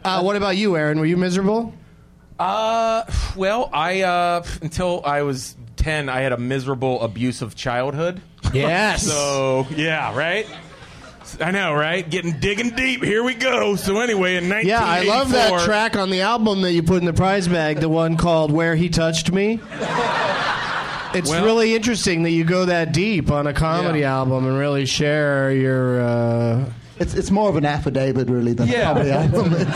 Uh, 0.04 0.20
what 0.20 0.35
about 0.35 0.56
you, 0.56 0.76
Aaron? 0.76 0.98
Were 0.98 1.06
you 1.06 1.16
miserable? 1.16 1.72
Uh, 2.37 3.04
well, 3.37 3.70
I 3.72 4.00
uh, 4.02 4.44
until 4.61 5.00
I 5.04 5.22
was 5.22 5.54
ten, 5.83 6.09
I 6.09 6.21
had 6.21 6.33
a 6.33 6.38
miserable, 6.38 7.01
abusive 7.03 7.55
childhood. 7.57 8.21
Yes. 8.53 9.07
So 9.07 9.66
yeah, 9.77 10.16
right. 10.16 10.47
I 11.40 11.51
know, 11.51 11.73
right? 11.73 12.09
Getting 12.09 12.38
digging 12.40 12.71
deep. 12.71 13.03
Here 13.03 13.23
we 13.23 13.35
go. 13.35 13.77
So 13.77 14.01
anyway, 14.01 14.37
in 14.37 14.49
nineteen 14.49 14.68
yeah, 14.71 14.85
I 14.85 15.03
love 15.05 15.31
that 15.33 15.64
track 15.64 15.97
on 15.97 16.11
the 16.11 16.21
album 16.23 16.61
that 16.62 16.73
you 16.73 16.83
put 16.83 16.99
in 16.99 17.07
the 17.07 17.12
prize 17.14 17.49
bag, 17.49 17.81
the 17.81 17.88
one 17.88 18.16
called 18.16 18.53
"Where 18.53 18.75
He 18.77 18.88
Touched 18.88 19.33
Me." 19.33 19.59
It's 21.14 21.29
Well- 21.31 21.45
really 21.45 21.75
interesting 21.75 22.23
that 22.23 22.31
you 22.31 22.45
go 22.45 22.64
that 22.66 22.92
deep 22.92 23.31
on 23.31 23.47
a 23.47 23.53
comedy 23.53 24.01
Yeah. 24.01 24.16
album 24.16 24.47
and 24.47 24.59
really 24.59 24.87
share 24.87 25.53
your. 25.53 26.01
Uh, 26.03 26.64
It's 26.99 27.14
it's 27.14 27.31
more 27.31 27.49
of 27.49 27.57
an 27.57 27.64
affidavit 27.66 28.29
really 28.29 28.53
than 28.55 28.68
Yeah. 28.68 28.90
a 28.90 28.95
comedy 28.95 29.11
album. 29.11 29.55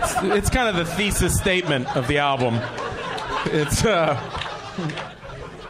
It's, 0.00 0.14
It's 0.22 0.50
kind 0.50 0.68
of 0.68 0.76
the 0.76 0.84
thesis 0.94 1.36
statement 1.38 1.86
of 1.96 2.06
the 2.08 2.18
album. 2.18 2.58
It's 3.46 3.84
uh. 3.84 4.16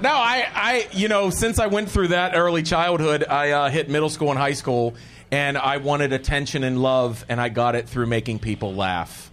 No, 0.00 0.10
I, 0.10 0.46
I, 0.54 0.88
you 0.92 1.08
know, 1.08 1.30
since 1.30 1.58
I 1.58 1.66
went 1.66 1.90
through 1.90 2.08
that 2.08 2.36
early 2.36 2.62
childhood, 2.62 3.24
I 3.28 3.50
uh, 3.50 3.70
hit 3.70 3.88
middle 3.88 4.10
school 4.10 4.30
and 4.30 4.38
high 4.38 4.52
school, 4.52 4.94
and 5.30 5.58
I 5.58 5.78
wanted 5.78 6.12
attention 6.12 6.64
and 6.64 6.80
love, 6.80 7.24
and 7.28 7.40
I 7.40 7.48
got 7.48 7.74
it 7.74 7.88
through 7.88 8.06
making 8.06 8.38
people 8.38 8.74
laugh. 8.74 9.30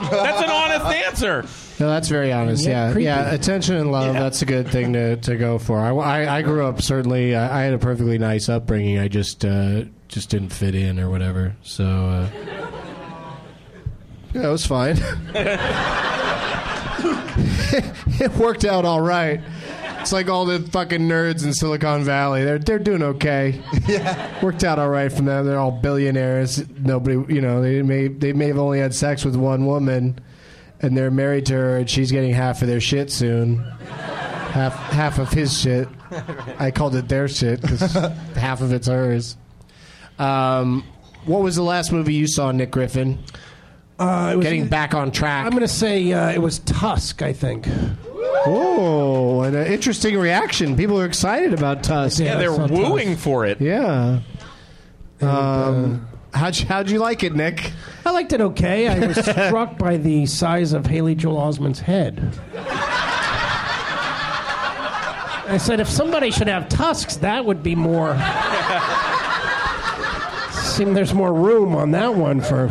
That's 0.00 0.42
an 0.42 0.50
honest 0.50 0.86
answer. 0.86 1.42
no, 1.78 1.90
that's 1.90 2.08
very 2.08 2.32
honest. 2.32 2.66
Yeah, 2.66 2.92
Yeah, 2.92 2.98
yeah. 2.98 3.34
Attention 3.34 3.76
and 3.76 3.92
love. 3.92 4.14
Yeah. 4.14 4.20
That's 4.22 4.40
a 4.40 4.46
good 4.46 4.68
thing 4.68 4.94
to, 4.94 5.16
to 5.16 5.36
go 5.36 5.58
for. 5.58 5.78
I, 5.78 5.90
I, 5.90 6.36
I 6.38 6.42
grew 6.42 6.64
up 6.64 6.80
certainly. 6.80 7.36
I, 7.36 7.60
I 7.60 7.62
had 7.64 7.74
a 7.74 7.78
perfectly 7.78 8.16
nice 8.16 8.48
upbringing. 8.48 8.98
I 8.98 9.08
just 9.08 9.44
uh, 9.44 9.84
just 10.08 10.30
didn't 10.30 10.50
fit 10.50 10.74
in 10.74 10.98
or 10.98 11.10
whatever. 11.10 11.54
So 11.62 11.84
uh, 11.84 12.30
yeah, 14.32 14.46
it 14.46 14.50
was 14.50 14.64
fine. 14.64 14.96
it 18.20 18.32
worked 18.36 18.64
out 18.64 18.84
all 18.84 19.00
right. 19.00 19.40
It's 20.00 20.12
like 20.12 20.28
all 20.28 20.46
the 20.46 20.60
fucking 20.60 21.02
nerds 21.02 21.44
in 21.44 21.52
Silicon 21.52 22.04
Valley. 22.04 22.44
They're 22.44 22.58
they're 22.58 22.78
doing 22.78 23.02
okay. 23.02 23.60
Yeah, 23.88 24.42
worked 24.42 24.62
out 24.64 24.78
all 24.78 24.88
right 24.88 25.12
from 25.12 25.24
them. 25.26 25.44
They're 25.46 25.58
all 25.58 25.72
billionaires. 25.72 26.66
Nobody, 26.78 27.34
you 27.34 27.40
know, 27.40 27.60
they 27.60 27.82
may 27.82 28.08
they 28.08 28.32
may 28.32 28.46
have 28.46 28.58
only 28.58 28.78
had 28.78 28.94
sex 28.94 29.24
with 29.24 29.36
one 29.36 29.66
woman, 29.66 30.18
and 30.80 30.96
they're 30.96 31.10
married 31.10 31.46
to 31.46 31.54
her, 31.54 31.76
and 31.78 31.90
she's 31.90 32.12
getting 32.12 32.32
half 32.32 32.62
of 32.62 32.68
their 32.68 32.80
shit 32.80 33.10
soon. 33.10 33.58
Half 33.58 34.74
half 34.74 35.18
of 35.18 35.30
his 35.30 35.58
shit. 35.58 35.88
I 36.58 36.70
called 36.70 36.94
it 36.94 37.08
their 37.08 37.28
shit 37.28 37.60
because 37.60 37.92
half 38.36 38.60
of 38.62 38.72
it's 38.72 38.86
hers. 38.88 39.36
Um, 40.18 40.84
what 41.24 41.42
was 41.42 41.56
the 41.56 41.62
last 41.62 41.92
movie 41.92 42.14
you 42.14 42.26
saw, 42.26 42.50
Nick 42.52 42.70
Griffin? 42.70 43.18
Uh, 44.00 44.30
it 44.32 44.36
was 44.36 44.44
Getting 44.44 44.66
back 44.66 44.94
on 44.94 45.10
track. 45.10 45.44
I'm 45.44 45.50
going 45.50 45.60
to 45.60 45.68
say 45.68 46.10
uh, 46.12 46.30
it 46.30 46.40
was 46.40 46.60
Tusk. 46.60 47.20
I 47.20 47.34
think. 47.34 47.68
Oh, 48.46 49.42
and 49.42 49.54
an 49.54 49.66
interesting 49.66 50.18
reaction. 50.18 50.74
People 50.74 50.98
are 50.98 51.04
excited 51.04 51.52
about 51.52 51.82
Tusk. 51.82 52.18
Yeah, 52.18 52.38
they're 52.38 52.54
saw 52.54 52.66
Tusk. 52.66 52.72
wooing 52.80 53.16
for 53.16 53.44
it. 53.44 53.60
Yeah. 53.60 54.20
Um, 55.20 56.08
how'd, 56.32 56.58
you, 56.58 56.66
how'd 56.66 56.88
you 56.88 56.98
like 56.98 57.22
it, 57.22 57.34
Nick? 57.34 57.72
I 58.06 58.12
liked 58.12 58.32
it 58.32 58.40
okay. 58.40 58.88
I 58.88 59.06
was 59.06 59.18
struck 59.22 59.76
by 59.76 59.98
the 59.98 60.24
size 60.24 60.72
of 60.72 60.86
Haley 60.86 61.14
Joel 61.14 61.36
Osment's 61.36 61.80
head. 61.80 62.32
I 65.46 65.58
said, 65.58 65.78
if 65.80 65.88
somebody 65.90 66.30
should 66.30 66.48
have 66.48 66.70
tusks, 66.70 67.16
that 67.16 67.44
would 67.44 67.62
be 67.62 67.74
more. 67.74 68.14
Seem 70.52 70.94
there's 70.94 71.12
more 71.12 71.34
room 71.34 71.74
on 71.74 71.90
that 71.90 72.14
one 72.14 72.40
for. 72.40 72.70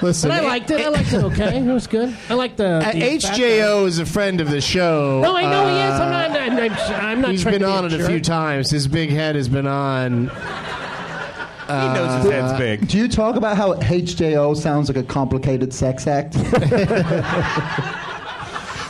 Listen, 0.00 0.30
But 0.30 0.42
I 0.42 0.46
liked 0.46 0.70
it. 0.70 0.80
I 0.80 0.88
liked 0.88 1.12
it 1.12 1.24
okay. 1.24 1.58
It 1.58 1.64
was 1.64 1.86
good. 1.86 2.16
I 2.28 2.34
liked 2.34 2.56
the. 2.56 2.66
Uh, 2.66 2.92
the 2.92 3.00
HJO 3.00 3.86
is 3.86 3.98
a 3.98 4.06
friend 4.06 4.40
of 4.40 4.50
the 4.50 4.60
show. 4.60 5.20
No, 5.22 5.36
I 5.36 5.42
know 5.42 5.66
he 5.66 5.74
is. 5.74 6.00
Uh, 6.00 6.04
I'm 6.04 6.32
not. 6.32 6.40
I'm, 6.40 6.58
I'm, 6.58 7.06
I'm 7.06 7.20
not. 7.20 7.30
He's 7.32 7.42
trying 7.42 7.54
been 7.54 7.62
to 7.62 7.66
be 7.66 7.72
on 7.72 7.84
it 7.86 7.92
a 8.00 8.06
few 8.06 8.20
times. 8.20 8.70
His 8.70 8.86
big 8.86 9.10
head 9.10 9.34
has 9.34 9.48
been 9.48 9.66
on. 9.66 10.28
He 10.28 11.74
knows 11.74 12.22
his 12.24 12.32
head's 12.32 12.58
big. 12.58 12.88
do 12.88 12.96
you 12.96 13.08
talk 13.08 13.36
about 13.36 13.56
how 13.56 13.74
HJO 13.74 14.56
sounds 14.56 14.88
like 14.88 14.96
a 14.96 15.02
complicated 15.02 15.74
sex 15.74 16.06
act? 16.06 16.34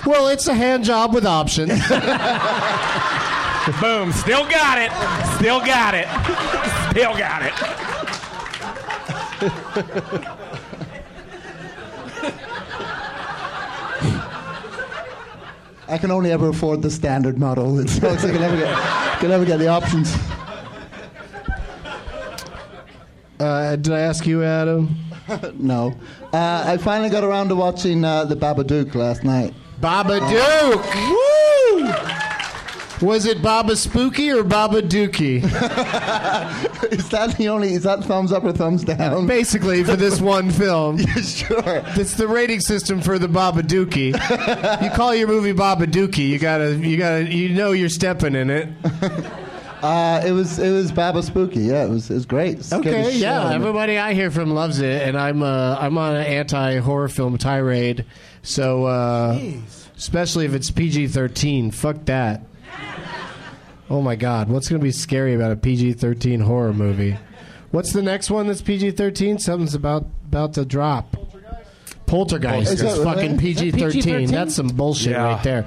Well, 0.06 0.28
it's 0.28 0.46
a 0.46 0.54
hand 0.54 0.84
job 0.84 1.12
with 1.12 1.26
options. 1.26 1.68
Boom. 3.80 4.12
Still 4.12 4.48
got 4.48 4.78
it. 4.78 4.90
Still 5.36 5.60
got 5.60 5.92
it. 5.94 6.06
Still 6.90 7.14
got 7.18 7.42
it. 7.42 7.52
I 15.88 15.96
can 15.98 16.10
only 16.10 16.30
ever 16.30 16.50
afford 16.50 16.82
the 16.82 16.90
standard 16.90 17.38
model. 17.38 17.78
It's, 17.80 17.96
so 18.00 18.08
I 18.10 18.16
can 18.16 18.40
never 18.40 18.56
get 18.56 18.74
can 19.18 19.30
never 19.30 19.44
get 19.44 19.58
the 19.58 19.68
options. 19.68 20.14
Uh, 23.40 23.76
did 23.76 23.92
I 23.92 24.00
ask 24.00 24.26
you, 24.26 24.42
Adam? 24.42 24.96
No, 25.54 25.94
uh, 26.32 26.64
I 26.66 26.78
finally 26.78 27.10
got 27.10 27.22
around 27.22 27.50
to 27.50 27.54
watching 27.54 28.02
uh, 28.02 28.24
the 28.24 28.34
Babadook 28.34 28.94
last 28.94 29.24
night. 29.24 29.52
Babadook. 29.78 31.27
Woo! 33.00 33.08
Was 33.08 33.26
it 33.26 33.42
Baba 33.42 33.76
Spooky 33.76 34.30
or 34.30 34.42
Baba 34.44 34.82
Dookie? 34.82 35.42
Is 36.92 37.08
that 37.10 37.36
the 37.36 37.48
only? 37.48 37.72
Is 37.72 37.82
that 37.84 38.04
thumbs 38.04 38.32
up 38.32 38.44
or 38.44 38.52
thumbs 38.52 38.84
down? 38.84 39.26
Basically, 39.26 39.84
for 39.84 39.96
this 39.96 40.20
one 40.22 40.50
film. 40.50 40.98
sure. 40.98 41.82
It's 41.96 42.14
the 42.14 42.26
rating 42.28 42.60
system 42.60 43.00
for 43.00 43.18
the 43.18 43.28
Baba 43.28 43.62
Dookie. 43.62 44.14
You 44.82 44.90
call 44.90 45.14
your 45.14 45.28
movie 45.28 45.52
Baba 45.52 45.86
Dookie, 45.86 46.28
you 46.28 46.38
gotta, 46.38 46.74
you 46.76 46.96
gotta, 46.96 47.24
you 47.24 47.50
know 47.50 47.72
you're 47.72 47.88
stepping 47.88 48.34
in 48.34 48.48
it. 48.50 48.68
Uh, 49.82 50.22
it 50.26 50.32
was 50.32 50.58
it 50.58 50.72
was 50.72 50.90
Baba 50.92 51.22
Spooky. 51.22 51.60
Yeah, 51.60 51.84
it 51.84 51.88
was 51.88 52.10
it 52.10 52.14
was 52.14 52.26
great. 52.26 52.64
Scared 52.64 52.86
Okay, 52.86 53.16
yeah. 53.16 53.52
Everybody 53.52 53.96
I 53.98 54.12
hear 54.14 54.30
from 54.30 54.50
loves 54.50 54.80
it, 54.80 55.02
and 55.02 55.16
I'm 55.16 55.42
uh, 55.42 55.76
I'm 55.78 55.96
on 55.98 56.16
an 56.16 56.26
anti 56.26 56.76
horror 56.78 57.08
film 57.08 57.38
tirade. 57.38 58.04
So, 58.42 58.84
uh, 58.86 59.38
especially 59.96 60.46
if 60.46 60.54
it's 60.54 60.70
PG-13, 60.70 61.72
fuck 61.74 62.04
that. 62.06 62.42
Oh 63.90 64.02
my 64.02 64.16
God, 64.16 64.48
what's 64.48 64.68
gonna 64.68 64.82
be 64.82 64.92
scary 64.92 65.34
about 65.34 65.52
a 65.52 65.56
PG-13 65.56 66.42
horror 66.42 66.74
movie? 66.74 67.16
What's 67.70 67.92
the 67.92 68.02
next 68.02 68.30
one 68.30 68.46
that's 68.46 68.60
PG-13? 68.60 69.40
Something's 69.40 69.74
about 69.74 70.06
about 70.26 70.54
to 70.54 70.64
drop. 70.64 71.16
Poltergeist 72.08 72.72
Is 72.72 72.82
is, 72.82 73.04
fucking 73.04 73.32
right? 73.32 73.40
PG 73.40 73.70
thirteen. 73.72 74.02
PG-13? 74.02 74.30
That's 74.30 74.54
some 74.54 74.68
bullshit 74.68 75.12
Yeah. 75.12 75.22
right 75.34 75.42
there. 75.44 75.66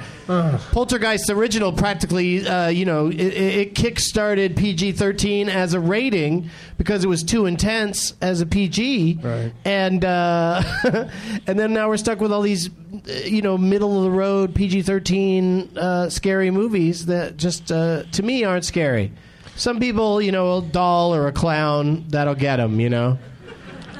Poltergeist 0.71 1.29
original 1.29 1.71
practically, 1.71 2.45
uh, 2.47 2.67
you 2.67 2.85
know, 2.85 3.07
it, 3.07 3.19
it 3.19 3.55
it 3.61 3.75
kick-started 3.75 4.55
PG 4.55 4.93
thirteen 4.93 5.49
as 5.49 5.73
a 5.73 5.79
rating 5.79 6.49
because 6.77 7.03
it 7.03 7.07
was 7.07 7.23
too 7.23 7.45
intense 7.45 8.13
as 8.21 8.41
a 8.41 8.45
PG, 8.45 9.19
Right. 9.21 9.53
and 9.65 10.03
uh, 10.03 10.63
and 11.47 11.59
then 11.59 11.73
now 11.73 11.87
we're 11.89 11.97
stuck 11.97 12.19
with 12.19 12.31
all 12.31 12.41
these, 12.41 12.69
uh, 12.69 13.11
you 13.25 13.41
know, 13.41 13.57
middle 13.57 13.97
of 13.97 14.03
the 14.03 14.11
road 14.11 14.55
PG 14.55 14.81
thirteen 14.81 15.69
uh, 15.77 16.09
scary 16.09 16.49
movies 16.51 17.05
that 17.05 17.37
just 17.37 17.71
uh, 17.71 18.03
to 18.13 18.23
me 18.23 18.43
aren't 18.43 18.65
scary. 18.65 19.11
Some 19.57 19.79
people, 19.79 20.21
you 20.21 20.31
know, 20.31 20.57
a 20.57 20.61
doll 20.61 21.13
or 21.13 21.27
a 21.27 21.31
clown 21.31 22.05
that'll 22.09 22.35
get 22.35 22.55
them, 22.57 22.79
you 22.79 22.89
know. 22.89 23.19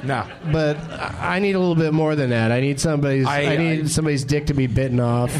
No. 0.04 0.26
But 0.50 0.76
I 0.90 1.36
I 1.36 1.38
need 1.38 1.54
a 1.54 1.58
little 1.58 1.74
bit 1.76 1.92
more 1.94 2.14
than 2.16 2.30
that. 2.30 2.50
I 2.52 2.60
need 2.60 2.80
somebody's. 2.80 3.26
I, 3.26 3.42
I- 3.42 3.56
need 3.56 3.84
I- 3.84 3.88
somebody's 3.88 4.24
dick 4.24 4.46
to 4.46 4.54
be 4.54 4.66
bitten 4.66 5.00
off. 5.00 5.30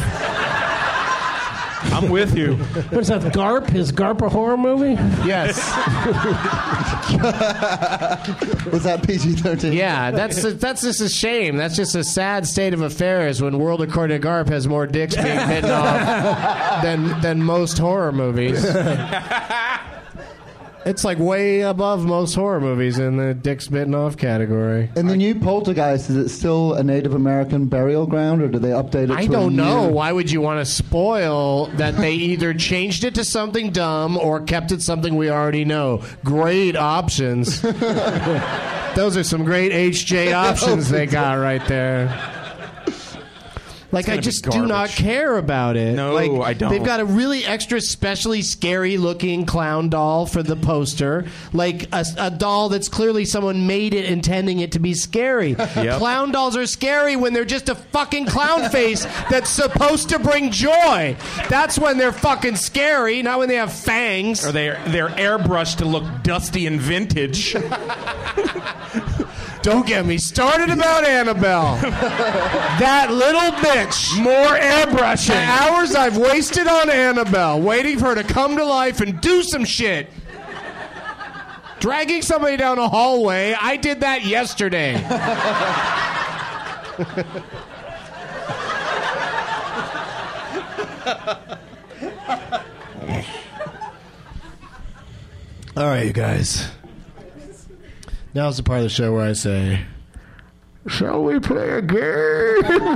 I'm 1.92 2.08
with 2.10 2.36
you. 2.38 2.54
What 2.56 3.00
is 3.02 3.08
that? 3.08 3.22
Garp? 3.34 3.74
Is 3.74 3.90
Garp 3.92 4.22
a 4.22 4.28
horror 4.28 4.56
movie? 4.56 4.92
Yes. 5.26 5.58
Was 8.72 8.84
that 8.84 9.02
PG 9.06 9.32
thirteen? 9.34 9.72
Yeah, 9.72 10.10
that's 10.12 10.42
that's 10.54 10.82
just 10.82 11.00
a 11.00 11.08
shame. 11.08 11.56
That's 11.56 11.76
just 11.76 11.94
a 11.96 12.04
sad 12.04 12.46
state 12.46 12.72
of 12.72 12.82
affairs 12.82 13.42
when 13.42 13.58
World 13.58 13.82
According 13.82 14.20
to 14.20 14.26
Garp 14.26 14.48
has 14.48 14.66
more 14.68 14.86
dicks 14.86 15.16
being 15.16 15.46
bitten 15.48 15.70
off 15.70 15.96
than 16.82 17.20
than 17.20 17.42
most 17.42 17.78
horror 17.78 18.12
movies. 18.12 18.64
It's 20.84 21.04
like 21.04 21.18
way 21.18 21.60
above 21.60 22.04
most 22.04 22.34
horror 22.34 22.60
movies 22.60 22.98
in 22.98 23.16
the 23.16 23.34
dicks 23.34 23.68
bitten 23.68 23.94
off 23.94 24.16
category. 24.16 24.90
In 24.96 25.06
the 25.06 25.16
new 25.16 25.34
Poltergeist, 25.36 26.10
is 26.10 26.16
it 26.16 26.28
still 26.30 26.74
a 26.74 26.82
Native 26.82 27.14
American 27.14 27.66
burial 27.66 28.06
ground, 28.06 28.42
or 28.42 28.48
do 28.48 28.58
they 28.58 28.70
update 28.70 29.04
it? 29.04 29.10
I 29.12 29.26
to 29.26 29.30
a 29.30 29.32
don't 29.32 29.54
know. 29.56 29.86
new- 29.88 29.92
Why 29.94 30.10
would 30.10 30.30
you 30.30 30.40
want 30.40 30.58
to 30.58 30.70
spoil 30.70 31.66
that 31.76 31.96
they 31.96 32.14
either 32.14 32.52
changed 32.54 33.04
it 33.04 33.14
to 33.14 33.24
something 33.24 33.70
dumb 33.70 34.16
or 34.16 34.40
kept 34.40 34.72
it 34.72 34.82
something 34.82 35.14
we 35.16 35.30
already 35.30 35.64
know? 35.64 36.02
Great 36.24 36.74
options. 36.76 37.60
Those 38.94 39.16
are 39.16 39.24
some 39.24 39.44
great 39.44 39.72
HJ 39.72 40.32
options 40.34 40.90
they 40.90 41.06
got 41.06 41.34
right 41.34 41.64
there. 41.66 42.08
Like 43.92 44.08
I 44.08 44.16
just 44.16 44.48
do 44.48 44.66
not 44.66 44.88
care 44.88 45.36
about 45.36 45.76
it. 45.76 45.94
No, 45.94 46.14
like, 46.14 46.30
I 46.30 46.54
don't. 46.54 46.70
They've 46.70 46.82
got 46.82 47.00
a 47.00 47.04
really 47.04 47.44
extra, 47.44 47.80
specially 47.80 48.40
scary 48.40 48.96
looking 48.96 49.44
clown 49.44 49.90
doll 49.90 50.24
for 50.24 50.42
the 50.42 50.56
poster. 50.56 51.26
Like 51.52 51.88
a, 51.92 52.04
a 52.18 52.30
doll 52.30 52.70
that's 52.70 52.88
clearly 52.88 53.26
someone 53.26 53.66
made 53.66 53.92
it 53.92 54.06
intending 54.06 54.60
it 54.60 54.72
to 54.72 54.78
be 54.78 54.94
scary. 54.94 55.54
Clown 55.92 56.32
dolls 56.32 56.56
are 56.56 56.66
scary 56.66 57.16
when 57.16 57.34
they're 57.34 57.44
just 57.44 57.68
a 57.68 57.74
fucking 57.74 58.26
clown 58.26 58.70
face 58.70 59.04
that's 59.28 59.50
supposed 59.50 60.08
to 60.08 60.18
bring 60.18 60.50
joy. 60.50 61.16
That's 61.48 61.78
when 61.78 61.98
they're 61.98 62.12
fucking 62.12 62.56
scary, 62.56 63.22
not 63.22 63.38
when 63.38 63.48
they 63.48 63.56
have 63.56 63.72
fangs. 63.72 64.44
Or 64.46 64.52
they're 64.52 64.82
they're 64.86 65.08
airbrushed 65.08 65.76
to 65.78 65.84
look 65.84 66.04
dusty 66.22 66.66
and 66.66 66.80
vintage. 66.80 67.54
Don't 69.62 69.86
get 69.86 70.04
me 70.04 70.18
started 70.18 70.70
about 70.70 71.04
Annabelle. 71.04 71.76
that 71.80 73.12
little 73.12 73.52
bitch. 73.52 74.20
More 74.20 74.34
airbrushing. 74.34 75.28
The 75.28 75.36
hours 75.36 75.94
I've 75.94 76.16
wasted 76.16 76.66
on 76.66 76.90
Annabelle, 76.90 77.60
waiting 77.60 77.96
for 77.96 78.06
her 78.06 78.14
to 78.16 78.24
come 78.24 78.56
to 78.56 78.64
life 78.64 79.00
and 79.00 79.20
do 79.20 79.44
some 79.44 79.64
shit. 79.64 80.10
Dragging 81.78 82.22
somebody 82.22 82.56
down 82.56 82.78
a 82.78 82.88
hallway, 82.88 83.54
I 83.60 83.76
did 83.76 84.00
that 84.00 84.24
yesterday. 84.24 84.96
All 95.76 95.86
right, 95.86 96.06
you 96.06 96.12
guys. 96.12 96.68
Now's 98.34 98.56
the 98.56 98.62
part 98.62 98.78
of 98.78 98.84
the 98.84 98.88
show 98.90 99.12
where 99.12 99.28
I 99.28 99.32
say, 99.34 99.84
Shall 100.86 101.22
we 101.22 101.38
play 101.38 101.68
a 101.70 101.82
game? 101.82 102.00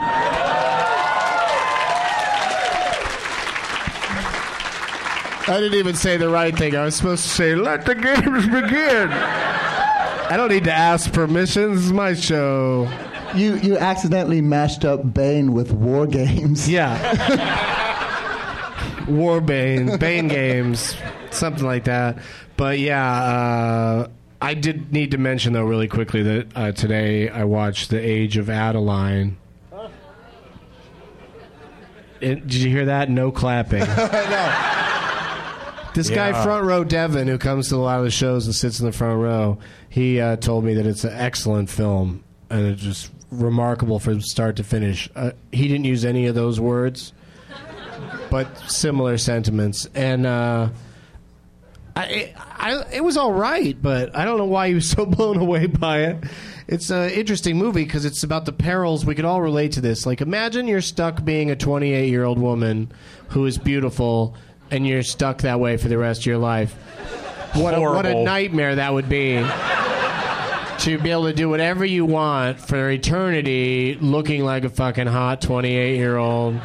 I 5.48 5.60
didn't 5.60 5.78
even 5.78 5.94
say 5.94 6.16
the 6.16 6.28
right 6.28 6.56
thing. 6.56 6.74
I 6.74 6.84
was 6.86 6.96
supposed 6.96 7.22
to 7.22 7.28
say, 7.28 7.54
let 7.54 7.86
the 7.86 7.94
games 7.94 8.46
begin. 8.46 9.10
I 9.12 10.34
don't 10.36 10.48
need 10.50 10.64
to 10.64 10.72
ask 10.72 11.12
permission. 11.12 11.72
This 11.74 11.84
is 11.84 11.92
my 11.92 12.14
show. 12.14 12.90
You 13.36 13.54
you 13.56 13.78
accidentally 13.78 14.40
mashed 14.40 14.84
up 14.84 15.14
Bane 15.14 15.52
with 15.52 15.70
War 15.72 16.06
Games. 16.06 16.68
Yeah. 16.76 16.98
Warbane, 19.06 19.86
Bane 19.86 19.98
Bane 19.98 20.28
games, 20.28 20.96
something 21.30 21.64
like 21.64 21.84
that. 21.84 22.18
But 22.56 22.80
yeah, 22.80 23.08
uh, 23.08 24.08
I 24.40 24.54
did 24.54 24.92
need 24.92 25.12
to 25.12 25.18
mention 25.18 25.52
though 25.52 25.64
really 25.64 25.88
quickly 25.88 26.22
that 26.22 26.46
uh, 26.54 26.72
today 26.72 27.28
I 27.28 27.44
watched 27.44 27.90
The 27.90 27.98
Age 27.98 28.36
of 28.36 28.50
Adaline. 28.50 29.38
It, 32.20 32.46
did 32.46 32.54
you 32.54 32.70
hear 32.70 32.86
that? 32.86 33.10
No 33.10 33.30
clapping. 33.30 33.80
no. 33.96 34.76
This 35.94 36.10
guy, 36.10 36.32
front 36.42 36.66
row 36.66 36.84
Devin, 36.84 37.26
who 37.26 37.38
comes 37.38 37.70
to 37.70 37.76
a 37.76 37.78
lot 37.78 37.98
of 37.98 38.04
the 38.04 38.10
shows 38.10 38.46
and 38.46 38.54
sits 38.54 38.80
in 38.80 38.86
the 38.86 38.92
front 38.92 39.18
row, 39.18 39.58
he 39.88 40.20
uh, 40.20 40.36
told 40.36 40.64
me 40.64 40.74
that 40.74 40.86
it's 40.86 41.04
an 41.04 41.14
excellent 41.14 41.70
film 41.70 42.22
and 42.50 42.66
it's 42.66 42.82
just 42.82 43.10
remarkable 43.30 43.98
from 43.98 44.20
start 44.20 44.56
to 44.56 44.64
finish. 44.64 45.08
Uh, 45.16 45.32
he 45.52 45.68
didn't 45.68 45.84
use 45.84 46.04
any 46.04 46.26
of 46.26 46.34
those 46.34 46.60
words, 46.60 47.12
but 48.30 48.46
similar 48.70 49.16
sentiments. 49.18 49.88
And 49.94 50.26
uh, 50.26 50.68
I, 51.96 52.34
I, 52.36 52.84
it 52.92 53.02
was 53.02 53.16
all 53.16 53.32
right, 53.32 53.80
but 53.80 54.14
I 54.14 54.26
don't 54.26 54.36
know 54.36 54.44
why 54.44 54.68
he 54.68 54.74
was 54.74 54.88
so 54.90 55.06
blown 55.06 55.38
away 55.38 55.66
by 55.66 56.02
it. 56.04 56.24
It's 56.68 56.90
an 56.90 57.10
interesting 57.10 57.56
movie 57.56 57.84
because 57.84 58.04
it's 58.04 58.22
about 58.22 58.44
the 58.44 58.52
perils. 58.52 59.06
We 59.06 59.14
could 59.14 59.24
all 59.24 59.40
relate 59.40 59.72
to 59.72 59.80
this. 59.80 60.04
Like, 60.04 60.20
imagine 60.20 60.68
you're 60.68 60.80
stuck 60.80 61.24
being 61.24 61.50
a 61.50 61.56
28 61.56 62.08
year 62.08 62.24
old 62.24 62.38
woman 62.38 62.92
who 63.28 63.46
is 63.46 63.56
beautiful, 63.56 64.34
and 64.70 64.86
you're 64.86 65.02
stuck 65.02 65.38
that 65.38 65.58
way 65.58 65.76
for 65.78 65.88
the 65.88 65.96
rest 65.96 66.22
of 66.22 66.26
your 66.26 66.38
life. 66.38 66.74
What 67.54 67.74
a, 67.74 67.80
what 67.80 68.04
a 68.04 68.22
nightmare 68.22 68.74
that 68.74 68.92
would 68.92 69.08
be. 69.08 69.42
To 70.80 70.98
be 70.98 71.10
able 71.10 71.24
to 71.24 71.32
do 71.32 71.48
whatever 71.48 71.84
you 71.84 72.04
want 72.04 72.60
for 72.60 72.90
eternity, 72.90 73.96
looking 73.98 74.44
like 74.44 74.64
a 74.64 74.68
fucking 74.68 75.06
hot 75.06 75.40
28 75.40 75.96
year 75.96 76.16
old. 76.16 76.60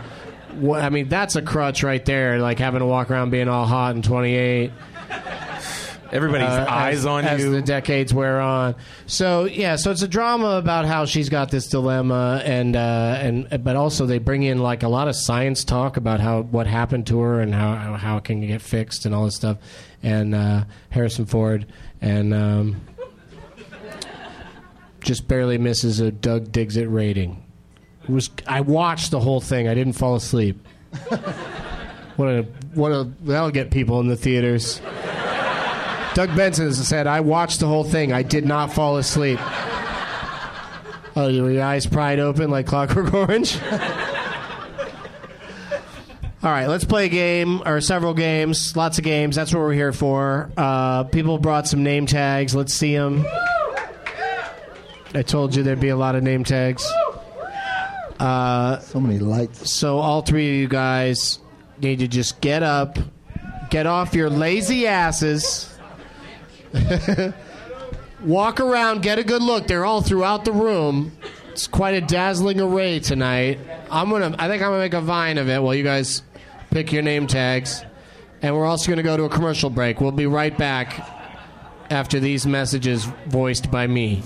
I 0.73 0.89
mean, 0.89 1.07
that's 1.07 1.37
a 1.37 1.41
crutch 1.41 1.81
right 1.81 2.03
there. 2.03 2.39
Like 2.39 2.59
having 2.59 2.81
to 2.81 2.85
walk 2.85 3.09
around 3.09 3.29
being 3.29 3.47
all 3.47 3.65
hot 3.65 3.95
and 3.95 4.03
28 4.03 4.71
Everybody's 6.11 6.47
uh, 6.47 6.65
eyes 6.67 6.99
as, 6.99 7.05
on 7.05 7.23
as 7.23 7.41
you. 7.41 7.51
the 7.51 7.61
decades 7.61 8.13
wear 8.13 8.41
on. 8.41 8.75
So 9.05 9.45
yeah, 9.45 9.77
so 9.77 9.91
it's 9.91 10.01
a 10.01 10.07
drama 10.07 10.57
about 10.57 10.85
how 10.85 11.05
she's 11.05 11.29
got 11.29 11.51
this 11.51 11.67
dilemma, 11.67 12.41
and 12.43 12.75
uh, 12.75 13.17
and 13.21 13.63
but 13.63 13.77
also 13.77 14.05
they 14.05 14.19
bring 14.19 14.43
in 14.43 14.59
like 14.59 14.83
a 14.83 14.89
lot 14.89 15.07
of 15.07 15.15
science 15.15 15.63
talk 15.63 15.95
about 15.95 16.19
how 16.19 16.41
what 16.41 16.67
happened 16.67 17.07
to 17.07 17.19
her 17.21 17.39
and 17.39 17.55
how 17.55 17.75
how, 17.75 17.93
how 17.95 18.17
it 18.17 18.25
can 18.25 18.45
get 18.45 18.61
fixed 18.61 19.05
and 19.05 19.15
all 19.15 19.23
this 19.23 19.35
stuff, 19.35 19.57
and 20.03 20.35
uh, 20.35 20.65
Harrison 20.89 21.25
Ford 21.25 21.65
and. 22.01 22.33
Um, 22.33 22.81
just 25.01 25.27
barely 25.27 25.57
misses 25.57 25.99
a 25.99 26.11
Doug 26.11 26.51
Digs 26.51 26.77
It 26.77 26.85
rating. 26.85 27.43
It 28.03 28.09
was 28.09 28.29
I 28.47 28.61
watched 28.61 29.11
the 29.11 29.19
whole 29.19 29.41
thing. 29.41 29.67
I 29.67 29.73
didn't 29.73 29.93
fall 29.93 30.15
asleep. 30.15 30.63
what 32.21 32.29
a 32.29 32.43
what 32.75 32.91
a 32.91 33.09
that'll 33.23 33.49
get 33.51 33.71
people 33.71 33.99
in 33.99 34.07
the 34.07 34.15
theaters. 34.15 34.79
Doug 36.13 36.35
Benson 36.35 36.65
has 36.67 36.87
said, 36.87 37.07
I 37.07 37.21
watched 37.21 37.59
the 37.61 37.67
whole 37.67 37.83
thing. 37.83 38.11
I 38.13 38.21
did 38.21 38.45
not 38.45 38.73
fall 38.73 38.97
asleep. 38.97 39.39
Oh, 41.15 41.27
your 41.27 41.61
eyes 41.63 41.85
pried 41.85 42.19
open 42.19 42.49
like 42.51 42.67
Clockwork 42.67 43.13
Orange? 43.13 43.57
All 46.43 46.49
right, 46.49 46.65
let's 46.67 46.83
play 46.85 47.05
a 47.05 47.09
game 47.09 47.61
or 47.67 47.79
several 47.81 48.13
games. 48.13 48.75
Lots 48.75 48.97
of 48.97 49.03
games. 49.03 49.35
That's 49.35 49.53
what 49.53 49.59
we're 49.59 49.73
here 49.73 49.93
for. 49.93 50.49
Uh, 50.57 51.03
people 51.05 51.37
brought 51.37 51.67
some 51.67 51.83
name 51.83 52.07
tags. 52.07 52.55
Let's 52.55 52.73
see 52.73 52.95
them. 52.95 53.25
I 55.13 55.21
told 55.21 55.55
you 55.55 55.61
there'd 55.63 55.79
be 55.79 55.89
a 55.89 55.95
lot 55.97 56.15
of 56.15 56.23
name 56.23 56.43
tags. 56.43 56.83
Uh, 58.19 58.79
So 58.79 58.99
many 58.99 59.19
lights. 59.19 59.71
so 59.71 59.99
all 59.99 60.21
three 60.23 60.49
of 60.49 60.55
you 60.55 60.67
guys 60.67 61.39
need 61.81 61.99
to 61.99 62.07
just 62.07 62.41
get 62.41 62.63
up, 62.63 62.97
get 63.69 63.87
off 63.87 64.13
your 64.13 64.29
lazy 64.29 64.87
asses, 64.87 65.73
walk 68.23 68.59
around, 68.59 69.01
get 69.01 69.19
a 69.19 69.23
good 69.23 69.41
look. 69.41 69.67
They're 69.67 69.85
all 69.85 70.01
throughout 70.01 70.45
the 70.45 70.51
room. 70.51 71.11
It's 71.51 71.67
quite 71.67 71.95
a 71.95 72.01
dazzling 72.01 72.61
array 72.61 72.99
tonight. 72.99 73.59
I'm 73.89 74.09
gonna. 74.09 74.35
I 74.39 74.47
think 74.47 74.61
I'm 74.61 74.69
gonna 74.69 74.79
make 74.79 74.93
a 74.93 75.01
vine 75.01 75.37
of 75.37 75.49
it 75.49 75.61
while 75.61 75.75
you 75.75 75.83
guys 75.83 76.23
pick 76.69 76.91
your 76.91 77.01
name 77.01 77.27
tags, 77.27 77.83
and 78.41 78.55
we're 78.55 78.65
also 78.65 78.89
gonna 78.89 79.03
go 79.03 79.17
to 79.17 79.23
a 79.23 79.29
commercial 79.29 79.69
break. 79.69 79.99
We'll 79.99 80.11
be 80.11 80.27
right 80.27 80.57
back 80.57 81.07
after 81.89 82.19
these 82.19 82.45
messages 82.47 83.05
voiced 83.27 83.69
by 83.69 83.85
me. 83.87 84.23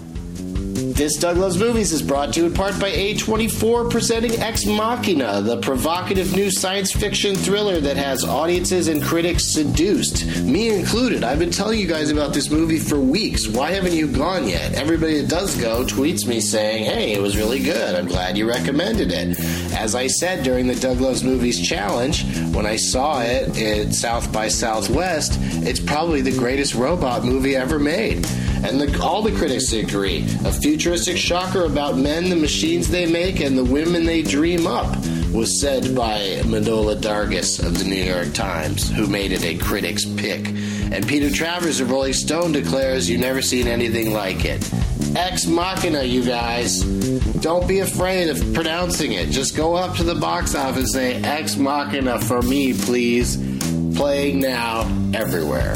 This 0.95 1.17
Doug 1.17 1.35
Loves 1.35 1.57
Movies 1.57 1.91
is 1.91 2.01
brought 2.01 2.31
to 2.33 2.39
you 2.39 2.45
in 2.45 2.53
part 2.53 2.79
by 2.79 2.89
A24 2.89 3.91
presenting 3.91 4.31
Ex 4.41 4.65
Machina, 4.65 5.41
the 5.41 5.57
provocative 5.57 6.33
new 6.33 6.49
science 6.49 6.93
fiction 6.93 7.35
thriller 7.35 7.81
that 7.81 7.97
has 7.97 8.23
audiences 8.23 8.87
and 8.87 9.03
critics 9.03 9.43
seduced. 9.43 10.25
Me 10.43 10.73
included. 10.73 11.25
I've 11.25 11.37
been 11.37 11.51
telling 11.51 11.81
you 11.81 11.85
guys 11.85 12.11
about 12.11 12.33
this 12.33 12.49
movie 12.49 12.79
for 12.79 12.97
weeks. 12.97 13.45
Why 13.45 13.71
haven't 13.71 13.91
you 13.91 14.07
gone 14.07 14.47
yet? 14.47 14.75
Everybody 14.75 15.19
that 15.19 15.29
does 15.29 15.57
go 15.57 15.83
tweets 15.83 16.25
me 16.25 16.39
saying, 16.39 16.85
hey, 16.85 17.11
it 17.11 17.21
was 17.21 17.35
really 17.35 17.59
good. 17.59 17.93
I'm 17.93 18.07
glad 18.07 18.37
you 18.37 18.47
recommended 18.47 19.11
it. 19.11 19.37
As 19.73 19.95
I 19.95 20.07
said 20.07 20.45
during 20.45 20.65
the 20.65 20.75
Doug 20.75 21.01
Loves 21.01 21.25
Movies 21.25 21.59
challenge, 21.59 22.23
when 22.55 22.65
I 22.65 22.77
saw 22.77 23.19
it 23.21 23.61
at 23.61 23.93
South 23.93 24.31
by 24.31 24.47
Southwest, 24.47 25.37
it's 25.41 25.81
probably 25.81 26.21
the 26.21 26.37
greatest 26.37 26.73
robot 26.73 27.25
movie 27.25 27.57
ever 27.57 27.79
made. 27.79 28.25
And 28.67 28.81
the, 28.81 29.01
all 29.01 29.21
the 29.21 29.31
critics 29.31 29.71
agree. 29.73 30.23
A 30.43 30.51
futuristic 30.51 31.17
shocker 31.17 31.65
about 31.65 31.97
men, 31.97 32.29
the 32.29 32.35
machines 32.35 32.89
they 32.89 33.05
make, 33.05 33.39
and 33.39 33.55
the 33.55 33.63
women 33.63 34.05
they 34.05 34.23
dream 34.23 34.65
up. 34.65 34.95
was 35.31 35.59
said 35.59 35.93
by 35.95 36.17
Manohla 36.45 36.95
Dargis 36.95 37.63
of 37.63 37.77
the 37.77 37.83
New 37.83 38.01
York 38.01 38.33
Times, 38.33 38.89
who 38.89 39.05
made 39.05 39.31
it 39.31 39.43
a 39.43 39.57
critic's 39.57 40.05
pick. 40.05 40.47
And 40.91 41.07
Peter 41.07 41.29
Travers 41.29 41.79
of 41.79 41.91
Rolling 41.91 42.13
Stone 42.13 42.53
declares 42.53 43.09
you've 43.09 43.21
never 43.21 43.41
seen 43.41 43.67
anything 43.67 44.13
like 44.13 44.45
it. 44.45 44.67
Ex 45.15 45.45
Machina, 45.45 46.03
you 46.03 46.23
guys. 46.23 46.81
Don't 47.41 47.67
be 47.67 47.79
afraid 47.79 48.29
of 48.29 48.53
pronouncing 48.53 49.11
it. 49.11 49.29
Just 49.29 49.55
go 49.55 49.75
up 49.75 49.95
to 49.97 50.03
the 50.03 50.15
box 50.15 50.55
office 50.55 50.77
and 50.77 50.89
say, 50.89 51.13
Ex 51.21 51.55
Machina 51.55 52.19
for 52.19 52.41
me, 52.41 52.73
please. 52.73 53.37
Playing 53.95 54.39
now 54.39 54.81
everywhere. 55.13 55.75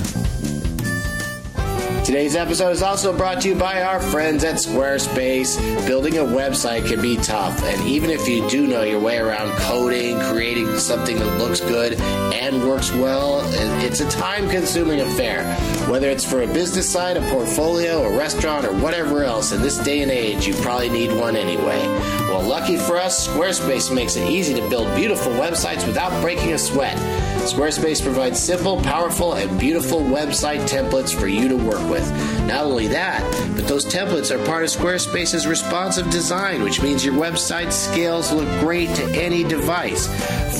Today's 2.05 2.35
episode 2.35 2.71
is 2.71 2.81
also 2.81 3.15
brought 3.15 3.41
to 3.41 3.49
you 3.49 3.55
by 3.55 3.83
our 3.83 3.99
friends 3.99 4.43
at 4.43 4.55
Squarespace. 4.55 5.57
Building 5.85 6.17
a 6.17 6.23
website 6.23 6.87
can 6.87 7.01
be 7.01 7.17
tough, 7.17 7.63
and 7.63 7.87
even 7.87 8.09
if 8.09 8.27
you 8.27 8.47
do 8.49 8.65
know 8.65 8.81
your 8.81 8.99
way 8.99 9.17
around 9.19 9.51
coding, 9.59 10.19
creating 10.21 10.79
something 10.79 11.17
that 11.19 11.37
looks 11.37 11.59
good 11.59 11.99
and 12.01 12.67
works 12.67 12.91
well, 12.91 13.41
it's 13.83 13.99
a 13.99 14.09
time 14.09 14.49
consuming 14.49 15.01
affair. 15.01 15.43
Whether 15.87 16.09
it's 16.09 16.25
for 16.25 16.41
a 16.41 16.47
business 16.47 16.91
site, 16.91 17.15
a 17.15 17.21
portfolio, 17.29 18.03
a 18.03 18.17
restaurant, 18.17 18.65
or 18.65 18.73
whatever 18.73 19.23
else, 19.23 19.51
in 19.51 19.61
this 19.61 19.77
day 19.77 20.01
and 20.01 20.09
age, 20.09 20.47
you 20.47 20.55
probably 20.55 20.89
need 20.89 21.11
one 21.11 21.35
anyway. 21.35 21.79
Well, 22.27 22.41
lucky 22.41 22.77
for 22.77 22.97
us, 22.97 23.27
Squarespace 23.27 23.93
makes 23.93 24.15
it 24.15 24.27
easy 24.27 24.55
to 24.55 24.67
build 24.69 24.95
beautiful 24.95 25.31
websites 25.33 25.85
without 25.85 26.19
breaking 26.21 26.53
a 26.53 26.57
sweat. 26.57 26.97
Squarespace 27.39 28.03
provides 28.03 28.39
simple, 28.39 28.81
powerful, 28.81 29.33
and 29.33 29.59
beautiful 29.59 29.99
website 30.01 30.67
templates 30.67 31.17
for 31.17 31.27
you 31.27 31.47
to 31.47 31.55
work 31.55 31.89
with. 31.89 32.09
Not 32.47 32.65
only 32.65 32.87
that, 32.87 33.21
but 33.55 33.67
those 33.67 33.85
templates 33.85 34.31
are 34.31 34.43
part 34.45 34.63
of 34.63 34.69
Squarespace's 34.69 35.47
responsive 35.47 36.09
design, 36.09 36.63
which 36.63 36.81
means 36.81 37.03
your 37.03 37.15
website 37.15 37.71
scales 37.71 38.31
look 38.31 38.47
great 38.59 38.93
to 38.95 39.03
any 39.19 39.43
device, 39.43 40.07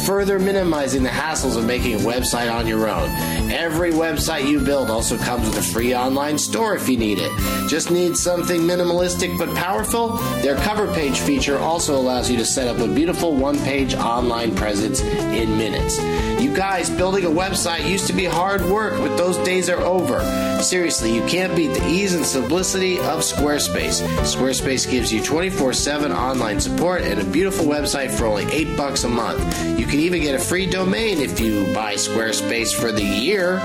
further 0.06 0.40
minimizing 0.40 1.04
the 1.04 1.10
hassles 1.10 1.58
of 1.58 1.66
making 1.66 1.96
a 1.96 2.00
website 2.00 2.52
on 2.52 2.68
your 2.68 2.88
own. 2.88 3.10
Every 3.52 3.92
website 3.92 4.48
you 4.48 4.60
build 4.60 4.90
also 4.90 5.18
comes 5.18 5.48
with 5.48 5.58
a 5.58 5.64
free 5.64 5.96
online 5.96 6.38
store 6.38 6.76
if 6.76 6.88
you 6.88 6.98
need 6.98 7.20
it. 7.20 7.32
Just 7.70 7.92
need 7.92 8.16
something 8.18 8.62
minimalistic 8.62 9.38
but 9.38 9.54
powerful? 9.56 10.18
Their 10.42 10.56
cover 10.58 10.92
page 10.94 11.20
feature 11.20 11.58
also 11.58 11.96
allows 11.96 12.30
you 12.30 12.38
to 12.38 12.46
set 12.46 12.68
up 12.68 12.80
a 12.80 12.94
beautiful 12.94 13.36
one 13.36 13.58
page 13.60 13.94
online 13.94 14.56
presence 14.56 15.02
in 15.02 15.58
minutes. 15.58 16.00
You 16.42 16.54
guys, 16.72 16.88
building 16.88 17.26
a 17.26 17.30
website 17.30 17.90
used 17.90 18.06
to 18.06 18.14
be 18.14 18.26
hard 18.26 18.62
work, 18.62 18.94
but 19.00 19.18
those 19.18 19.38
days 19.40 19.72
are 19.72 19.82
over. 19.82 20.20
Seriously, 20.62 21.12
you 21.12 21.26
can't 21.26 21.56
beat 21.56 21.74
the 21.74 21.84
ease 21.88 22.14
and 22.14 22.24
simplicity 22.24 23.00
of 23.00 23.22
Squarespace. 23.22 24.06
Squarespace 24.20 24.88
gives 24.88 25.12
you 25.12 25.20
24 25.20 25.74
7 25.74 26.12
online 26.12 26.60
support 26.60 27.02
and 27.02 27.20
a 27.20 27.24
beautiful 27.24 27.66
website 27.66 28.12
for 28.12 28.26
only 28.26 28.46
8 28.52 28.78
bucks 28.78 29.04
a 29.04 29.10
month. 29.10 29.80
You 29.80 29.88
can 29.88 30.00
even 30.00 30.22
get 30.22 30.36
a 30.36 30.40
free 30.40 30.68
domain 30.68 31.18
if 31.18 31.40
you 31.40 31.74
buy 31.74 31.96
Squarespace 31.96 32.72
for 32.80 32.92
the 32.92 33.04
year. 33.04 33.60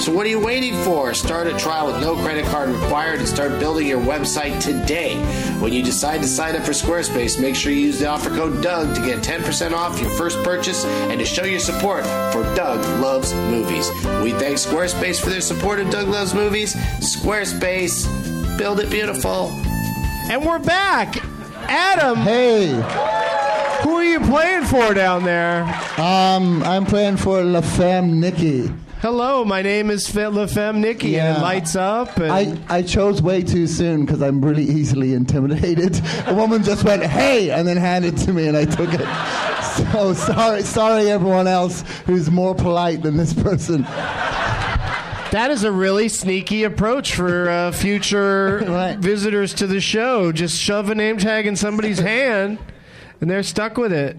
So, 0.00 0.12
what 0.12 0.26
are 0.26 0.28
you 0.28 0.40
waiting 0.40 0.74
for? 0.82 1.14
Start 1.14 1.46
a 1.46 1.56
trial 1.56 1.86
with 1.86 2.00
no 2.00 2.14
credit 2.16 2.44
card 2.46 2.68
required 2.68 3.20
and 3.20 3.28
start 3.28 3.58
building 3.58 3.86
your 3.86 4.00
website 4.00 4.60
today. 4.60 5.16
When 5.60 5.72
you 5.72 5.82
decide 5.82 6.20
to 6.22 6.28
sign 6.28 6.56
up 6.56 6.64
for 6.64 6.72
Squarespace, 6.72 7.40
make 7.40 7.54
sure 7.54 7.72
you 7.72 7.86
use 7.86 8.00
the 8.00 8.06
offer 8.08 8.28
code 8.28 8.62
Doug 8.62 8.94
to 8.96 9.00
get 9.00 9.20
10% 9.20 9.72
off 9.72 9.98
your 10.00 10.10
first 10.10 10.42
purchase 10.42 10.84
and 10.84 11.18
to 11.20 11.24
show 11.24 11.44
your 11.44 11.60
support 11.60 12.02
for 12.32 12.42
Doug 12.54 12.80
Loves 13.00 13.32
Movies. 13.34 13.88
We 14.22 14.32
thank 14.32 14.58
Squarespace 14.58 15.20
for 15.22 15.30
their 15.30 15.40
support 15.40 15.80
of 15.80 15.88
Doug 15.90 16.08
Loves 16.08 16.34
Movies. 16.34 16.74
Squarespace, 17.00 18.04
build 18.58 18.80
it 18.80 18.90
beautiful. 18.90 19.48
And 20.28 20.44
we're 20.44 20.58
back. 20.58 21.16
Adam, 21.66 22.16
Hey, 22.18 22.66
who 23.82 23.94
are 23.96 24.04
you 24.04 24.20
playing 24.20 24.64
for 24.64 24.92
down 24.92 25.24
there? 25.24 25.62
um, 25.98 26.62
I'm 26.64 26.84
playing 26.84 27.16
for 27.16 27.42
La 27.42 27.62
Femme 27.62 28.20
Nikki. 28.20 28.70
Hello, 29.04 29.44
my 29.44 29.60
name 29.60 29.90
is 29.90 30.08
Fe- 30.08 30.28
La 30.28 30.46
Femme 30.46 30.80
Nikki, 30.80 31.20
and 31.20 31.36
it 31.36 31.40
lights 31.42 31.76
up. 31.76 32.16
And 32.16 32.32
I, 32.32 32.56
I 32.78 32.80
chose 32.80 33.20
way 33.20 33.42
too 33.42 33.66
soon 33.66 34.06
because 34.06 34.22
I'm 34.22 34.42
really 34.42 34.64
easily 34.64 35.12
intimidated. 35.12 36.00
A 36.26 36.32
woman 36.32 36.62
just 36.62 36.84
went, 36.84 37.02
"Hey," 37.04 37.50
and 37.50 37.68
then 37.68 37.76
handed 37.76 38.14
it 38.14 38.20
to 38.24 38.32
me, 38.32 38.48
and 38.48 38.56
I 38.56 38.64
took 38.64 38.88
it. 38.94 39.06
So 39.92 40.14
sorry, 40.14 40.62
sorry, 40.62 41.10
everyone 41.10 41.48
else 41.48 41.82
who's 42.06 42.30
more 42.30 42.54
polite 42.54 43.02
than 43.02 43.16
this 43.16 43.34
person. 43.34 43.82
that 43.82 45.48
is 45.50 45.64
a 45.64 45.72
really 45.72 46.08
sneaky 46.08 46.62
approach 46.62 47.12
for 47.16 47.50
uh, 47.50 47.72
future 47.72 48.58
Right. 48.68 48.96
visitors 48.96 49.52
to 49.54 49.66
the 49.66 49.80
show. 49.80 50.30
Just 50.30 50.58
shove 50.60 50.88
a 50.90 50.94
name 50.94 51.18
tag 51.18 51.46
in 51.46 51.56
somebody's 51.56 51.98
hand, 52.14 52.58
and 53.20 53.28
they're 53.28 53.42
stuck 53.42 53.76
with 53.76 53.92
it. 53.92 54.16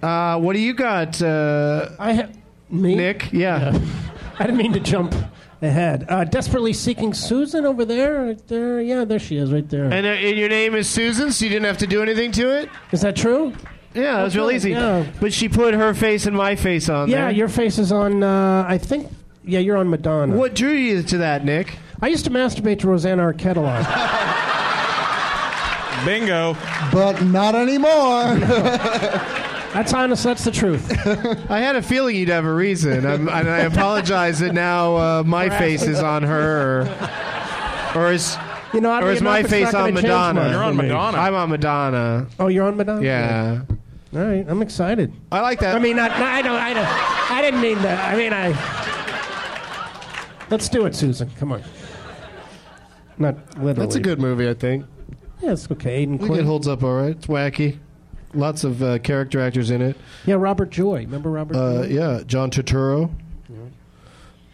Uh, 0.00 0.38
what 0.38 0.52
do 0.54 0.60
you 0.60 0.72
got, 0.72 1.20
uh, 1.20 1.88
I 1.98 2.14
ha- 2.14 2.28
me 2.72 2.94
Nick? 2.96 3.32
Yeah. 3.32 3.78
I 4.38 4.44
didn't 4.46 4.56
mean 4.58 4.72
to 4.72 4.80
jump 4.80 5.14
ahead. 5.60 6.06
Uh, 6.08 6.24
desperately 6.24 6.72
seeking 6.72 7.12
Susan 7.14 7.64
over 7.66 7.84
there, 7.84 8.24
right 8.24 8.48
there. 8.48 8.80
Yeah, 8.80 9.04
there 9.04 9.18
she 9.20 9.36
is, 9.36 9.52
right 9.52 9.68
there. 9.68 9.84
Is 9.86 9.92
And, 9.92 10.06
uh, 10.06 10.10
and 10.10 10.36
your 10.38 10.48
name 10.48 10.74
is 10.74 10.88
Susan, 10.88 11.30
so 11.30 11.44
you 11.44 11.50
didn't 11.50 11.66
have 11.66 11.78
to 11.78 11.86
do 11.86 12.02
anything 12.02 12.32
to 12.32 12.50
it? 12.58 12.68
that 12.92 13.14
true? 13.14 13.52
Yeah, 13.94 14.20
it 14.20 14.24
was 14.24 14.34
real 14.34 14.46
Okay, 14.46 14.56
easy. 14.56 14.70
yeah. 14.70 15.04
But 15.20 15.32
she 15.34 15.48
put 15.50 15.74
her 15.74 15.92
face 15.94 16.24
and 16.26 16.34
my 16.34 16.56
face 16.56 16.88
on 16.88 17.08
Yeah, 17.10 17.26
there. 17.26 17.30
your 17.32 17.48
face 17.48 17.78
is 17.78 17.92
on. 17.92 18.22
Uh, 18.22 18.64
I 18.66 18.78
think. 18.78 19.08
Yeah, 19.44 19.58
you're 19.58 19.76
on 19.76 19.90
Madonna. 19.90 20.34
What 20.34 20.54
drew 20.54 20.72
you 20.72 21.02
to 21.02 21.18
that, 21.18 21.44
Nick? 21.44 21.76
I 22.00 22.06
used 22.08 22.24
to 22.24 22.30
masturbate 22.30 22.78
to 22.80 22.88
Rosanna 22.88 23.22
Arquette 23.22 23.56
a 23.56 23.60
lot. 23.60 23.84
Bingo. 26.06 26.56
But 26.92 27.22
not 27.22 27.54
anymore. 27.54 28.38
That's 29.72 29.94
honest. 29.94 30.22
That's 30.24 30.44
the 30.44 30.50
truth. 30.50 30.90
I 31.50 31.60
had 31.60 31.76
a 31.76 31.82
feeling 31.82 32.16
you'd 32.16 32.28
have 32.28 32.44
a 32.44 32.52
reason, 32.52 33.06
I'm, 33.06 33.28
and 33.28 33.48
I 33.48 33.60
apologize 33.60 34.40
that 34.40 34.52
now 34.52 34.96
uh, 34.96 35.22
my 35.24 35.48
face 35.48 35.82
is 35.82 36.00
on 36.00 36.22
her, 36.22 36.82
or, 37.94 38.02
or 38.02 38.12
is 38.12 38.36
You 38.74 38.82
know, 38.82 39.00
or 39.00 39.10
is 39.10 39.22
my 39.22 39.42
face 39.42 39.72
on 39.72 39.94
Madonna? 39.94 40.50
You're 40.50 40.62
on. 40.62 40.76
Madonna. 40.76 41.16
I'm 41.16 41.34
on 41.34 41.48
Madonna. 41.50 42.26
Oh, 42.38 42.48
you're 42.48 42.66
on 42.66 42.76
Madonna. 42.76 43.02
Yeah, 43.02 43.62
All 44.14 44.20
right, 44.24 44.44
I'm 44.46 44.60
excited. 44.60 45.12
I 45.30 45.40
like 45.40 45.60
that. 45.60 45.74
I 45.74 45.78
mean, 45.78 45.96
not, 45.96 46.10
not, 46.10 46.22
I 46.22 46.42
don't. 46.42 46.60
I 46.60 46.74
don't. 46.74 46.86
I 47.30 47.40
didn't 47.40 47.62
mean 47.62 47.80
that. 47.82 48.12
I 48.12 48.16
mean, 48.16 48.32
I. 48.34 48.48
Let's 50.50 50.68
do 50.68 50.84
it, 50.84 50.94
Susan. 50.94 51.30
Come 51.38 51.52
on. 51.52 51.62
Not 53.16 53.36
literally. 53.56 53.74
that's 53.74 53.94
a 53.94 54.00
good 54.00 54.20
movie. 54.20 54.48
I 54.48 54.54
think. 54.54 54.84
Yeah, 55.40 55.52
it's 55.52 55.70
okay. 55.70 56.04
Aiden 56.06 56.16
I 56.16 56.26
think 56.26 56.36
it 56.36 56.44
holds 56.44 56.68
up 56.68 56.82
all 56.82 56.94
right. 56.94 57.16
It's 57.16 57.26
wacky. 57.26 57.78
Lots 58.34 58.64
of 58.64 58.82
uh, 58.82 58.98
character 59.00 59.40
actors 59.40 59.70
in 59.70 59.82
it. 59.82 59.96
Yeah, 60.24 60.36
Robert 60.36 60.70
Joy. 60.70 61.00
Remember 61.00 61.30
Robert? 61.30 61.56
Uh, 61.56 61.82
Joy? 61.82 61.88
yeah, 61.88 62.22
John 62.26 62.50
Turturro 62.50 63.10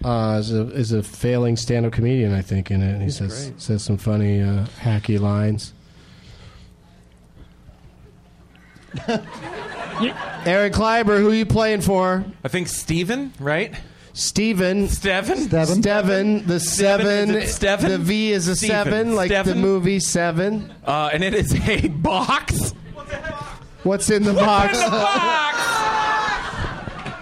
uh, 0.05 0.37
is 0.41 0.53
a 0.53 0.63
is 0.71 0.93
a 0.93 1.03
failing 1.03 1.57
stand-up 1.57 1.93
comedian, 1.93 2.33
I 2.33 2.43
think, 2.43 2.71
in 2.71 2.83
it. 2.83 2.93
And 2.93 3.03
he 3.03 3.11
says 3.11 3.53
says 3.57 3.85
some 3.85 3.97
funny 3.97 4.41
uh, 4.41 4.67
hacky 4.81 5.19
lines. 5.21 5.75
Aaron 10.47 10.73
Kleiber, 10.73 11.19
who 11.19 11.31
are 11.31 11.35
you 11.35 11.47
playing 11.47 11.83
for? 11.83 12.25
I 12.43 12.49
think 12.49 12.69
Steven, 12.69 13.33
right? 13.39 13.75
Steven. 14.13 14.89
Steven? 14.89 15.37
Steven? 15.37 15.83
Steven, 15.83 16.47
the 16.47 16.59
seven, 16.59 17.31
is 17.31 17.45
it 17.45 17.49
Steven? 17.55 17.91
the 17.91 17.99
V 17.99 18.33
is 18.33 18.49
a 18.49 18.57
Steven. 18.57 18.75
seven, 18.85 19.15
like 19.15 19.31
the 19.31 19.43
Steven? 19.45 19.61
movie 19.61 20.01
Seven. 20.01 20.73
Uh, 20.85 21.11
and 21.13 21.23
it 21.23 21.35
is 21.35 21.55
a 21.69 21.89
box. 21.89 22.75
What's 23.89 24.11
in 24.11 24.23
the 24.23 24.35
box? 24.35 24.77
In 24.77 24.85
the 24.85 24.91
box! 24.91 25.57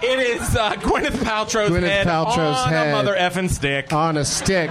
It 0.03 0.19
is 0.19 0.57
uh, 0.57 0.73
Gwyneth 0.73 1.11
Paltrow's 1.23 1.71
Gwyneth 1.71 1.87
head 1.87 2.09
Paltrow's 2.09 2.59
on 2.67 2.69
head. 2.71 2.89
a 2.89 2.93
mother 2.93 3.15
effing 3.15 3.49
stick. 3.49 3.93
On 3.93 4.17
a 4.17 4.25
stick. 4.25 4.71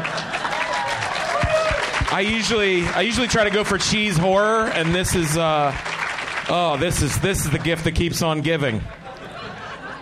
I 2.12 2.20
usually 2.20 2.86
I 2.88 3.00
usually 3.00 3.28
try 3.28 3.46
to 3.46 3.50
go 3.50 3.64
for 3.64 3.78
cheese 3.78 4.18
horror, 4.18 4.66
and 4.68 4.94
this 4.94 5.16
is 5.16 5.38
uh, 5.38 5.74
oh 6.50 6.76
this 6.82 7.02
is 7.02 7.18
this 7.22 7.46
is 7.46 7.52
the 7.52 7.60
gift 7.60 7.86
that 7.86 7.94
keeps 7.94 8.22
on 8.22 8.42
giving. 8.42 8.82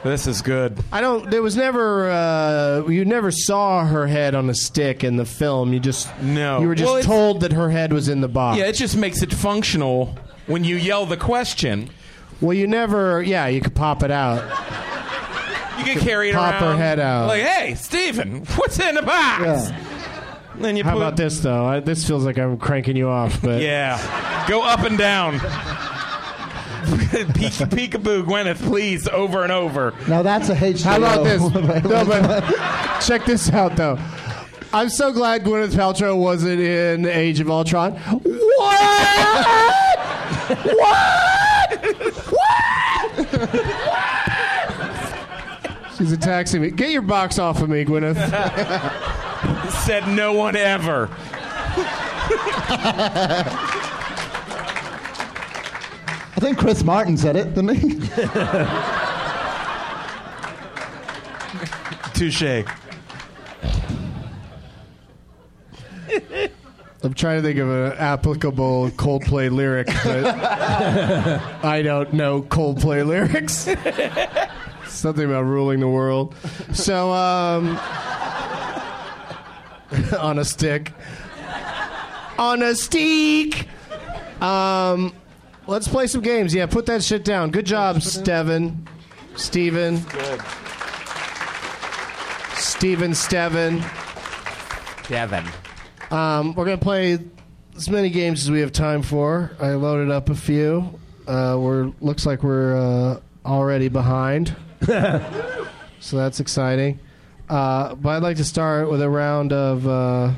This 0.04 0.26
is 0.26 0.42
good. 0.42 0.84
I 0.92 1.00
don't. 1.00 1.30
There 1.30 1.44
was 1.44 1.56
never. 1.56 2.10
Uh, 2.10 2.88
you 2.88 3.06
never 3.06 3.30
saw 3.30 3.86
her 3.86 4.08
head 4.08 4.34
on 4.34 4.50
a 4.50 4.56
stick 4.56 5.04
in 5.04 5.16
the 5.18 5.26
film. 5.26 5.74
You 5.74 5.80
just 5.80 6.10
No. 6.22 6.60
You 6.60 6.68
were 6.70 6.76
just 6.76 6.92
Well, 6.92 7.04
told 7.04 7.42
that 7.42 7.54
her 7.54 7.70
head 7.70 7.94
was 7.94 8.10
in 8.10 8.20
the 8.20 8.28
box. 8.28 8.58
Yeah, 8.58 8.66
it 8.66 8.74
just 8.74 8.98
makes 8.98 9.22
it 9.22 9.32
functional 9.32 10.18
when 10.48 10.64
you 10.64 10.76
yell 10.76 11.06
the 11.06 11.18
question. 11.18 11.90
well, 12.42 12.54
you 12.54 12.68
never. 12.68 13.22
Yeah, 13.22 13.48
you 13.48 13.62
could 13.62 13.76
pop 13.76 14.04
it 14.04 14.12
out. 14.12 14.42
You 15.78 15.86
can 15.86 16.00
carry 16.00 16.30
it 16.30 16.36
Pop 16.36 16.56
her 16.56 16.78
head 16.78 17.00
out. 17.00 17.28
Like, 17.28 17.42
hey, 17.44 17.76
Steven, 17.76 18.46
what's 18.56 18.80
in 18.80 18.96
the 18.96 19.02
box? 19.02 19.44
Yeah. 19.44 19.80
Then 20.56 20.78
you 20.78 20.84
How 20.84 20.92
put, 20.92 20.98
about 20.98 21.18
this 21.18 21.40
though? 21.40 21.66
I, 21.66 21.80
this 21.80 22.08
feels 22.08 22.26
like 22.26 22.38
I'm 22.38 22.58
cranking 22.58 22.96
you 22.96 23.10
off, 23.10 23.42
but 23.42 23.62
Yeah, 23.64 24.46
go 24.48 24.62
up 24.62 24.82
and 24.82 24.98
down. 24.98 25.40
Peek, 27.10 27.54
peekaboo, 27.54 28.24
Gwyneth, 28.24 28.62
please, 28.62 29.08
over 29.08 29.42
and 29.44 29.52
over. 29.52 29.94
Now 30.08 30.22
that's 30.22 30.50
a 30.50 30.64
H. 30.64 30.84
How 30.84 30.98
about 30.98 31.24
this? 31.24 31.42
no, 31.84 32.06
but 32.06 33.00
check 33.02 33.26
this 33.26 33.50
out 33.52 33.76
though. 33.76 33.98
I'm 34.74 34.90
so 34.90 35.12
glad 35.12 35.44
Gwyneth 35.44 35.74
Paltrow 35.74 36.18
wasn't 36.20 36.60
in 36.60 37.06
Age 37.06 37.40
of 37.40 37.50
Ultron. 37.50 37.94
What? 37.94 39.76
What? 40.48 41.80
What? 42.32 43.30
She's 45.98 46.12
attacking 46.12 46.62
me. 46.62 46.70
Get 46.72 46.92
your 46.92 47.02
box 47.02 47.40
off 47.40 47.62
of 47.62 47.70
me, 47.70 47.86
Gwyneth. 47.86 48.16
Said 49.86 50.08
no 50.08 50.34
one 50.34 50.56
ever. 50.56 51.10
I 56.36 56.40
think 56.40 56.58
Chris 56.58 56.84
Martin 56.84 57.16
said 57.18 57.36
it, 57.36 57.54
didn't 57.54 57.76
he? 57.76 58.00
Touche. 62.14 62.64
I'm 67.04 67.14
trying 67.14 67.42
to 67.42 67.48
think 67.48 67.60
of 67.60 67.70
an 67.70 67.98
applicable 67.98 68.90
Coldplay 68.92 69.52
lyric, 69.52 69.88
but 69.88 70.26
I 71.66 71.82
don't 71.84 72.14
know 72.14 72.42
Coldplay 72.42 73.06
lyrics. 73.06 73.68
Something 74.88 75.26
about 75.26 75.42
ruling 75.44 75.82
the 75.82 75.90
world. 75.90 76.34
So, 76.72 77.12
um, 77.12 77.78
on 80.18 80.40
a 80.40 80.46
stick. 80.46 80.94
On 82.38 82.62
a 82.62 82.74
stick. 82.74 83.68
Um, 84.42 85.14
let's 85.68 85.90
play 85.90 86.08
some 86.08 86.22
games. 86.22 86.56
Yeah, 86.56 86.68
put 86.68 86.86
that 86.86 87.04
shit 87.04 87.26
down. 87.26 87.52
Good 87.52 87.66
job, 87.66 88.02
Steven. 88.02 88.88
Steven. 89.36 90.00
Good. 90.04 90.42
Steven 92.56 93.14
Steven. 93.14 93.84
Devin. 95.10 95.46
Um, 96.14 96.54
we're 96.54 96.66
gonna 96.66 96.78
play 96.78 97.18
as 97.76 97.90
many 97.90 98.12
games 98.12 98.44
as 98.44 98.52
we 98.52 98.60
have 98.60 98.72
time 98.72 99.02
for. 99.02 99.52
I 99.60 99.72
loaded 99.72 100.12
up 100.12 100.30
a 100.30 100.36
few. 100.36 101.00
Uh, 101.28 101.58
we're 101.60 101.92
looks 102.02 102.24
like 102.24 102.44
we're 102.44 102.78
uh, 102.78 103.20
already 103.44 103.88
behind, 103.88 104.56
so 104.86 105.66
that's 106.12 106.40
exciting. 106.40 107.00
Uh, 107.50 107.96
but 107.96 108.10
I'd 108.10 108.22
like 108.22 108.38
to 108.38 108.44
start 108.44 108.92
with 108.92 109.02
a 109.02 109.10
round 109.10 109.54
of 109.54 109.88
uh, 109.88 110.34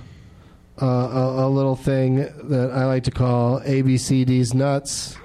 uh, 0.82 0.86
a, 0.86 1.46
a 1.46 1.50
little 1.50 1.76
thing 1.76 2.20
that 2.50 2.72
I 2.74 2.86
like 2.86 3.04
to 3.04 3.12
call 3.12 3.60
ABCD's 3.60 4.54
nuts. 4.54 5.18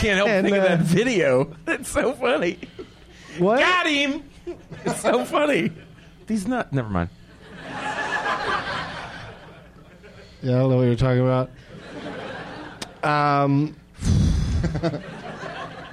Can't 0.00 0.16
help 0.16 0.28
And, 0.28 0.46
think 0.46 0.56
of 0.56 0.64
uh, 0.64 0.68
that 0.68 0.80
video. 0.80 1.54
It's 1.66 1.90
so 1.90 2.12
funny. 2.12 2.58
What? 3.38 3.60
Got 3.60 3.86
him. 3.86 4.29
It's 4.84 5.00
so 5.00 5.24
funny. 5.24 5.72
These 6.26 6.46
not. 6.46 6.72
Never 6.72 6.88
mind. 6.88 7.10
Yeah, 10.42 10.56
I 10.56 10.58
don't 10.60 10.70
know 10.70 10.76
what 10.76 10.84
you're 10.84 10.96
talking 10.96 11.20
about. 11.20 11.50
Um, 13.02 13.76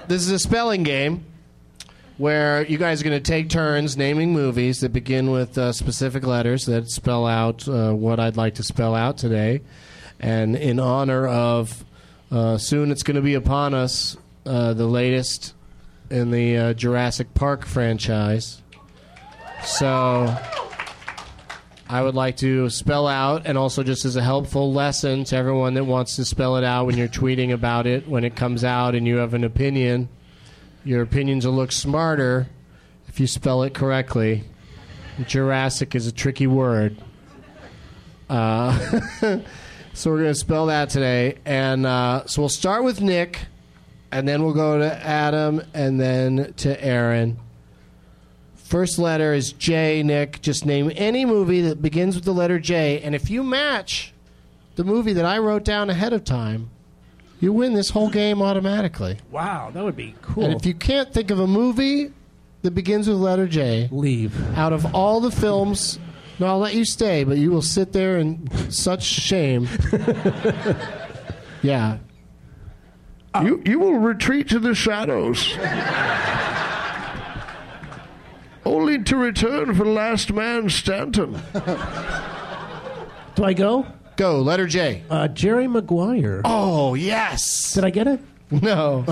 this 0.07 0.21
is 0.21 0.31
a 0.31 0.39
spelling 0.39 0.83
game 0.83 1.25
where 2.17 2.65
you 2.65 2.77
guys 2.77 3.01
are 3.01 3.03
going 3.03 3.21
to 3.21 3.31
take 3.31 3.49
turns 3.49 3.97
naming 3.97 4.33
movies 4.33 4.79
that 4.81 4.93
begin 4.93 5.31
with 5.31 5.57
uh, 5.57 5.71
specific 5.73 6.25
letters 6.25 6.65
that 6.65 6.89
spell 6.89 7.27
out 7.27 7.67
uh, 7.67 7.91
what 7.91 8.19
I'd 8.19 8.37
like 8.37 8.55
to 8.55 8.63
spell 8.63 8.95
out 8.95 9.17
today. 9.17 9.61
And 10.19 10.55
in 10.55 10.79
honor 10.79 11.27
of 11.27 11.85
uh, 12.31 12.57
soon 12.57 12.91
it's 12.91 13.03
going 13.03 13.15
to 13.15 13.21
be 13.21 13.35
upon 13.35 13.73
us, 13.73 14.17
uh, 14.45 14.73
the 14.73 14.87
latest 14.87 15.53
in 16.09 16.31
the 16.31 16.57
uh, 16.57 16.73
Jurassic 16.73 17.33
Park 17.33 17.65
franchise. 17.65 18.61
So. 19.63 20.35
I 21.89 22.01
would 22.01 22.15
like 22.15 22.35
to 22.37 22.69
spell 22.69 23.07
out, 23.07 23.43
and 23.45 23.57
also 23.57 23.81
just 23.81 24.03
as 24.03 24.17
a 24.17 24.21
helpful 24.21 24.73
lesson 24.73 25.23
to 25.23 25.37
everyone 25.37 25.75
that 25.75 25.85
wants 25.85 26.17
to 26.17 26.25
spell 26.25 26.57
it 26.57 26.65
out 26.65 26.85
when 26.85 26.97
you're 26.97 27.07
tweeting 27.07 27.53
about 27.53 27.87
it, 27.87 28.09
when 28.09 28.25
it 28.25 28.35
comes 28.35 28.65
out 28.65 28.93
and 28.93 29.07
you 29.07 29.17
have 29.17 29.33
an 29.33 29.45
opinion, 29.45 30.09
your 30.83 31.01
opinions 31.01 31.45
will 31.45 31.53
look 31.53 31.71
smarter 31.71 32.47
if 33.07 33.21
you 33.21 33.27
spell 33.27 33.63
it 33.63 33.73
correctly. 33.73 34.43
Jurassic 35.27 35.95
is 35.95 36.07
a 36.07 36.11
tricky 36.11 36.45
word. 36.45 36.97
Uh, 38.29 38.77
so 39.93 40.11
we're 40.11 40.21
going 40.21 40.33
to 40.33 40.35
spell 40.35 40.67
that 40.67 40.89
today. 40.89 41.37
And 41.45 41.85
uh, 41.85 42.25
so 42.25 42.41
we'll 42.41 42.49
start 42.49 42.83
with 42.83 43.01
Nick, 43.01 43.45
and 44.11 44.27
then 44.27 44.43
we'll 44.43 44.53
go 44.53 44.79
to 44.79 45.05
Adam, 45.05 45.61
and 45.73 45.99
then 45.99 46.53
to 46.57 46.83
Aaron. 46.83 47.39
First 48.55 48.99
letter 48.99 49.33
is 49.33 49.53
J, 49.53 50.03
Nick. 50.03 50.41
Just 50.41 50.65
name 50.65 50.91
any 50.95 51.25
movie 51.25 51.61
that 51.61 51.81
begins 51.81 52.15
with 52.15 52.25
the 52.25 52.33
letter 52.33 52.59
J. 52.59 52.99
And 53.01 53.15
if 53.15 53.29
you 53.29 53.41
match 53.41 54.13
the 54.75 54.83
movie 54.83 55.13
that 55.13 55.23
I 55.23 55.37
wrote 55.37 55.63
down 55.63 55.89
ahead 55.89 56.11
of 56.11 56.25
time, 56.25 56.69
you 57.39 57.53
win 57.53 57.73
this 57.73 57.89
whole 57.89 58.09
game 58.09 58.41
automatically. 58.41 59.17
Wow, 59.31 59.71
that 59.73 59.83
would 59.83 59.95
be 59.95 60.15
cool. 60.21 60.43
And 60.43 60.53
if 60.53 60.65
you 60.65 60.73
can't 60.73 61.13
think 61.13 61.31
of 61.31 61.39
a 61.39 61.47
movie 61.47 62.11
that 62.63 62.71
begins 62.71 63.07
with 63.07 63.17
the 63.17 63.23
letter 63.23 63.47
J, 63.47 63.87
leave. 63.91 64.35
out 64.57 64.73
of 64.73 64.93
all 64.93 65.21
the 65.21 65.31
films, 65.31 65.97
no, 66.39 66.47
I'll 66.47 66.59
let 66.59 66.75
you 66.75 66.83
stay, 66.83 67.23
but 67.23 67.37
you 67.37 67.51
will 67.51 67.61
sit 67.61 67.93
there 67.93 68.17
in 68.17 68.49
such 68.69 69.03
shame. 69.03 69.67
yeah. 71.61 71.99
You 73.41 73.61
you 73.65 73.79
will 73.79 73.99
retreat 73.99 74.49
to 74.49 74.59
the 74.59 74.73
shadows. 74.73 75.55
Only 78.65 79.03
to 79.03 79.15
return 79.15 79.75
for 79.75 79.85
last 79.85 80.33
man 80.33 80.69
Stanton. 80.69 81.39
Do 83.35 83.43
I 83.43 83.53
go? 83.53 83.85
Go, 84.17 84.41
letter 84.41 84.65
J. 84.65 85.03
Uh, 85.09 85.27
Jerry 85.27 85.67
Maguire. 85.67 86.41
Oh, 86.43 86.95
yes. 86.95 87.73
Did 87.73 87.85
I 87.85 87.91
get 87.91 88.07
it? 88.07 88.19
No. 88.49 89.05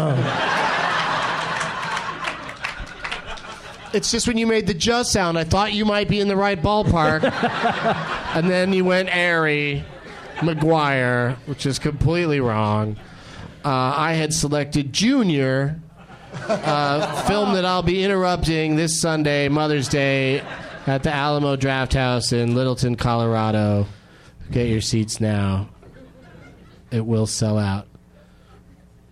It's 3.93 4.11
just 4.11 4.28
when 4.28 4.38
you 4.38 4.45
made 4.45 4.68
the 4.68 4.74
just 4.74 5.13
sound, 5.13 5.38
I 5.38 5.45
thought 5.45 5.72
you 5.72 5.86
might 5.86 6.09
be 6.09 6.20
in 6.20 6.28
the 6.28 6.36
right 6.36 6.61
ballpark. 6.61 7.24
and 8.36 8.49
then 8.49 8.74
you 8.74 8.84
went 8.84 9.16
airy, 9.16 9.86
McGuire, 10.39 11.38
which 11.45 11.66
is 11.66 11.80
completely 11.80 12.41
wrong. 12.41 12.97
Uh, 13.66 13.95
I 13.97 14.13
had 14.13 14.32
selected 14.32 14.93
Junior, 14.93 15.82
uh, 16.47 17.24
film 17.24 17.55
that 17.55 17.66
I'll 17.66 17.82
be 17.82 18.03
interrupting 18.03 18.76
this 18.76 19.01
Sunday, 19.01 19.49
Mother's 19.49 19.88
Day, 19.88 20.43
at 20.86 21.01
the 21.01 21.11
Alamo 21.11 21.55
Drafthouse 21.55 22.32
in 22.32 22.53
Littleton, 22.53 22.95
Colorado. 22.95 23.88
Get 24.51 24.68
your 24.68 24.82
seats 24.82 25.20
now. 25.20 25.70
It 26.91 27.03
will 27.03 27.26
sell 27.26 27.57
out. 27.57 27.88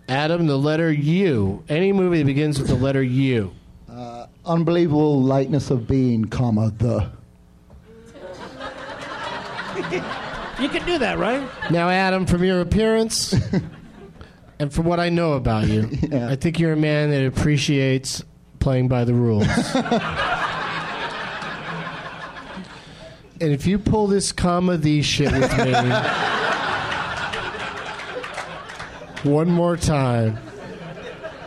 Adam, 0.08 0.46
the 0.46 0.56
letter 0.56 0.92
U. 0.92 1.64
Any 1.68 1.92
movie 1.92 2.18
that 2.18 2.26
begins 2.26 2.60
with 2.60 2.68
the 2.68 2.76
letter 2.76 3.02
U. 3.02 3.52
Uh, 3.90 4.28
unbelievable 4.46 5.20
lightness 5.20 5.72
of 5.72 5.88
being, 5.88 6.26
comma, 6.26 6.70
the. 6.78 7.10
You 10.62 10.68
can 10.68 10.86
do 10.86 10.98
that, 10.98 11.18
right? 11.18 11.42
Now, 11.72 11.88
Adam, 11.88 12.24
from 12.24 12.44
your 12.44 12.60
appearance 12.60 13.34
and 14.58 14.72
from 14.72 14.86
what 14.86 15.00
I 15.00 15.08
know 15.08 15.32
about 15.32 15.66
you, 15.68 15.88
I 16.12 16.36
think 16.36 16.58
you're 16.58 16.72
a 16.72 16.76
man 16.76 17.10
that 17.10 17.26
appreciates 17.26 18.24
playing 18.60 18.88
by 18.88 19.04
the 19.04 19.14
rules. 19.14 19.46
and 23.40 23.52
if 23.52 23.66
you 23.66 23.78
pull 23.78 24.06
this 24.06 24.32
comma 24.32 24.76
the 24.76 25.02
shit 25.02 25.32
with 25.32 25.58
me 25.58 25.72
one 29.30 29.50
more 29.50 29.76
time, 29.76 30.38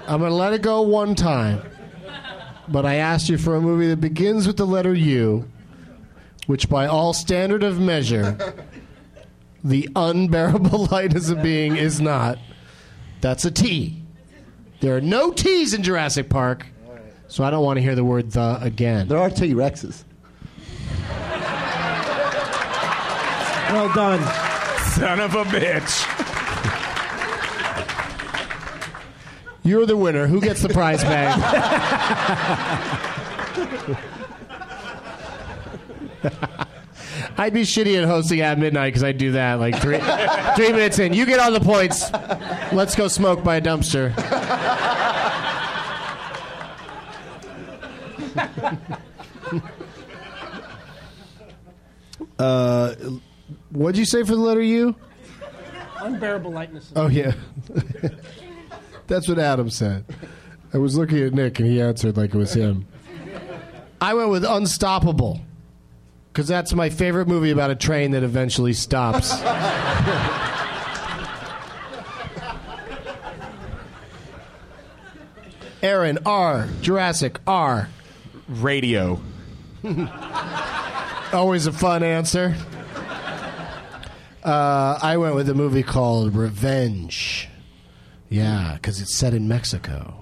I'm 0.08 0.20
going 0.20 0.32
to 0.32 0.36
let 0.36 0.54
it 0.54 0.62
go 0.62 0.82
one 0.82 1.16
time. 1.16 1.62
But 2.70 2.86
I 2.86 2.96
asked 2.96 3.30
you 3.30 3.38
for 3.38 3.56
a 3.56 3.62
movie 3.62 3.88
that 3.88 4.02
begins 4.02 4.46
with 4.46 4.58
the 4.58 4.68
letter 4.68 4.94
U, 4.94 5.50
which 6.48 6.70
by 6.70 6.86
all 6.86 7.14
standard 7.14 7.64
of 7.64 7.80
measure 7.80 8.38
the 9.64 9.90
unbearable 9.96 10.86
lightness 10.92 11.30
of 11.30 11.42
being 11.42 11.76
is 11.76 12.00
not. 12.00 12.38
That's 13.22 13.46
a 13.46 13.52
T. 13.52 14.02
There 14.80 14.96
are 14.96 15.02
no 15.02 15.32
T's 15.32 15.74
in 15.74 15.84
Jurassic 15.84 16.30
Park, 16.30 16.68
so 17.28 17.44
I 17.44 17.50
don't 17.50 17.64
want 17.64 17.78
to 17.78 17.82
hear 17.82 17.96
the 17.96 18.04
word 18.04 18.32
the 18.32 18.60
again. 18.62 19.08
There 19.08 19.18
are 19.18 19.30
T 19.30 19.54
Rexes. 19.54 20.04
Well 23.72 23.94
done. 23.94 24.22
Son 24.92 25.20
of 25.20 25.36
a 25.36 25.44
bitch. 25.44 26.06
You're 29.64 29.86
the 29.86 29.98
winner. 29.98 30.28
Who 30.28 30.40
gets 30.40 30.62
the 30.62 30.70
prize 30.70 31.04
bag? 31.04 31.38
I'd 37.38 37.54
be 37.54 37.62
shitty 37.62 38.02
at 38.02 38.08
hosting 38.08 38.42
at 38.42 38.58
midnight 38.58 38.90
because 38.90 39.04
I'd 39.04 39.18
do 39.18 39.34
that 39.34 39.56
like 39.56 39.80
three, 39.80 40.00
three 40.56 40.72
minutes 40.72 41.00
in. 41.00 41.14
You 41.14 41.26
get 41.26 41.40
all 41.40 41.52
the 41.52 41.60
points. 41.60 42.12
Let's 42.74 42.96
go 42.96 43.08
smoke 43.08 43.44
by 43.44 43.58
a 43.58 43.62
dumpster. 43.62 44.14
Uh, 52.40 52.94
What'd 53.72 53.98
you 53.98 54.06
say 54.06 54.24
for 54.24 54.34
the 54.34 54.42
letter 54.42 54.62
U? 54.62 54.96
Unbearable 56.00 56.52
lightness. 56.52 56.92
Oh 56.96 57.08
yeah, 57.08 57.34
that's 59.08 59.28
what 59.28 59.40
Adam 59.40 59.70
said. 59.70 60.06
I 60.74 60.78
was 60.78 60.96
looking 60.96 61.20
at 61.20 61.34
Nick 61.34 61.60
and 61.60 61.68
he 61.68 61.82
answered 61.82 62.18
like 62.18 62.34
it 62.34 62.38
was 62.38 62.54
him. 62.54 62.88
I 64.00 64.14
went 64.14 64.30
with 64.30 64.46
Unstoppable 64.46 65.42
because 66.38 66.48
that's 66.48 66.72
my 66.76 66.88
favorite 66.88 67.28
movie 67.28 67.50
about 67.50 67.72
a 67.72 67.76
train 67.76 68.12
that 68.12 68.22
eventually 68.22 68.72
stops. 68.72 69.34
Aaron 75.82 76.20
R. 76.28 76.68
Jurassic 76.82 77.40
R. 77.48 77.90
Radio. 78.48 79.20
Always 81.34 81.66
a 81.66 81.72
fun 81.72 82.04
answer. 82.04 82.56
Uh, 84.44 85.00
I 85.02 85.18
went 85.18 85.34
with 85.34 85.50
a 85.50 85.56
movie 85.56 85.82
called 85.82 86.36
Revenge. 86.36 87.50
Yeah, 88.30 88.76
because 88.76 89.02
it's 89.02 89.18
set 89.18 89.34
in 89.34 89.48
Mexico. 89.48 90.14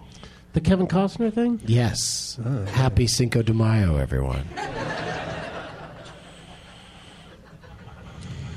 The 0.54 0.62
Kevin 0.62 0.88
Costner 0.88 1.34
thing? 1.34 1.60
Yes. 1.66 2.40
Happy 2.68 3.06
Cinco 3.06 3.42
de 3.42 3.54
Mayo, 3.54 3.98
everyone. 3.98 4.48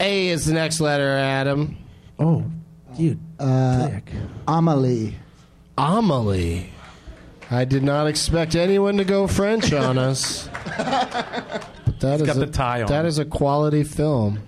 A 0.09 0.29
is 0.29 0.47
the 0.47 0.55
next 0.55 0.81
letter, 0.81 1.11
Adam. 1.11 1.77
Oh, 2.19 2.43
dude. 2.97 3.21
Uh, 3.39 3.89
Dick. 3.89 4.11
Amelie. 4.47 5.15
Amelie. 5.77 6.71
I 7.51 7.65
did 7.67 7.83
not 7.83 8.07
expect 8.07 8.55
anyone 8.57 8.97
to 8.97 9.05
go 9.05 9.27
French 9.27 9.71
on 9.73 9.99
us. 10.11 10.49
But 10.79 12.01
that 12.01 12.21
is 12.21 12.27
got 12.27 12.37
a, 12.37 12.41
the 12.41 12.47
tie 12.47 12.81
on. 12.83 12.89
That 12.89 13.05
is 13.05 13.19
a 13.19 13.25
quality 13.27 13.85
film. 13.85 14.41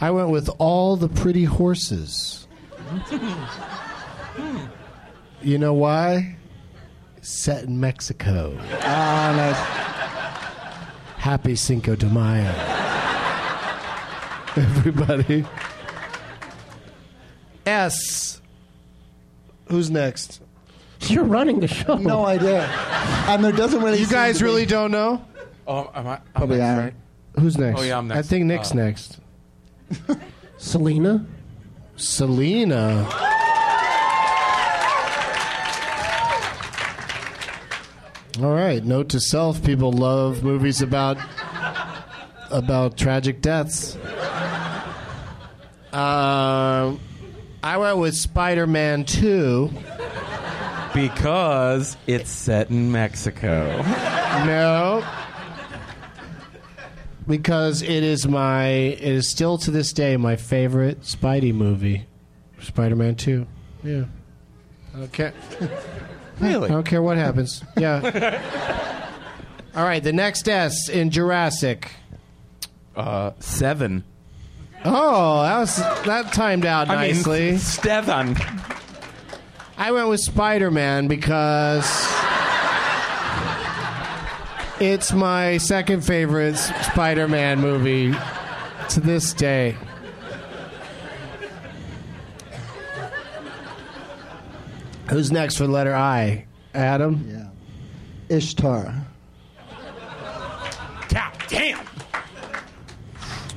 I 0.00 0.10
went 0.10 0.30
with 0.30 0.50
All 0.58 0.96
the 0.96 1.08
Pretty 1.08 1.44
Horses. 1.44 2.48
you 5.40 5.56
know 5.58 5.72
why? 5.72 6.36
Set 7.20 7.64
in 7.64 7.78
Mexico. 7.78 8.58
Ah, 8.82 9.32
nice. 9.36 9.56
Happy 11.22 11.54
Cinco 11.54 11.94
de 11.94 12.06
Mayo. 12.06 12.73
Everybody. 14.56 15.44
S. 17.66 18.40
Who's 19.68 19.90
next? 19.90 20.40
You're 21.00 21.24
running 21.24 21.60
the 21.60 21.68
show. 21.68 21.96
No 21.96 22.24
idea. 22.24 22.62
And 23.28 23.44
there 23.44 23.52
doesn't 23.52 23.82
really. 23.82 23.98
You 23.98 24.04
seem 24.04 24.12
guys 24.12 24.38
to 24.38 24.44
be- 24.44 24.50
really 24.50 24.66
don't 24.66 24.90
know? 24.90 25.24
Oh, 25.66 25.90
am 25.94 26.06
I? 26.06 26.14
I'm 26.16 26.20
Probably 26.34 26.58
next, 26.58 26.66
Aaron. 26.68 26.84
right? 26.84 27.42
Who's 27.42 27.58
next? 27.58 27.80
Oh, 27.80 27.82
yeah, 27.82 27.98
I'm 27.98 28.08
next. 28.08 28.18
I 28.18 28.22
think 28.22 28.44
Nick's 28.46 28.72
Uh, 28.72 28.74
next. 28.76 29.18
Selena? 30.58 31.26
Selena. 31.96 33.08
All 38.40 38.50
right. 38.52 38.84
Note 38.84 39.08
to 39.10 39.20
self: 39.20 39.62
people 39.64 39.92
love 39.92 40.42
movies 40.42 40.82
about 40.82 41.16
about 42.50 42.96
tragic 42.96 43.40
deaths. 43.40 43.96
Um, 45.94 47.00
I 47.62 47.76
went 47.76 47.98
with 47.98 48.14
Spider-Man 48.16 49.04
Two. 49.04 49.70
Because 50.92 51.96
it's 52.06 52.30
set 52.30 52.70
in 52.70 52.92
Mexico. 52.92 53.80
No. 54.44 55.04
Because 57.26 57.82
it 57.82 58.02
is 58.02 58.26
my, 58.26 58.66
it 58.66 59.00
is 59.00 59.28
still 59.28 59.56
to 59.58 59.70
this 59.70 59.92
day 59.92 60.16
my 60.16 60.36
favorite 60.36 61.00
Spidey 61.02 61.54
movie, 61.54 62.06
Spider-Man 62.60 63.14
Two. 63.16 63.46
Yeah. 63.82 64.04
Okay. 64.96 65.32
Really? 66.40 66.68
I 66.68 66.72
don't 66.72 66.84
care 66.84 67.00
what 67.00 67.16
happens. 67.16 67.62
Yeah. 67.76 68.40
All 69.76 69.84
right. 69.84 70.02
The 70.02 70.12
next 70.12 70.48
S 70.48 70.88
in 70.88 71.10
Jurassic. 71.10 71.92
Uh, 72.96 73.30
seven. 73.38 74.02
Oh, 74.86 75.42
that 75.42 75.58
was 75.60 75.76
that 76.04 76.32
timed 76.32 76.66
out 76.66 76.88
I 76.90 77.06
mean, 77.06 77.16
nicely. 77.16 77.56
Stevan. 77.56 78.36
I 79.78 79.90
went 79.92 80.08
with 80.08 80.20
Spider 80.20 80.70
Man 80.70 81.08
because 81.08 81.84
it's 84.80 85.12
my 85.12 85.56
second 85.58 86.02
favorite 86.02 86.56
Spider 86.56 87.26
Man 87.28 87.60
movie 87.60 88.14
to 88.90 89.00
this 89.00 89.32
day. 89.32 89.76
Who's 95.10 95.30
next 95.30 95.56
for 95.56 95.66
the 95.66 95.72
letter 95.72 95.94
I? 95.94 96.46
Adam? 96.74 97.26
Yeah. 98.28 98.36
Ishtar. 98.36 98.94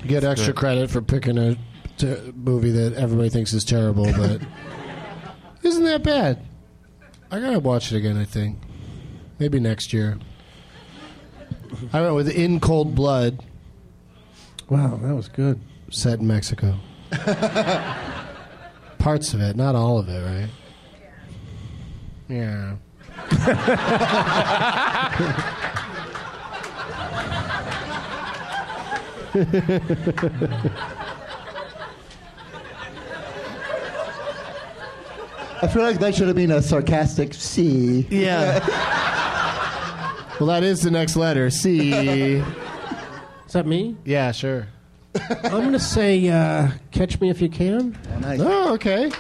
Get 0.08 0.24
extra 0.24 0.54
credit 0.54 0.90
for 0.90 1.02
picking 1.02 1.38
a 1.38 1.56
t- 1.98 2.32
movie 2.36 2.72
that 2.72 2.94
everybody 2.96 3.30
thinks 3.30 3.54
is 3.54 3.64
terrible, 3.64 4.06
but 4.06 4.42
isn't 5.64 5.84
that 5.84 6.04
bad? 6.04 6.44
I 7.32 7.40
gotta 7.40 7.60
watch 7.60 7.92
it 7.92 7.98
again. 7.98 8.18
I 8.18 8.26
think 8.26 8.58
maybe 9.40 9.60
next 9.60 9.94
year. 9.94 10.18
I 11.92 12.02
went 12.02 12.16
with 12.16 12.30
In 12.30 12.60
Cold 12.60 12.96
Blood, 12.96 13.44
Wow, 14.70 15.00
that 15.04 15.14
was 15.16 15.28
good. 15.28 15.60
set 15.92 16.20
in 16.20 16.28
Mexico. 16.28 16.78
Parts 19.00 19.34
of 19.34 19.42
it, 19.42 19.56
not 19.56 19.76
all 19.76 20.00
of 20.00 20.10
it, 20.10 20.24
right? 20.24 20.50
Yeah. 22.30 22.76
I 35.60 35.68
feel 35.68 35.82
like 35.82 36.00
that 36.00 36.14
should 36.16 36.28
have 36.28 36.36
been 36.36 36.52
a 36.52 36.62
sarcastic 36.62 37.34
C. 37.34 38.06
Yeah. 38.10 38.60
well, 40.40 40.48
that 40.48 40.64
is 40.64 40.82
the 40.82 40.92
next 40.92 41.16
letter. 41.16 41.50
C. 41.50 41.94
Is 41.94 42.44
that 43.54 43.66
me? 43.66 43.96
Yeah, 44.06 44.32
sure. 44.32 44.68
I'm 45.44 45.52
going 45.52 45.72
to 45.72 45.80
say 45.80 46.30
uh, 46.30 46.70
Catch 46.92 47.20
Me 47.20 47.30
If 47.30 47.42
You 47.42 47.50
Can. 47.50 47.98
Nice. 48.20 48.40
Oh, 48.42 48.74
okay. 48.76 49.12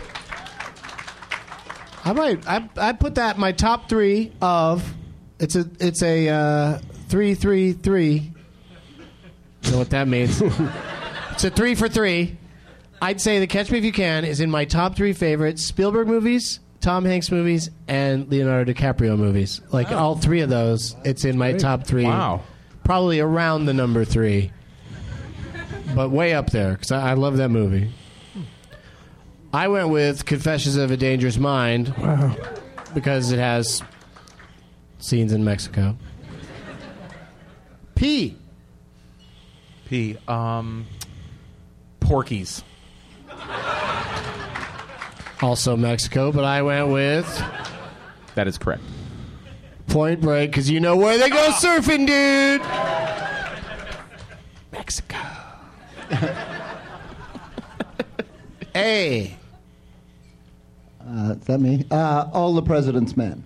I 2.05 2.13
might. 2.13 2.47
I 2.47 2.69
I 2.77 2.93
put 2.93 3.15
that 3.15 3.35
in 3.35 3.41
my 3.41 3.51
top 3.51 3.89
three 3.89 4.31
of. 4.41 4.93
It's 5.39 5.55
a 5.55 5.69
it's 5.79 6.01
a 6.01 6.29
uh, 6.29 6.79
three 7.09 7.33
three 7.35 7.73
three. 7.73 8.31
You 9.67 9.73
know 9.73 9.79
what 9.79 9.89
that 9.89 10.07
means? 10.07 10.41
it's 11.31 11.43
a 11.43 11.49
three 11.49 11.75
for 11.75 11.89
three. 11.89 12.37
I'd 13.01 13.19
say 13.19 13.39
the 13.39 13.47
Catch 13.47 13.69
Me 13.69 13.79
If 13.79 13.83
You 13.83 13.91
Can 13.91 14.23
is 14.23 14.39
in 14.39 14.49
my 14.49 14.63
top 14.63 14.95
three 14.95 15.11
favorite 15.11 15.59
Spielberg 15.59 16.07
movies, 16.07 16.61
Tom 16.79 17.03
Hanks 17.03 17.29
movies, 17.29 17.69
and 17.85 18.29
Leonardo 18.31 18.71
DiCaprio 18.71 19.17
movies. 19.17 19.59
Like 19.73 19.91
oh. 19.91 19.97
all 19.97 20.15
three 20.15 20.39
of 20.39 20.49
those, 20.49 20.95
it's 21.03 21.25
in 21.25 21.37
my 21.37 21.51
top 21.51 21.85
three. 21.85 22.05
Wow. 22.05 22.43
Probably 22.85 23.19
around 23.19 23.65
the 23.65 23.73
number 23.73 24.05
three, 24.05 24.53
but 25.93 26.11
way 26.11 26.33
up 26.33 26.51
there 26.51 26.71
because 26.71 26.93
I, 26.93 27.09
I 27.09 27.13
love 27.15 27.35
that 27.37 27.49
movie. 27.49 27.91
I 29.53 29.67
went 29.67 29.89
with 29.89 30.25
Confessions 30.25 30.77
of 30.77 30.91
a 30.91 30.97
Dangerous 30.97 31.37
Mind 31.37 31.93
wow. 31.97 32.37
because 32.93 33.33
it 33.33 33.39
has 33.39 33.83
scenes 34.99 35.33
in 35.33 35.43
Mexico. 35.43 35.97
P. 37.95 38.37
P. 39.87 40.17
Um, 40.27 40.85
Porky's. 41.99 42.63
Also 45.41 45.77
Mexico, 45.77 46.31
but 46.31 46.43
I 46.43 46.61
went 46.63 46.87
with 46.89 47.43
That 48.35 48.47
is 48.47 48.57
correct. 48.57 48.81
Point 49.87 50.19
Break 50.21 50.49
because 50.51 50.69
you 50.69 50.79
know 50.79 50.97
where 50.97 51.17
they 51.17 51.29
go 51.29 51.49
surfing, 51.51 52.05
dude. 52.07 52.61
Mexico. 54.73 55.17
A. 58.75 59.35
Uh, 61.07 61.35
is 61.39 61.45
that 61.45 61.59
me? 61.59 61.85
Uh, 61.89 62.25
All 62.33 62.53
the 62.53 62.61
President's 62.61 63.15
Men. 63.15 63.43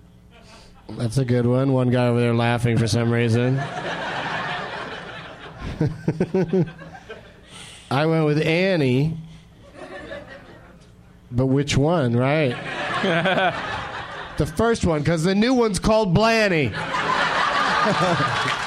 That's 0.90 1.16
a 1.18 1.24
good 1.24 1.46
one. 1.46 1.72
One 1.72 1.90
guy 1.90 2.08
over 2.08 2.20
there 2.20 2.34
laughing 2.34 2.76
for 2.76 2.88
some 2.88 3.10
reason. 3.10 3.56
I 7.90 8.06
went 8.06 8.24
with 8.26 8.40
Annie. 8.40 9.16
But 11.30 11.46
which 11.46 11.76
one, 11.76 12.14
right? 12.14 12.56
the 14.38 14.46
first 14.46 14.84
one, 14.84 15.00
because 15.00 15.24
the 15.24 15.34
new 15.34 15.54
one's 15.54 15.78
called 15.78 16.14
Blanny. 16.14 16.72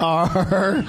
are. 0.00 0.84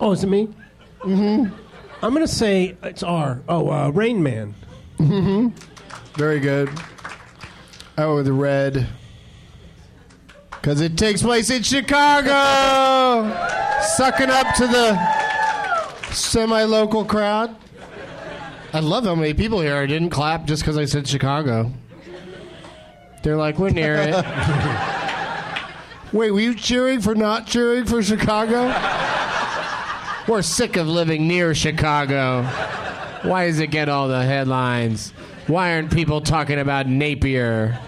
Oh, 0.00 0.12
is 0.12 0.24
it 0.24 0.28
me? 0.28 0.48
Mm-hmm. 1.00 1.54
I'm 2.02 2.12
gonna 2.14 2.26
say 2.26 2.76
it's 2.82 3.02
R. 3.02 3.42
Oh, 3.48 3.70
uh, 3.70 3.90
Rain 3.90 4.22
Man. 4.22 4.54
Mm-hmm. 4.98 5.48
Very 6.14 6.40
good. 6.40 6.70
Oh, 7.98 8.22
the 8.22 8.32
red. 8.32 8.88
Because 10.50 10.80
it 10.80 10.96
takes 10.96 11.22
place 11.22 11.50
in 11.50 11.62
Chicago! 11.62 12.30
Sucking 13.96 14.30
up 14.30 14.54
to 14.56 14.66
the 14.66 16.12
semi 16.12 16.64
local 16.64 17.04
crowd. 17.04 17.54
I 18.72 18.80
love 18.80 19.04
how 19.04 19.14
many 19.14 19.34
people 19.34 19.60
here 19.60 19.76
I 19.76 19.86
didn't 19.86 20.10
clap 20.10 20.46
just 20.46 20.62
because 20.62 20.78
I 20.78 20.84
said 20.84 21.08
Chicago. 21.08 21.72
They're 23.22 23.36
like, 23.36 23.58
we're 23.58 23.70
near 23.70 23.96
it. 23.96 24.14
Wait, 26.12 26.30
were 26.30 26.40
you 26.40 26.54
cheering 26.54 27.00
for 27.00 27.14
not 27.14 27.46
cheering 27.46 27.84
for 27.84 28.02
Chicago? 28.02 28.68
We're 30.30 30.42
sick 30.42 30.76
of 30.76 30.86
living 30.86 31.26
near 31.26 31.56
Chicago. 31.56 32.44
Why 33.22 33.48
does 33.48 33.58
it 33.58 33.72
get 33.72 33.88
all 33.88 34.06
the 34.06 34.22
headlines? 34.22 35.10
Why 35.48 35.72
aren't 35.74 35.92
people 35.92 36.20
talking 36.20 36.60
about 36.60 36.86
Napier? 36.86 37.76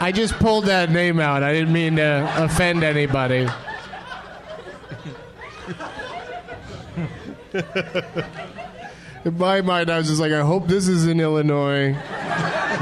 I 0.00 0.12
just 0.14 0.34
pulled 0.34 0.66
that 0.66 0.90
name 0.90 1.18
out. 1.18 1.42
I 1.42 1.54
didn't 1.54 1.72
mean 1.72 1.96
to 1.96 2.30
offend 2.36 2.84
anybody. 2.84 3.48
In 9.24 9.38
my 9.38 9.62
mind, 9.62 9.88
I 9.88 9.96
was 9.96 10.08
just 10.08 10.20
like, 10.20 10.32
I 10.32 10.42
hope 10.42 10.66
this 10.66 10.88
is 10.88 11.06
in 11.06 11.20
Illinois. 11.20 11.96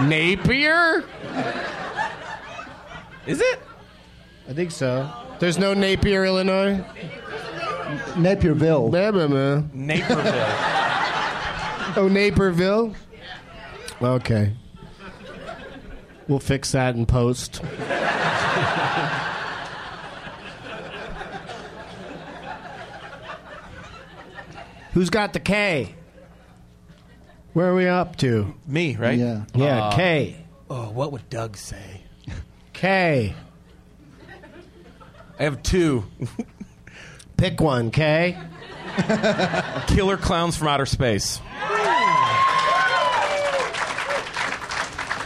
Napier? 0.00 1.04
Is 3.24 3.40
it? 3.40 3.60
I 4.48 4.52
think 4.52 4.72
so. 4.72 5.08
There's 5.38 5.58
no 5.58 5.74
Napier, 5.74 6.24
Illinois? 6.24 6.82
Napierville. 8.14 8.90
Naperville. 8.90 9.64
oh, 11.96 12.08
Naperville? 12.10 12.94
Okay. 14.00 14.52
We'll 16.28 16.40
fix 16.40 16.72
that 16.72 16.96
in 16.96 17.06
post. 17.06 17.58
Who's 24.92 25.10
got 25.10 25.32
the 25.34 25.40
K? 25.40 25.94
Where 27.52 27.70
are 27.70 27.74
we 27.74 27.86
up 27.86 28.16
to? 28.16 28.54
Me, 28.66 28.96
right? 28.96 29.18
Yeah. 29.18 29.42
Yeah, 29.54 29.84
Uh, 29.84 29.96
K. 29.96 30.36
Oh, 30.70 30.90
what 30.90 31.12
would 31.12 31.28
Doug 31.30 31.56
say? 31.56 32.00
K. 32.72 33.34
I 35.38 35.44
have 35.44 35.62
two. 35.62 36.04
Pick 37.36 37.60
one, 37.60 37.90
K. 37.90 38.38
Killer 39.88 40.16
clowns 40.16 40.56
from 40.56 40.68
outer 40.68 40.86
space. 40.86 41.38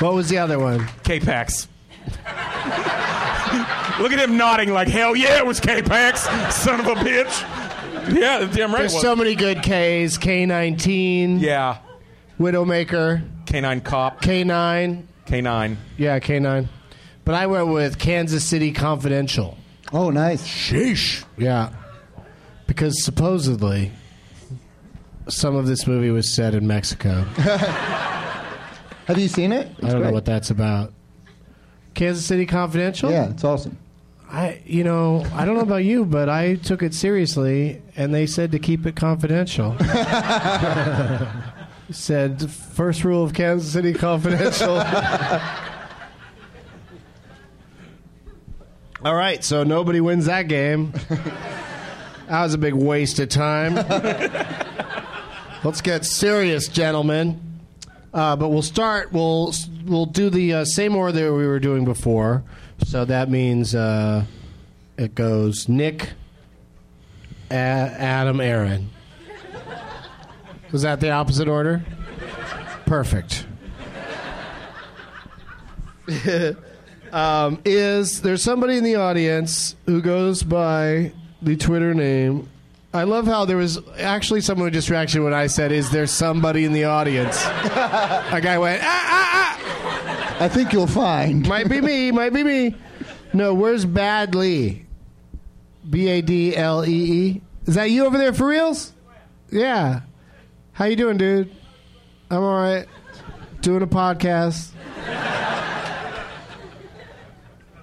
What 0.01 0.15
was 0.15 0.29
the 0.29 0.39
other 0.39 0.59
one? 0.59 0.89
K-Pax. 1.05 1.69
Look 4.01 4.13
at 4.13 4.19
him 4.19 4.37
nodding 4.39 4.73
like, 4.73 4.89
hell 4.89 5.15
yeah, 5.15 5.37
it 5.39 5.47
was 5.47 5.61
K-Pax, 5.61 6.23
son 6.55 6.81
of 6.81 6.87
a 6.87 6.95
bitch. 6.95 7.43
Yeah, 8.13 8.51
damn 8.51 8.73
right. 8.73 8.81
There's 8.81 8.99
so 8.99 9.15
many 9.15 9.35
good 9.35 9.59
Ks. 9.59 10.17
K19. 10.19 11.41
Yeah. 11.41 11.79
Widowmaker. 12.39 13.45
K9 13.45 13.85
Cop. 13.85 14.23
K9. 14.23 15.05
K9. 15.27 15.77
Yeah, 15.99 16.19
K9. 16.19 16.67
But 17.25 17.35
I 17.35 17.47
went 17.47 17.69
with 17.69 17.99
Kansas 17.99 18.43
City 18.43 18.73
Confidential. 18.73 19.59
Oh, 19.93 20.11
nice. 20.11 20.47
Sheesh. 20.47 21.25
Yeah. 21.37 21.71
Because 22.67 23.03
supposedly 23.05 23.93
some 25.29 25.57
of 25.57 25.67
this 25.67 25.87
movie 25.87 26.11
was 26.11 26.33
set 26.35 26.55
in 26.55 26.67
Mexico. 26.67 27.23
Have 29.07 29.19
you 29.19 29.29
seen 29.29 29.53
it? 29.53 29.69
I 29.83 29.89
don't 29.89 30.03
know 30.03 30.13
what 30.13 30.25
that's 30.25 30.51
about. 30.51 30.93
Kansas 31.95 32.25
City 32.25 32.47
Confidential? 32.47 33.11
Yeah, 33.11 33.31
it's 33.31 33.45
awesome. 33.45 33.77
I 34.31 34.63
you 34.65 34.85
know, 34.85 35.27
I 35.35 35.45
don't 35.45 35.57
know 35.57 35.63
about 35.63 35.85
you, 35.85 36.05
but 36.05 36.29
I 36.29 36.55
took 36.55 36.83
it 36.85 36.95
seriously 36.95 37.83
and 37.97 38.15
they 38.15 38.27
said 38.27 38.53
to 38.53 38.61
keep 38.61 38.87
it 38.87 38.95
confidential. 38.95 39.77
said 41.91 42.49
first 42.49 43.03
rule 43.03 43.25
of 43.25 43.35
Kansas 43.35 43.73
City 43.73 43.93
Confidential. 43.93 44.77
All 49.03 49.15
right, 49.15 49.43
so 49.43 49.65
nobody 49.65 50.01
wins 50.01 50.27
that 50.27 50.49
game. 50.49 50.93
That 52.31 52.43
was 52.45 52.55
a 52.55 52.59
big 52.59 52.75
waste 52.75 53.19
of 53.19 53.29
time. 53.29 53.75
Let's 55.65 55.81
get 55.81 56.05
serious, 56.05 56.69
gentlemen. 56.69 57.41
Uh, 58.15 58.37
but 58.37 58.51
we'll 58.51 58.63
start. 58.63 59.13
We'll 59.13 59.53
we'll 59.85 60.07
do 60.07 60.31
the 60.31 60.55
uh, 60.55 60.65
same 60.65 60.95
order 60.95 61.11
that 61.11 61.33
we 61.35 61.45
were 61.45 61.59
doing 61.59 61.85
before. 61.85 62.45
So 62.87 63.05
that 63.05 63.29
means 63.31 63.75
uh, 63.75 64.27
it 64.97 65.17
goes 65.17 65.69
Nick, 65.69 66.11
A- 67.51 67.55
Adam, 67.55 68.41
Aaron. 68.41 68.91
Was 70.71 70.83
that 70.83 71.01
the 71.01 71.11
opposite 71.11 71.49
order? 71.49 71.83
Perfect. 72.87 73.45
um, 77.13 77.61
is 77.65 78.23
there 78.23 78.37
somebody 78.37 78.77
in 78.77 78.85
the 78.85 78.97
audience 78.97 79.77
who 79.87 80.01
goes 80.01 80.43
by 80.43 81.13
the 81.43 81.57
Twitter 81.57 81.95
name? 81.95 82.49
I 82.93 83.05
love 83.05 83.27
how 83.27 83.45
there 83.45 83.57
was 83.57 83.79
actually 83.99 84.41
someone 84.41 84.67
who 84.67 84.73
just 84.73 84.91
reacted 84.91 85.23
when 85.23 85.33
I 85.33 85.47
said, 85.47 85.71
"Is 85.71 85.91
there 85.91 86.07
somebody 86.07 86.65
in 86.65 86.73
the 86.73 86.85
audience?" 86.85 87.41
A 87.45 88.41
guy 88.43 88.59
went, 88.59 88.83
"Ah 88.83 88.87
ah 88.87 89.31
ah." 89.33 90.37
I 90.41 90.49
think 90.49 90.73
you'll 90.73 90.87
find. 90.89 91.47
Might 91.47 91.69
be 91.69 91.81
me. 91.81 92.11
Might 92.11 92.33
be 92.33 92.43
me. 92.43 92.75
No, 93.33 93.55
where's 93.55 93.85
Badly? 93.85 94.87
B 95.89 96.09
A 96.09 96.21
D 96.21 96.57
L 96.57 96.85
E 96.85 96.91
E. 96.91 97.41
Is 97.67 97.75
that 97.75 97.91
you 97.91 98.07
over 98.07 98.19
there 98.19 98.33
for 98.33 98.49
reals? 98.49 98.93
Yeah. 99.53 100.01
How 100.73 100.87
you 100.87 100.97
doing, 100.97 101.17
dude? 101.17 101.55
I'm 102.31 102.43
all 102.43 102.57
right. 102.57 102.87
Doing 103.61 103.83
a 103.83 103.87
podcast. 103.87 104.71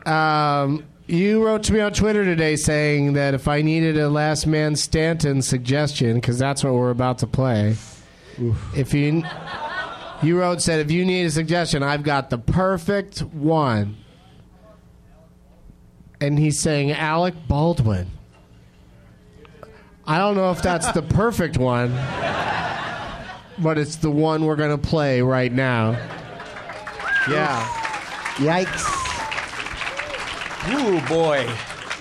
Um, 0.08 0.86
you 1.08 1.46
wrote 1.46 1.64
to 1.64 1.74
me 1.74 1.82
on 1.82 1.94
Twitter 1.94 2.24
today 2.24 2.56
saying 2.56 3.14
that 3.14 3.34
if 3.34 3.48
I 3.48 3.62
needed 3.62 3.98
a 3.98 4.10
Last 4.10 4.48
Man 4.48 4.76
Stanton 4.76 5.42
suggestion, 5.42 6.16
because 6.16 6.40
that's 6.40 6.64
what 6.64 6.74
we're 6.74 6.92
about 6.92 7.20
to 7.20 7.28
play, 7.28 7.76
if 8.76 8.94
you 8.94 9.24
you 10.24 10.40
wrote 10.40 10.62
said 10.62 10.80
if 10.80 10.92
you 10.92 11.06
need 11.06 11.26
a 11.26 11.32
suggestion, 11.32 11.84
I've 11.84 12.04
got 12.04 12.30
the 12.30 12.38
perfect 12.38 13.20
one. 13.20 13.98
And 16.20 16.40
he's 16.40 16.60
saying 16.60 16.92
Alec 16.92 17.36
Baldwin. 17.48 18.10
I 20.06 20.18
don't 20.18 20.36
know 20.36 20.52
if 20.52 20.62
that's 20.62 20.90
the 20.94 21.02
perfect 21.02 21.58
one, 21.58 21.92
but 23.60 23.78
it's 23.78 23.98
the 23.98 24.10
one 24.10 24.46
we're 24.46 24.56
going 24.56 24.76
to 24.76 24.88
play 24.88 25.22
right 25.22 25.52
now. 25.52 25.92
Yeah. 27.30 27.68
Yikes. 28.38 29.07
Ooh, 30.70 31.00
boy. 31.08 31.48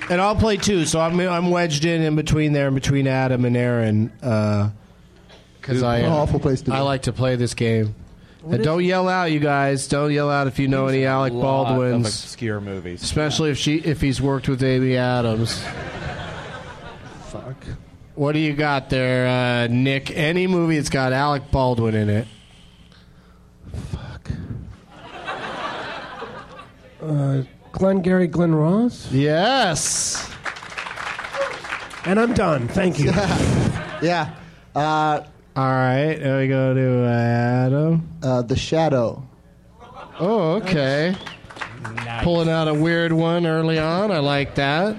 And 0.08 0.20
I'll 0.20 0.36
play 0.36 0.56
two, 0.56 0.84
so 0.86 1.00
I'm 1.00 1.18
I'm 1.20 1.50
wedged 1.50 1.84
in 1.84 2.02
in 2.02 2.14
between 2.16 2.52
there, 2.52 2.68
in 2.68 2.74
between 2.74 3.06
Adam 3.08 3.44
and 3.44 3.56
Aaron, 3.56 4.06
because 5.60 5.82
I 5.82 5.98
An 5.98 6.12
awful 6.12 6.38
place 6.38 6.62
to 6.62 6.72
I 6.72 6.76
be. 6.78 6.82
like 6.82 7.02
to 7.02 7.12
play 7.12 7.36
this 7.36 7.54
game. 7.54 7.94
And 8.48 8.62
don't 8.62 8.84
yell 8.84 9.08
out, 9.08 9.32
you 9.32 9.40
guys. 9.40 9.88
Don't 9.88 10.12
yell 10.12 10.30
out 10.30 10.46
if 10.46 10.60
you 10.60 10.68
know 10.68 10.86
any 10.86 11.04
Alec 11.04 11.32
Lot 11.32 11.42
Baldwins, 11.42 12.06
Of 12.06 12.12
obscure 12.12 12.60
movies. 12.60 13.02
especially 13.02 13.50
if 13.50 13.58
she 13.58 13.76
if 13.78 14.00
he's 14.00 14.22
worked 14.22 14.48
with 14.48 14.62
Amy 14.62 14.96
Adams. 14.96 15.60
Fuck. 17.30 17.56
What 18.14 18.32
do 18.32 18.38
you 18.38 18.52
got 18.54 18.88
there, 18.88 19.26
uh, 19.26 19.66
Nick? 19.66 20.16
Any 20.16 20.46
movie 20.46 20.76
that's 20.76 20.88
got 20.88 21.12
Alec 21.12 21.50
Baldwin 21.50 21.96
in 21.96 22.08
it? 22.08 22.28
Fuck. 23.90 24.30
Uh, 27.02 27.42
Glengarry 27.80 28.26
Glen 28.26 28.54
Ross. 28.54 29.10
Yes. 29.12 30.30
And 32.06 32.18
I'm 32.18 32.32
done. 32.34 32.68
Thank 32.68 32.98
you. 32.98 33.12
Yeah. 34.02 34.34
Uh, 34.74 35.22
All 35.56 35.70
right. 35.70 36.16
There 36.16 36.38
we 36.38 36.48
go 36.48 36.74
to 36.74 37.04
Adam. 37.06 38.06
uh, 38.22 38.42
the 38.42 38.56
Shadow. 38.56 39.26
Oh, 40.20 40.56
okay. 40.56 41.16
Pulling 42.22 42.50
out 42.50 42.68
a 42.68 42.74
weird 42.74 43.14
one 43.14 43.46
early 43.46 43.78
on. 43.78 44.10
I 44.12 44.18
like 44.18 44.54
that. 44.56 44.96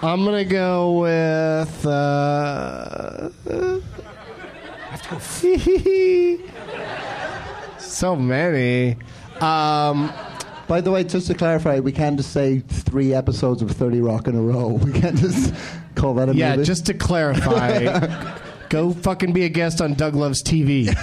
I'm 0.00 0.24
gonna 0.24 0.46
go 0.46 0.92
with. 1.00 1.86
Uh, 1.86 3.28
so 7.78 8.16
many. 8.16 8.96
Um, 9.42 10.10
By 10.66 10.80
the 10.80 10.90
way, 10.90 11.04
just 11.04 11.26
to 11.26 11.34
clarify, 11.34 11.80
we 11.80 11.92
can't 11.92 12.16
just 12.16 12.32
say 12.32 12.60
three 12.60 13.12
episodes 13.12 13.60
of 13.62 13.70
30 13.70 14.00
Rock 14.00 14.28
in 14.28 14.34
a 14.34 14.40
row. 14.40 14.68
We 14.84 14.92
can't 14.92 15.16
just 15.16 15.54
call 15.94 16.14
that 16.14 16.28
a 16.28 16.34
yeah, 16.34 16.50
movie. 16.50 16.60
Yeah, 16.62 16.64
just 16.64 16.86
to 16.86 16.94
clarify, 16.94 18.36
go 18.70 18.92
fucking 18.92 19.32
be 19.32 19.44
a 19.44 19.48
guest 19.48 19.80
on 19.80 19.94
Doug 19.94 20.14
Loves 20.14 20.42
TV. 20.42 20.86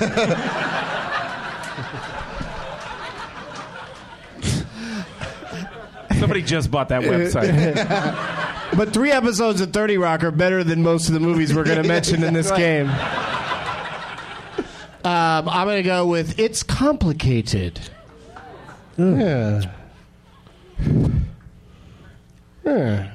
Somebody 6.19 6.41
just 6.43 6.69
bought 6.69 6.89
that 6.89 7.01
website. 7.01 8.77
but 8.77 8.93
three 8.93 9.11
episodes 9.11 9.59
of 9.61 9.73
30 9.73 9.97
Rock 9.97 10.23
are 10.23 10.29
better 10.31 10.63
than 10.63 10.83
most 10.83 11.07
of 11.07 11.13
the 11.15 11.19
movies 11.19 11.55
we're 11.55 11.63
going 11.63 11.81
to 11.81 11.87
mention 11.87 12.23
in 12.23 12.33
this 12.33 12.51
Right. 12.51 12.59
game. 12.59 12.89
Um, 15.03 15.49
I'm 15.49 15.65
going 15.65 15.77
to 15.81 15.83
go 15.83 16.05
with 16.05 16.39
It's 16.39 16.61
Complicated. 16.61 17.79
Yeah. 18.97 19.61
Yeah. 22.65 23.11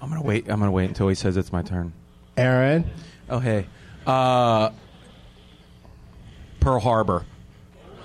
I'm 0.00 0.08
gonna 0.08 0.22
wait. 0.22 0.48
I'm 0.50 0.58
gonna 0.58 0.70
wait 0.72 0.88
until 0.88 1.08
he 1.08 1.14
says 1.14 1.36
it's 1.36 1.52
my 1.52 1.62
turn. 1.62 1.92
Aaron. 2.36 2.90
Oh 3.30 3.38
hey, 3.38 3.66
uh, 4.06 4.70
Pearl 6.60 6.80
Harbor. 6.80 7.24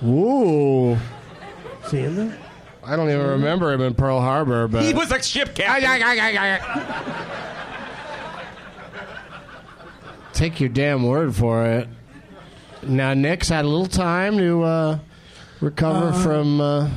Ooh. 0.03 0.97
See 1.87 1.97
him 1.97 2.15
there? 2.15 2.37
I 2.83 2.95
don't 2.95 3.09
even 3.09 3.25
remember 3.27 3.73
him 3.73 3.81
in 3.81 3.95
Pearl 3.95 4.21
Harbor, 4.21 4.67
but 4.67 4.83
He 4.83 4.93
was 4.93 5.11
a 5.11 5.21
ship 5.21 5.55
captain. 5.55 6.61
take 10.33 10.59
your 10.59 10.69
damn 10.69 11.03
word 11.03 11.35
for 11.35 11.65
it. 11.65 11.87
Now 12.83 13.13
Nick's 13.13 13.49
had 13.49 13.65
a 13.65 13.67
little 13.67 13.87
time 13.87 14.37
to 14.37 14.63
uh, 14.63 14.99
recover 15.61 16.07
Uh, 16.09 16.23
from 16.23 16.61
uh, 16.61 16.89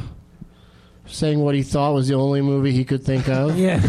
saying 1.07 1.41
what 1.41 1.55
he 1.55 1.63
thought 1.63 1.93
was 1.95 2.09
the 2.09 2.15
only 2.15 2.41
movie 2.41 2.73
he 2.73 2.85
could 2.85 3.03
think 3.05 3.29
of. 3.29 3.59
Yeah. 3.59 3.81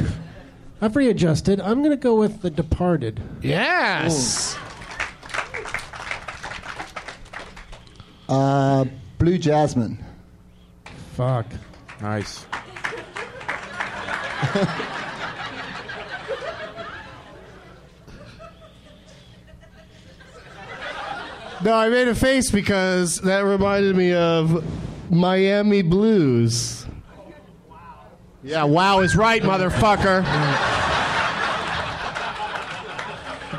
I've 0.83 0.95
readjusted. 0.95 1.61
I'm 1.61 1.79
going 1.83 1.91
to 1.91 1.95
go 1.95 2.15
with 2.15 2.41
The 2.41 2.49
Departed. 2.49 3.21
Yes. 3.43 4.57
uh, 8.27 8.85
Blue 9.19 9.37
Jasmine. 9.37 10.03
Fuck. 11.15 11.45
Nice. 12.01 12.45
No, 21.63 21.75
I 21.75 21.89
made 21.89 22.07
a 22.07 22.15
face 22.15 22.49
because 22.49 23.17
that 23.21 23.41
reminded 23.41 23.95
me 23.95 24.13
of 24.13 24.63
Miami 25.11 25.83
Blues. 25.83 26.87
Yeah, 28.43 28.63
wow 28.63 29.01
is 29.01 29.15
right, 29.15 29.43
motherfucker. 29.43 30.23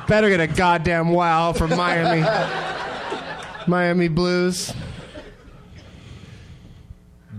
Better 0.08 0.28
get 0.28 0.40
a 0.40 0.48
goddamn 0.48 1.10
wow 1.10 1.52
from 1.52 1.70
Miami. 1.76 2.26
Miami 3.68 4.08
Blues. 4.08 4.72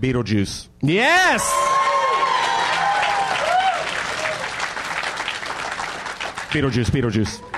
Beetlejuice. 0.00 0.68
Yes. 0.80 1.42
Beetlejuice. 6.50 6.90
Beetlejuice. 6.90 7.53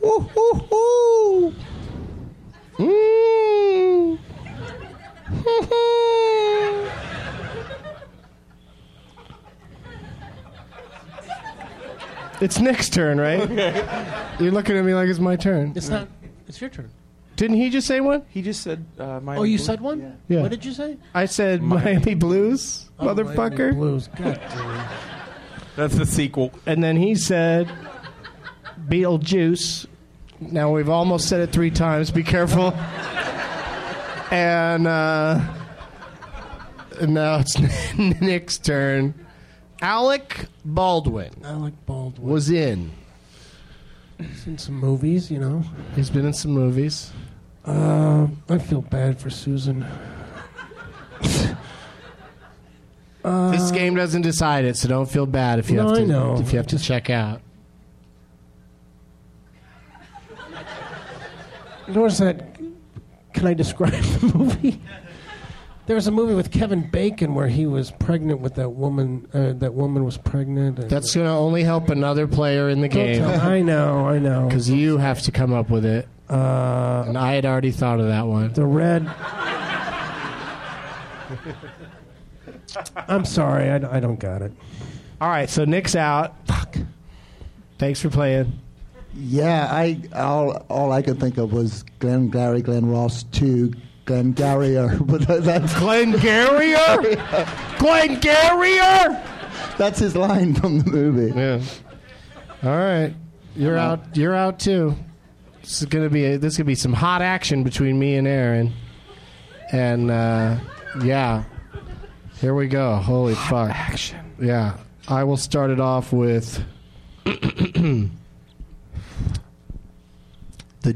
Woo, 0.00 0.28
woo, 0.34 0.52
woo. 0.70 1.54
Mm. 2.78 4.18
it's 12.40 12.58
Nick's 12.58 12.88
turn, 12.88 13.20
right? 13.20 13.48
You're 14.40 14.50
looking 14.52 14.76
at 14.76 14.84
me 14.84 14.94
like 14.94 15.08
it's 15.08 15.18
my 15.18 15.36
turn. 15.36 15.72
It's 15.76 15.88
not. 15.88 16.08
It's 16.48 16.60
your 16.60 16.70
turn. 16.70 16.90
Didn't 17.36 17.56
he 17.56 17.70
just 17.70 17.86
say 17.86 18.00
one? 18.00 18.24
He 18.28 18.42
just 18.42 18.62
said. 18.62 18.84
Uh, 18.98 19.20
Miami 19.20 19.40
Oh, 19.40 19.42
you 19.44 19.56
Blues. 19.56 19.66
said 19.66 19.80
one? 19.80 20.18
Yeah. 20.28 20.42
What 20.42 20.50
did 20.50 20.64
you 20.64 20.72
say? 20.72 20.96
I 21.14 21.26
said 21.26 21.62
Miami 21.62 22.14
Blues, 22.14 22.88
Oh, 22.98 23.06
Miami 23.06 23.22
motherfucker. 23.22 23.74
Blues. 23.74 24.08
God 24.08 24.40
damn 24.50 24.80
it. 24.80 24.86
That's 25.76 25.94
the 25.94 26.06
sequel. 26.06 26.52
And 26.66 26.82
then 26.82 26.96
he 26.96 27.14
said 27.14 27.70
Beetlejuice. 28.88 29.86
Now 30.40 30.72
we've 30.72 30.88
almost 30.88 31.28
said 31.28 31.40
it 31.40 31.52
three 31.52 31.70
times. 31.70 32.10
Be 32.10 32.22
careful. 32.22 32.72
and, 34.30 34.86
uh, 34.86 35.40
and 37.00 37.14
now 37.14 37.38
it's 37.40 37.58
Nick's 37.98 38.58
turn. 38.58 39.14
Alec 39.82 40.46
Baldwin 40.64 41.32
Alec 41.42 41.74
Baldwin. 41.86 42.28
was 42.28 42.50
in. 42.50 42.90
He's 44.18 44.46
in 44.46 44.58
some 44.58 44.74
movies, 44.74 45.30
you 45.30 45.38
know. 45.38 45.64
He's 45.96 46.10
been 46.10 46.26
in 46.26 46.34
some 46.34 46.50
movies. 46.50 47.10
Uh, 47.64 48.26
I 48.50 48.58
feel 48.58 48.82
bad 48.82 49.18
for 49.18 49.30
Susan. 49.30 49.86
This 53.22 53.70
game 53.70 53.94
doesn't 53.94 54.22
decide 54.22 54.64
it, 54.64 54.76
so 54.76 54.88
don't 54.88 55.08
feel 55.10 55.26
bad 55.26 55.58
if 55.58 55.70
you 55.70 55.76
No, 55.76 55.88
have 55.88 55.96
to 55.96 56.02
I 56.02 56.04
know. 56.06 56.36
if 56.38 56.52
you 56.52 56.58
have 56.58 56.66
to 56.68 56.78
check 56.78 57.10
out. 57.10 57.40
Notice 61.88 62.18
that. 62.18 62.56
Can 63.32 63.46
I 63.46 63.54
describe 63.54 63.92
the 63.92 64.32
movie? 64.36 64.80
There 65.86 65.96
was 65.96 66.06
a 66.06 66.10
movie 66.12 66.34
with 66.34 66.52
Kevin 66.52 66.88
Bacon 66.88 67.34
where 67.34 67.48
he 67.48 67.66
was 67.66 67.90
pregnant 67.90 68.40
with 68.40 68.54
that 68.56 68.70
woman. 68.70 69.26
Uh, 69.34 69.52
that 69.54 69.74
woman 69.74 70.04
was 70.04 70.16
pregnant. 70.18 70.78
and- 70.78 70.88
That's 70.90 71.14
going 71.14 71.26
to 71.26 71.32
only 71.32 71.64
help 71.64 71.88
another 71.88 72.28
player 72.28 72.68
in 72.68 72.80
the 72.80 72.86
game 72.88 73.24
I 73.24 73.60
know, 73.60 74.06
I 74.06 74.18
know. 74.18 74.46
because 74.46 74.70
you 74.70 74.98
have 74.98 75.20
to 75.22 75.32
come 75.32 75.52
up 75.52 75.68
with 75.68 75.84
it. 75.84 76.06
Uh, 76.28 77.04
And 77.08 77.18
I 77.18 77.32
had 77.32 77.44
already 77.44 77.72
thought 77.72 77.98
of 77.98 78.06
that 78.06 78.26
one. 78.26 78.52
the 78.52 78.64
red. 78.66 79.08
I'm 82.96 83.24
sorry, 83.24 83.70
I 83.70 84.00
don't 84.00 84.20
got 84.20 84.42
it. 84.42 84.52
All 85.20 85.28
right, 85.28 85.50
so 85.50 85.64
Nick's 85.64 85.94
out. 85.94 86.34
Fuck. 86.46 86.76
Thanks 87.78 88.00
for 88.00 88.10
playing. 88.10 88.58
Yeah, 89.14 89.68
I 89.70 90.00
all 90.14 90.64
all 90.68 90.92
I 90.92 91.02
could 91.02 91.18
think 91.18 91.36
of 91.36 91.52
was 91.52 91.82
Glenn 91.98 92.28
Gary, 92.30 92.62
Glen 92.62 92.90
Ross 92.90 93.24
two, 93.24 93.72
Glenn 94.04 94.32
Garrier, 94.32 94.98
but 95.00 95.26
that's 95.26 95.78
Glenn 95.78 96.12
Garrier? 96.12 96.96
Glenn 97.78 98.20
Garrier? 98.20 99.22
that's 99.78 99.98
his 99.98 100.14
line 100.14 100.54
from 100.54 100.80
the 100.80 100.90
movie. 100.90 101.32
Yeah. 101.34 101.60
All 102.62 102.76
right. 102.76 103.14
You're 103.56 103.76
out. 103.76 104.16
You're 104.16 104.34
out 104.34 104.58
too. 104.60 104.94
This 105.62 105.82
is 105.82 105.88
gonna 105.88 106.10
be 106.10 106.24
a, 106.24 106.38
this 106.38 106.54
is 106.54 106.58
gonna 106.58 106.66
be 106.66 106.74
some 106.74 106.92
hot 106.92 107.20
action 107.22 107.62
between 107.64 107.98
me 107.98 108.14
and 108.16 108.26
Aaron. 108.28 108.72
And 109.72 110.10
uh, 110.10 110.58
yeah, 111.02 111.44
here 112.40 112.54
we 112.54 112.68
go. 112.68 112.96
Holy 112.96 113.34
fuck! 113.34 113.70
Action. 113.70 114.18
Yeah, 114.40 114.76
I 115.08 115.24
will 115.24 115.36
start 115.36 115.70
it 115.70 115.80
off 115.80 116.12
with 116.12 116.64
the 117.24 118.10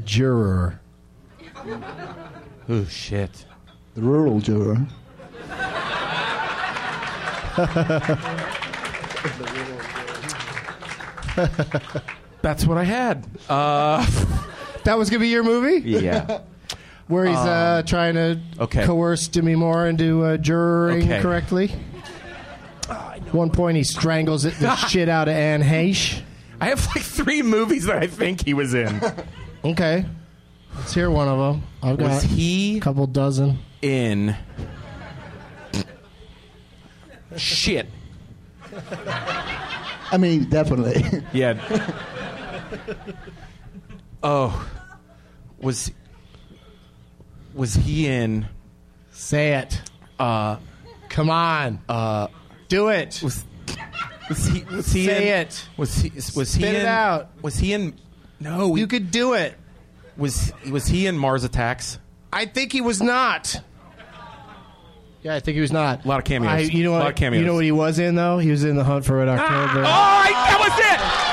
juror. 0.03 0.79
Oh 2.67 2.85
shit. 2.85 3.45
The 3.95 4.01
rural 4.01 4.39
juror. 4.39 4.85
That's 12.41 12.65
what 12.65 12.77
I 12.77 12.83
had. 12.83 13.25
Uh, 13.49 14.05
That 14.85 14.99
was 14.99 15.09
gonna 15.09 15.21
be 15.21 15.29
your 15.29 15.43
movie, 15.43 15.81
yeah. 15.89 16.41
where 17.07 17.25
he's 17.25 17.35
uh, 17.37 17.83
trying 17.85 18.15
to 18.15 18.39
okay. 18.59 18.85
coerce 18.85 19.27
Demi 19.27 19.55
Moore 19.55 19.87
into 19.87 20.23
uh, 20.23 20.37
juroring 20.37 21.03
Okay. 21.11 21.21
correctly. 21.21 21.67
One 23.31 23.49
point, 23.51 23.77
he 23.77 23.83
strangles 23.83 24.45
it, 24.45 24.53
the 24.55 24.75
shit 24.87 25.09
out 25.09 25.27
of 25.27 25.33
Anne 25.35 25.61
Heche. 25.63 26.21
I 26.61 26.65
have 26.69 26.85
like 26.95 27.03
three 27.03 27.41
movies 27.41 27.85
that 27.85 28.01
I 28.01 28.07
think 28.07 28.43
he 28.45 28.53
was 28.53 28.73
in. 28.73 29.01
Okay, 29.65 30.05
let's 30.75 30.93
hear 30.93 31.09
one 31.09 31.27
of 31.27 31.39
them. 31.39 31.63
I've 31.81 31.97
got 31.97 32.07
Was 32.09 32.21
he 32.21 32.77
a 32.77 32.81
couple 32.81 33.07
dozen. 33.07 33.57
in? 33.81 34.35
Shit. 37.35 37.87
I 40.11 40.17
mean, 40.19 40.47
definitely. 40.49 41.03
Yeah. 41.33 41.57
oh, 44.21 44.69
was 45.57 45.91
was 47.55 47.73
he 47.73 48.07
in? 48.07 48.47
Say 49.11 49.53
it. 49.55 49.81
Uh, 50.19 50.57
Come 51.09 51.29
on, 51.29 51.79
uh, 51.87 52.27
do 52.67 52.89
it. 52.89 53.21
was 53.23 53.43
Was 54.29 54.45
he? 54.47 54.63
Was 54.65 54.91
he 54.91 55.05
Say 55.05 55.29
in, 55.31 55.37
it. 55.47 55.69
Was 55.77 55.95
he? 55.95 56.09
Was 56.09 56.35
he 56.35 56.45
Spit 56.45 56.75
it 56.75 56.81
in? 56.81 56.85
out. 56.87 57.29
Was 57.41 57.55
he 57.57 57.73
in? 57.73 57.95
No, 58.39 58.75
You 58.75 58.85
could 58.87 59.11
do 59.11 59.33
it. 59.33 59.55
was 60.17 60.51
was 60.69 60.85
he 60.87 61.07
in 61.07 61.17
Mars 61.17 61.43
Attacks? 61.45 61.99
I 62.33 62.45
think 62.45 62.73
he 62.73 62.81
was 62.81 63.01
not. 63.01 63.61
Yeah, 65.23 65.35
I 65.35 65.39
think 65.39 65.55
he 65.55 65.61
was 65.61 65.71
not. 65.71 66.05
A 66.05 66.07
lot 66.07 66.19
of 66.19 66.25
cameos. 66.25 66.51
I, 66.51 66.59
you 66.59 66.83
know 66.83 66.91
A 66.91 66.93
what? 66.93 66.99
lot 66.99 67.09
of 67.11 67.15
cameos. 67.15 67.39
You 67.41 67.47
know 67.47 67.53
what 67.55 67.63
he 67.63 67.71
was 67.71 67.97
in 67.97 68.15
though? 68.15 68.37
He 68.39 68.51
was 68.51 68.63
in 68.63 68.75
the 68.75 68.83
Hunt 68.83 69.05
for 69.05 69.17
Red 69.17 69.27
October. 69.29 69.81
Oh, 69.81 69.87
I, 69.87 70.31
that 70.31 70.59
was 70.59 70.79
it. 70.79 71.24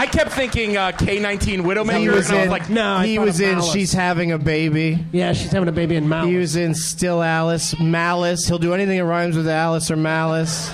I 0.00 0.06
kept 0.06 0.32
thinking 0.32 0.78
uh, 0.78 0.92
K-19 0.92 1.60
Widowmaker, 1.60 1.98
he 2.00 2.08
was 2.08 2.30
and 2.30 2.38
I 2.38 2.40
was 2.40 2.44
in. 2.46 2.50
like, 2.50 2.70
No, 2.70 2.94
I 2.94 3.06
he 3.06 3.16
thought 3.16 3.26
was 3.26 3.40
of 3.40 3.46
in. 3.46 3.54
Malice. 3.58 3.72
She's 3.72 3.92
having 3.92 4.32
a 4.32 4.38
baby. 4.38 5.04
Yeah, 5.12 5.34
she's 5.34 5.50
having 5.52 5.68
a 5.68 5.72
baby 5.72 5.96
in 5.96 6.08
Malice. 6.08 6.30
He 6.30 6.36
was 6.36 6.56
in 6.56 6.74
Still 6.74 7.22
Alice, 7.22 7.78
Malice. 7.78 8.46
He'll 8.46 8.58
do 8.58 8.72
anything 8.72 8.96
that 8.98 9.04
rhymes 9.04 9.36
with 9.36 9.46
Alice 9.46 9.90
or 9.90 9.96
Malice. 9.96 10.72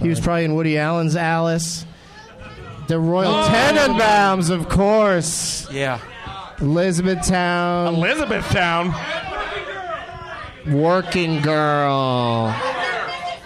He 0.00 0.08
was 0.08 0.20
probably 0.20 0.44
in 0.44 0.54
Woody 0.54 0.78
Allen's 0.78 1.16
Alice. 1.16 1.86
The 2.86 2.98
Royal 3.00 3.32
Tenenbaums, 3.48 4.48
of 4.50 4.68
course. 4.68 5.66
yeah, 5.72 5.98
Elizabethtown, 6.60 7.94
Elizabethtown. 7.94 8.94
Working 10.72 11.42
Girl. 11.42 12.54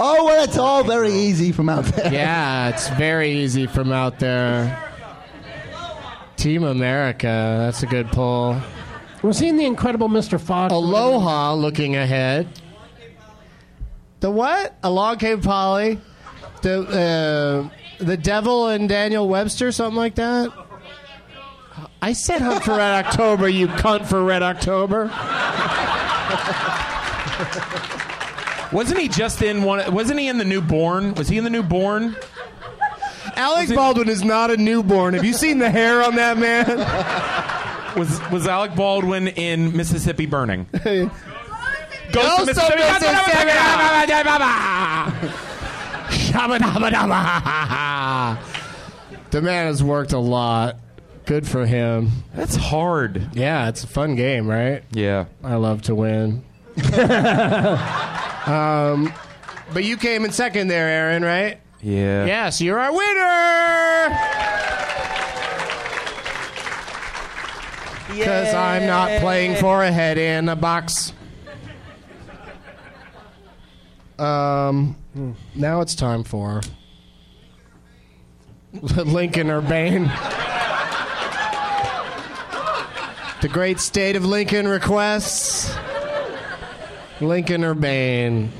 Oh, 0.00 0.24
well, 0.24 0.44
it's 0.44 0.58
all 0.58 0.84
very 0.84 1.12
easy 1.12 1.50
from 1.52 1.68
out 1.68 1.84
there. 1.84 2.12
Yeah, 2.12 2.68
it's 2.68 2.88
very 2.90 3.30
easy 3.30 3.66
from 3.66 3.90
out 3.92 4.18
there. 4.18 4.84
Team 6.36 6.62
America, 6.62 7.26
that's 7.26 7.82
a 7.82 7.86
good 7.86 8.08
pull. 8.08 8.60
We're 9.22 9.32
seeing 9.32 9.56
the 9.56 9.66
Incredible 9.66 10.08
Mr. 10.08 10.40
Fox? 10.40 10.72
Aloha, 10.72 11.54
looking 11.54 11.96
ahead. 11.96 12.48
The 14.20 14.30
what? 14.30 14.76
Along 14.84 15.18
came 15.18 15.40
Polly. 15.40 16.00
The 16.62 17.68
uh, 18.00 18.04
the 18.04 18.16
Devil 18.16 18.68
and 18.68 18.88
Daniel 18.88 19.28
Webster, 19.28 19.72
something 19.72 19.96
like 19.96 20.14
that. 20.16 20.52
I 22.00 22.12
said 22.12 22.40
hunt 22.40 22.64
for 22.64 22.76
Red 22.76 23.06
October, 23.06 23.48
you 23.48 23.66
cunt 23.68 24.06
for 24.06 24.22
Red 24.24 24.42
October. 24.42 25.10
Wasn't 28.72 28.98
he 28.98 29.08
just 29.08 29.42
in 29.42 29.62
one? 29.62 29.92
Wasn't 29.92 30.18
he 30.18 30.28
in 30.28 30.38
the 30.38 30.44
Newborn? 30.44 31.14
Was 31.14 31.28
he 31.28 31.38
in 31.38 31.44
the 31.44 31.50
Newborn? 31.50 32.16
Alec 33.36 33.74
Baldwin 33.74 34.08
is 34.08 34.24
not 34.24 34.50
a 34.50 34.56
newborn. 34.56 35.14
Have 35.14 35.24
you 35.24 35.32
seen 35.32 35.58
the 35.58 35.70
hair 35.70 36.02
on 36.02 36.16
that 36.16 36.38
man? 36.38 36.66
Was 37.96 38.20
was 38.30 38.46
Alec 38.46 38.74
Baldwin 38.74 39.28
in 39.28 39.76
Mississippi 39.76 40.26
Burning? 40.26 40.66
Ghost 40.72 41.10
Ghost 42.12 42.40
of 42.40 42.46
Mississippi. 42.46 42.82
The 49.30 49.42
man 49.42 49.66
has 49.66 49.82
worked 49.82 50.12
a 50.12 50.18
lot. 50.18 50.76
Good 51.26 51.46
for 51.46 51.66
him. 51.66 52.10
That's 52.34 52.56
hard. 52.56 53.36
Yeah, 53.36 53.68
it's 53.68 53.84
a 53.84 53.86
fun 53.86 54.14
game, 54.14 54.48
right? 54.48 54.82
Yeah. 54.90 55.26
I 55.44 55.56
love 55.56 55.82
to 55.82 55.94
win. 55.94 56.42
um, 58.46 59.12
but 59.72 59.84
you 59.84 59.96
came 59.96 60.24
in 60.24 60.32
second 60.32 60.68
there, 60.68 60.88
Aaron, 60.88 61.24
right? 61.24 61.60
Yeah. 61.82 62.24
Yes, 62.26 62.60
you're 62.60 62.78
our 62.78 62.92
winner. 62.92 64.18
Because 68.08 68.54
I'm 68.54 68.86
not 68.86 69.20
playing 69.20 69.56
for 69.56 69.84
a 69.84 69.92
head 69.92 70.18
in 70.18 70.48
a 70.48 70.56
box. 70.56 71.12
Um, 74.18 74.96
now 75.54 75.80
it's 75.80 75.94
time 75.94 76.24
for 76.24 76.60
Lincoln 78.82 79.50
or 79.50 79.60
Bane. 79.60 80.10
the 83.40 83.48
great 83.48 83.78
state 83.78 84.16
of 84.16 84.24
Lincoln 84.24 84.66
requests 84.66 85.72
Lincoln 87.20 87.64
or 87.64 87.74
Bane. 87.74 88.52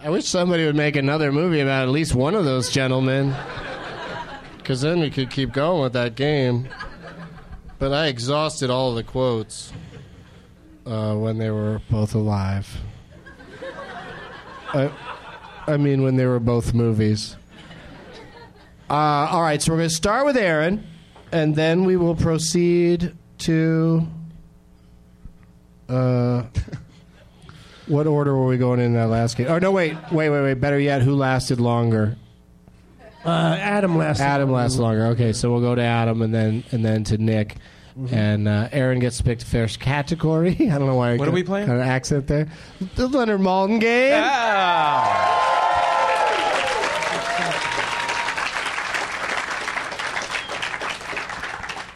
I 0.00 0.10
wish 0.10 0.26
somebody 0.26 0.66
would 0.66 0.76
make 0.76 0.96
another 0.96 1.32
movie 1.32 1.60
about 1.60 1.84
at 1.84 1.88
least 1.88 2.14
one 2.14 2.34
of 2.34 2.44
those 2.44 2.70
gentlemen. 2.70 3.34
Because 4.58 4.82
then 4.82 5.00
we 5.00 5.10
could 5.10 5.30
keep 5.30 5.52
going 5.52 5.82
with 5.82 5.94
that 5.94 6.14
game. 6.14 6.68
But 7.78 7.92
I 7.92 8.06
exhausted 8.06 8.70
all 8.70 8.94
the 8.94 9.02
quotes 9.02 9.72
uh, 10.86 11.14
when 11.14 11.38
they 11.38 11.50
were 11.50 11.80
both 11.90 12.14
alive. 12.14 12.80
I, 14.74 14.92
I 15.66 15.76
mean, 15.76 16.02
when 16.02 16.16
they 16.16 16.26
were 16.26 16.40
both 16.40 16.74
movies. 16.74 17.36
Uh, 18.94 19.26
all 19.28 19.42
right, 19.42 19.60
so 19.60 19.72
we're 19.72 19.78
going 19.78 19.88
to 19.88 19.94
start 19.94 20.24
with 20.24 20.36
Aaron, 20.36 20.86
and 21.32 21.56
then 21.56 21.84
we 21.84 21.96
will 21.96 22.14
proceed 22.14 23.12
to. 23.38 24.06
Uh, 25.88 26.44
what 27.88 28.06
order 28.06 28.36
were 28.36 28.46
we 28.46 28.56
going 28.56 28.78
in 28.78 28.92
that 28.94 29.08
last 29.08 29.36
game? 29.36 29.48
Oh 29.48 29.58
no, 29.58 29.72
wait, 29.72 29.96
wait, 30.12 30.30
wait, 30.30 30.42
wait. 30.42 30.54
Better 30.60 30.78
yet, 30.78 31.02
who 31.02 31.16
lasted 31.16 31.58
longer? 31.58 32.16
Uh, 33.24 33.56
Adam 33.58 33.98
last. 33.98 34.20
Adam 34.20 34.52
lasted 34.52 34.80
longer. 34.80 35.06
Okay, 35.06 35.32
so 35.32 35.50
we'll 35.50 35.60
go 35.60 35.74
to 35.74 35.82
Adam 35.82 36.22
and 36.22 36.32
then 36.32 36.62
and 36.70 36.84
then 36.84 37.02
to 37.02 37.18
Nick. 37.18 37.56
Mm-hmm. 37.98 38.14
And 38.14 38.48
uh, 38.48 38.68
Aaron 38.70 39.00
gets 39.00 39.16
to 39.18 39.24
pick 39.24 39.40
the 39.40 39.44
first 39.44 39.80
category. 39.80 40.52
I 40.60 40.78
don't 40.78 40.86
know 40.86 40.94
why. 40.94 41.14
I 41.14 41.16
What 41.16 41.26
are 41.26 41.32
we 41.32 41.42
playing? 41.42 41.66
Kind 41.66 41.80
of 41.80 41.86
accent 41.86 42.28
there. 42.28 42.46
The 42.94 43.08
Leonard 43.08 43.40
Maltin 43.40 43.80
game. 43.80 44.22
Ah. 44.24 45.53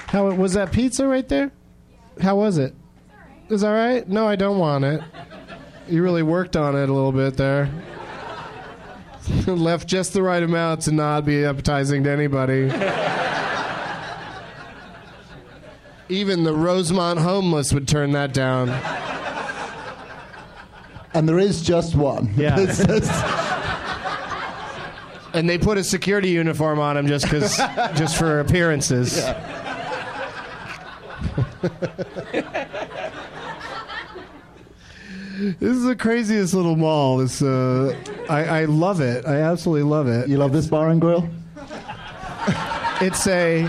How 0.09 0.31
was 0.31 0.55
that 0.55 0.73
pizza 0.73 1.07
right 1.07 1.29
there? 1.29 1.51
How 2.21 2.37
was 2.37 2.59
it? 2.59 2.75
Is 3.49 3.61
that 3.63 3.71
right? 3.71 4.09
No, 4.09 4.27
I 4.27 4.37
don't 4.37 4.59
want 4.59 4.85
it. 4.85 5.01
You 5.89 6.03
really 6.03 6.23
worked 6.23 6.57
on 6.57 6.75
it 6.77 6.89
a 6.89 6.93
little 6.93 7.13
bit 7.13 7.37
there. 7.37 7.71
Left 9.47 9.87
just 9.87 10.13
the 10.15 10.23
right 10.23 10.43
amount 10.43 10.83
to 10.83 10.93
not 10.93 11.25
be 11.27 11.45
appetizing 11.45 12.05
to 12.05 12.11
anybody. 12.11 12.71
Even 16.11 16.43
the 16.45 16.55
Rosemont 16.55 17.19
homeless 17.21 17.73
would 17.75 17.87
turn 17.87 18.13
that 18.13 18.33
down. 18.33 18.71
And 21.13 21.29
there 21.29 21.39
is 21.39 21.61
just 21.63 21.95
one. 21.95 22.33
Yeah. 22.37 22.57
Just- 22.65 22.89
And 25.35 25.47
they 25.49 25.59
put 25.59 25.77
a 25.77 25.85
security 25.85 26.31
uniform 26.31 26.79
on 26.81 26.97
him 26.97 27.07
just 27.07 27.25
because, 27.27 27.57
just 27.99 28.17
for 28.17 28.41
appearances. 28.41 29.23
this 35.61 35.77
is 35.77 35.85
the 35.85 35.97
craziest 35.97 36.55
little 36.55 36.77
mall. 36.77 37.19
This, 37.19 37.43
uh, 37.43 37.95
I, 38.29 38.45
I 38.45 38.65
love 38.65 39.01
it. 39.01 39.27
I 39.27 39.37
absolutely 39.37 39.85
love 39.85 40.09
it. 40.09 40.29
you 40.29 40.37
love 40.37 40.53
this 40.53 40.67
bar 40.67 40.91
and 40.91 41.01
grill? 41.01 41.29
It's 43.01 43.29
a. 43.29 43.65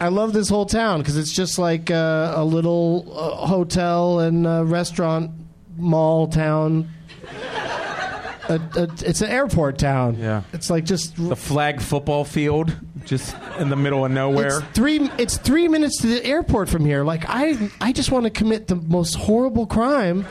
I 0.00 0.08
love 0.08 0.32
this 0.32 0.48
whole 0.48 0.64
town 0.64 1.00
because 1.00 1.18
it's 1.18 1.32
just 1.32 1.58
like 1.58 1.90
uh, 1.90 2.32
a 2.34 2.42
little 2.42 3.12
uh, 3.14 3.46
hotel 3.46 4.20
and 4.20 4.46
uh, 4.46 4.64
restaurant 4.64 5.32
mall 5.76 6.28
town. 6.28 6.88
A, 8.48 8.54
a, 8.54 8.82
it's 9.04 9.20
an 9.20 9.28
airport 9.30 9.76
town. 9.76 10.16
Yeah. 10.16 10.44
It's 10.54 10.70
like 10.70 10.84
just 10.84 11.16
The 11.16 11.36
flag 11.36 11.82
football 11.82 12.24
field, 12.24 12.74
just 13.06 13.34
in 13.58 13.68
the 13.70 13.76
middle 13.76 14.04
of 14.04 14.10
nowhere. 14.10 14.58
It's 14.58 14.66
three. 14.74 15.08
It's 15.18 15.36
three 15.38 15.68
minutes 15.68 16.00
to 16.02 16.06
the 16.08 16.24
airport 16.24 16.68
from 16.68 16.84
here. 16.84 17.04
Like 17.04 17.24
I, 17.28 17.70
I 17.80 17.92
just 17.92 18.10
want 18.10 18.24
to 18.24 18.30
commit 18.30 18.66
the 18.66 18.76
most 18.76 19.14
horrible 19.14 19.66
crime, 19.66 20.26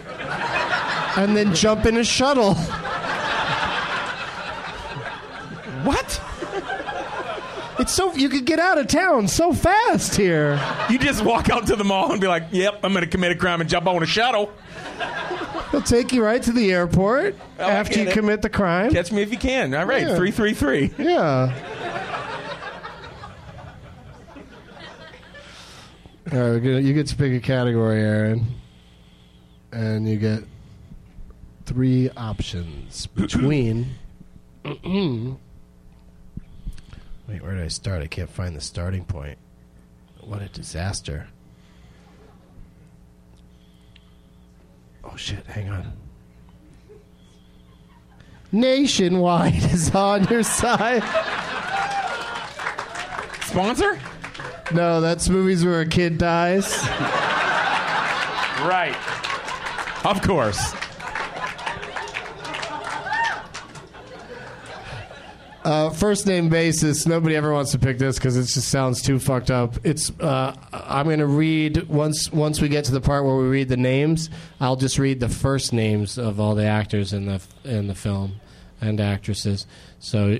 and 1.17 1.35
then 1.35 1.55
jump 1.55 1.85
in 1.85 1.97
a 1.97 2.03
shuttle. 2.03 2.55
what? 5.83 6.21
It's 7.77 7.91
so 7.93 8.13
you 8.13 8.29
could 8.29 8.45
get 8.45 8.57
out 8.59 8.77
of 8.77 8.87
town 8.87 9.27
so 9.27 9.51
fast 9.53 10.15
here. 10.15 10.59
You 10.89 10.97
just 10.97 11.23
walk 11.25 11.49
out 11.49 11.67
to 11.67 11.75
the 11.75 11.83
mall 11.83 12.11
and 12.11 12.21
be 12.21 12.27
like, 12.27 12.43
"Yep, 12.51 12.79
I'm 12.83 12.93
going 12.93 13.03
to 13.03 13.09
commit 13.09 13.31
a 13.31 13.35
crime 13.35 13.59
and 13.61 13.69
jump 13.69 13.87
on 13.87 14.01
a 14.01 14.05
shuttle." 14.05 14.51
They'll 15.71 15.81
take 15.81 16.13
you 16.13 16.23
right 16.23 16.41
to 16.43 16.53
the 16.53 16.71
airport 16.71 17.35
Oh, 17.59 17.63
after 17.63 17.99
you 17.99 18.07
it. 18.07 18.13
commit 18.13 18.41
the 18.41 18.49
crime. 18.49 18.91
Catch 18.91 19.11
me 19.11 19.21
if 19.23 19.31
you 19.31 19.37
can. 19.37 19.73
All 19.73 19.85
right, 19.85 20.03
Yeah. 20.07 20.15
three 20.15 20.31
three 20.31 20.53
three. 20.53 20.93
Yeah. 20.97 21.51
All 26.31 26.39
right, 26.39 26.63
you 26.63 26.93
get 26.93 27.05
to 27.07 27.15
pick 27.15 27.33
a 27.33 27.39
category, 27.39 28.01
Aaron, 28.01 28.47
and 29.71 30.09
you 30.09 30.17
get 30.17 30.43
three 31.65 32.09
options 32.17 33.05
between. 33.15 33.93
Wait, 34.63 35.37
where 37.43 37.53
did 37.53 37.63
I 37.63 37.67
start? 37.67 38.01
I 38.01 38.07
can't 38.07 38.29
find 38.29 38.55
the 38.55 38.61
starting 38.61 39.05
point. 39.05 39.37
What 40.21 40.41
a 40.41 40.47
disaster! 40.49 41.27
Oh 45.03 45.15
shit! 45.15 45.45
Hang 45.45 45.69
on. 45.69 45.93
Nationwide 48.51 49.63
is 49.71 49.93
on 49.93 50.23
your 50.23 50.41
side. 50.41 51.03
Sponsor? 53.43 53.99
No, 54.73 54.99
that's 54.99 55.29
movies 55.29 55.63
where 55.63 55.81
a 55.81 55.85
kid 55.87 56.17
dies. 56.17 56.65
Right. 58.65 58.95
Of 60.05 60.21
course. 60.21 60.73
Uh, 65.63 65.89
first 65.89 66.27
name 66.27 66.47
basis. 66.47 67.07
Nobody 67.07 67.35
ever 67.35 67.51
wants 67.51 67.71
to 67.71 67.79
pick 67.79 67.97
this 67.97 68.17
because 68.17 68.37
it 68.37 68.43
just 68.43 68.69
sounds 68.69 69.01
too 69.01 69.17
fucked 69.17 69.49
up. 69.49 69.77
It's. 69.83 70.11
Uh, 70.19 70.55
I'm 70.71 71.07
going 71.07 71.19
to 71.19 71.25
read 71.25 71.87
once. 71.87 72.31
Once 72.31 72.61
we 72.61 72.69
get 72.69 72.85
to 72.85 72.91
the 72.91 73.01
part 73.01 73.25
where 73.25 73.35
we 73.35 73.47
read 73.47 73.67
the 73.67 73.77
names, 73.77 74.29
I'll 74.59 74.75
just 74.75 74.99
read 74.99 75.19
the 75.19 75.29
first 75.29 75.73
names 75.73 76.19
of 76.19 76.39
all 76.39 76.53
the 76.53 76.65
actors 76.65 77.13
in 77.13 77.25
the 77.25 77.41
in 77.63 77.87
the 77.87 77.95
film 77.95 78.35
and 78.79 79.01
actresses. 79.01 79.65
So 79.97 80.37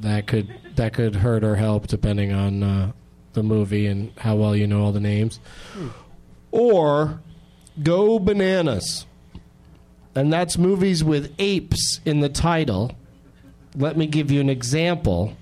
that 0.00 0.26
could 0.26 0.52
that 0.74 0.94
could 0.94 1.14
hurt 1.16 1.44
or 1.44 1.54
help 1.54 1.86
depending 1.86 2.32
on 2.32 2.62
uh, 2.64 2.92
the 3.38 3.42
movie 3.42 3.86
and 3.86 4.12
how 4.18 4.36
well 4.36 4.54
you 4.54 4.66
know 4.66 4.84
all 4.84 4.92
the 4.92 5.00
names. 5.00 5.40
Or 6.50 7.20
go 7.82 8.18
bananas, 8.18 9.06
and 10.14 10.32
that's 10.32 10.58
movies 10.58 11.02
with 11.02 11.34
apes 11.38 12.00
in 12.04 12.20
the 12.20 12.28
title 12.28 12.92
let 13.78 13.96
me 13.96 14.06
give 14.06 14.30
you 14.30 14.40
an 14.40 14.50
example 14.50 15.36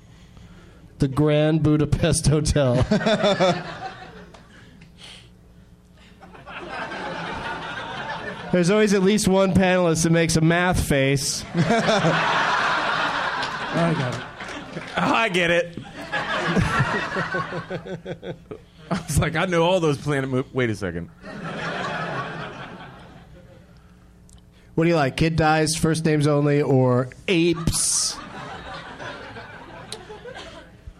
the 0.99 1.09
Grand 1.09 1.63
Budapest 1.63 2.27
Hotel. 2.29 2.75
There's 8.53 8.71
always 8.71 8.95
at 8.95 9.03
least 9.03 9.29
one 9.29 9.53
panelist 9.53 10.05
that 10.05 10.11
makes 10.11 10.37
a 10.37 10.41
math 10.41 10.83
face. 10.83 11.45
I 11.55 11.63
got 13.99 14.15
it. 14.15 14.21
I 14.97 15.29
get 15.29 15.51
it. 15.51 15.79
I 18.91 19.01
was 19.07 19.19
like, 19.19 19.37
I 19.37 19.45
know 19.47 19.63
all 19.65 19.81
those 19.81 19.99
planet 19.99 20.31
movies. 20.31 20.53
Wait 20.55 20.71
a 20.71 20.75
second. 20.75 21.11
What 24.75 24.85
do 24.85 24.91
you 24.91 24.97
like? 24.97 25.17
Kid 25.17 25.37
dies, 25.37 25.75
first 25.75 26.05
names 26.05 26.27
only, 26.27 26.63
or 26.63 27.09
apes? 27.29 28.17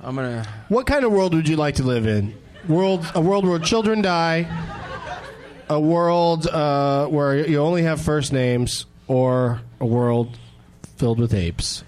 I'm 0.03 0.15
gonna. 0.15 0.47
What 0.69 0.87
kind 0.87 1.05
of 1.05 1.13
world 1.13 1.35
would 1.35 1.49
you 1.49 1.57
like 1.57 1.77
to 1.77 1.83
live 1.83 2.07
in? 2.07 2.35
World, 2.69 3.05
a 3.15 3.21
world 3.21 3.47
where 3.47 3.59
children 3.59 4.03
die, 4.03 4.47
a 5.69 5.81
world 5.81 6.47
uh, 6.47 7.07
where 7.07 7.47
you 7.47 7.59
only 7.59 7.83
have 7.83 8.01
first 8.01 8.33
names, 8.33 8.87
or 9.09 9.61
a 9.81 9.87
world 9.87 10.39
filled 10.97 11.19
with 11.19 11.35
apes. 11.35 11.83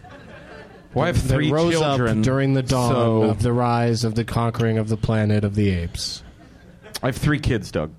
Well, 0.98 1.04
I 1.04 1.08
have 1.08 1.28
that 1.28 1.34
three 1.34 1.50
rose 1.50 1.72
children, 1.72 2.18
up 2.18 2.24
during 2.24 2.54
the 2.54 2.62
dawn 2.62 2.92
so- 2.92 3.22
of 3.22 3.42
the 3.42 3.52
rise 3.52 4.04
of 4.04 4.14
the 4.14 4.24
conquering 4.24 4.78
of 4.78 4.88
the 4.88 4.96
planet 4.96 5.44
of 5.44 5.54
the 5.54 5.70
apes. 5.70 6.22
I 7.02 7.06
have 7.06 7.16
three 7.16 7.38
kids, 7.38 7.70
Doug. 7.70 7.92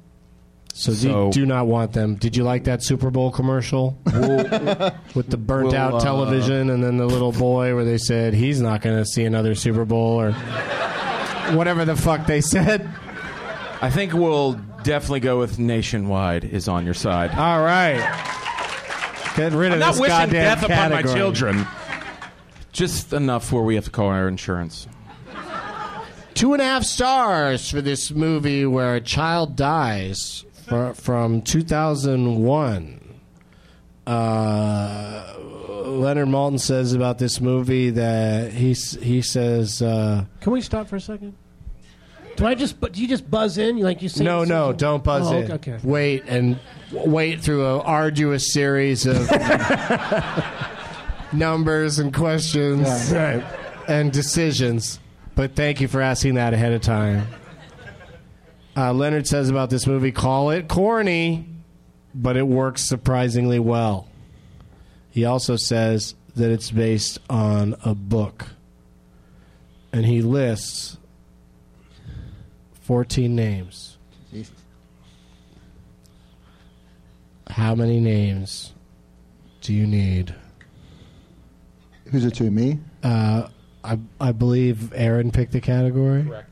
So, 0.73 0.93
So- 0.93 1.31
do, 1.31 1.41
do 1.41 1.45
not 1.45 1.67
want 1.67 1.93
them. 1.93 2.15
Did 2.15 2.35
you 2.35 2.43
like 2.43 2.65
that 2.65 2.83
Super 2.83 3.09
Bowl 3.09 3.31
commercial 3.31 3.97
with 4.05 5.29
the 5.29 5.37
burnt 5.37 5.67
we'll, 5.67 5.77
out 5.77 5.93
uh, 5.95 5.99
television 5.99 6.69
and 6.69 6.83
then 6.83 6.97
the 6.97 7.05
little 7.05 7.31
boy 7.31 7.73
where 7.73 7.85
they 7.85 7.97
said 7.97 8.33
he's 8.33 8.61
not 8.61 8.81
going 8.81 8.97
to 8.97 9.05
see 9.05 9.23
another 9.23 9.55
Super 9.55 9.85
Bowl 9.85 10.21
or 10.21 10.33
whatever 11.53 11.85
the 11.85 11.95
fuck 11.95 12.27
they 12.27 12.41
said? 12.41 12.89
I 13.81 13.89
think 13.89 14.13
we'll 14.13 14.53
definitely 14.83 15.21
go 15.21 15.39
with 15.39 15.57
Nationwide 15.57 16.43
is 16.43 16.67
on 16.67 16.83
your 16.85 16.93
side. 16.93 17.31
All 17.31 17.61
right. 17.61 17.97
Get 19.35 19.53
rid 19.53 19.67
of 19.67 19.73
I'm 19.73 19.79
not 19.79 19.91
this 19.91 20.01
wishing 20.01 20.17
goddamn 20.17 20.31
death 20.59 20.63
upon 20.63 20.91
my 20.91 21.01
category. 21.01 21.15
children. 21.15 21.67
Just 22.79 23.11
enough 23.11 23.51
where 23.51 23.61
we 23.61 23.75
have 23.75 23.83
to 23.83 23.91
call 23.91 24.07
our 24.07 24.29
insurance. 24.29 24.87
Two 26.33 26.53
and 26.53 26.61
a 26.61 26.65
half 26.65 26.83
stars 26.83 27.69
for 27.69 27.81
this 27.81 28.09
movie 28.11 28.65
where 28.65 28.95
a 28.95 29.01
child 29.01 29.57
dies 29.57 30.45
fr- 30.65 30.91
from 30.93 31.41
2001. 31.41 33.01
Uh, 34.07 35.33
Leonard 35.87 36.29
Maltin 36.29 36.57
says 36.57 36.93
about 36.93 37.17
this 37.19 37.41
movie 37.41 37.89
that 37.89 38.53
he 38.53 38.71
s- 38.71 38.93
he 39.01 39.21
says 39.21 39.81
uh, 39.81 40.23
Can 40.39 40.53
we 40.53 40.61
stop 40.61 40.87
for 40.87 40.95
a 40.95 41.01
second? 41.01 41.35
Do 42.37 42.45
I 42.45 42.55
just? 42.55 42.79
bu- 42.79 42.87
Do 42.87 43.01
you 43.01 43.09
just 43.09 43.29
buzz 43.29 43.57
in? 43.57 43.77
You 43.77 43.83
like 43.83 44.01
you 44.01 44.07
say? 44.07 44.23
no 44.23 44.45
no 44.45 44.71
don't 44.71 45.03
buzz 45.03 45.27
Oh, 45.29 45.35
in 45.37 45.51
okay. 45.51 45.77
wait 45.83 46.23
and 46.27 46.57
w- 46.93 47.11
wait 47.11 47.41
through 47.41 47.65
an 47.75 47.81
arduous 47.81 48.53
series 48.53 49.05
of 49.05 49.27
numbers 51.31 51.99
and 51.99 52.13
questions 52.13 53.11
Right. 53.11 53.43
and 53.87 54.11
decisions. 54.11 54.99
But 55.35 55.55
thank 55.55 55.79
you 55.81 55.87
for 55.87 56.01
asking 56.01 56.35
that 56.35 56.53
ahead 56.53 56.73
of 56.73 56.81
time. 56.81 57.27
Uh, 58.75 58.93
Leonard 58.93 59.27
says 59.27 59.49
about 59.49 59.69
this 59.69 59.87
movie 59.87 60.11
call 60.11 60.51
it 60.51 60.67
corny, 60.67 61.45
but 62.13 62.37
it 62.37 62.47
works 62.47 62.87
surprisingly 62.87 63.59
well. 63.59 64.07
He 65.09 65.25
also 65.25 65.55
says 65.55 66.15
that 66.35 66.51
it's 66.51 66.71
based 66.71 67.19
on 67.29 67.75
a 67.83 67.93
book. 67.95 68.47
And 69.91 70.05
he 70.05 70.21
lists 70.21 70.97
14 72.81 73.35
names. 73.35 73.97
How 77.47 77.73
many 77.75 77.99
names 77.99 78.73
do 79.61 79.73
you 79.73 79.87
need? 79.87 80.35
Who's 82.11 82.25
it 82.25 82.33
to? 82.35 82.49
Me? 82.49 82.79
Uh, 83.03 83.47
I, 83.83 83.99
I 84.19 84.31
believe 84.31 84.93
Aaron 84.93 85.31
picked 85.31 85.51
the 85.51 85.61
category. 85.61 86.23
Correct. 86.23 86.45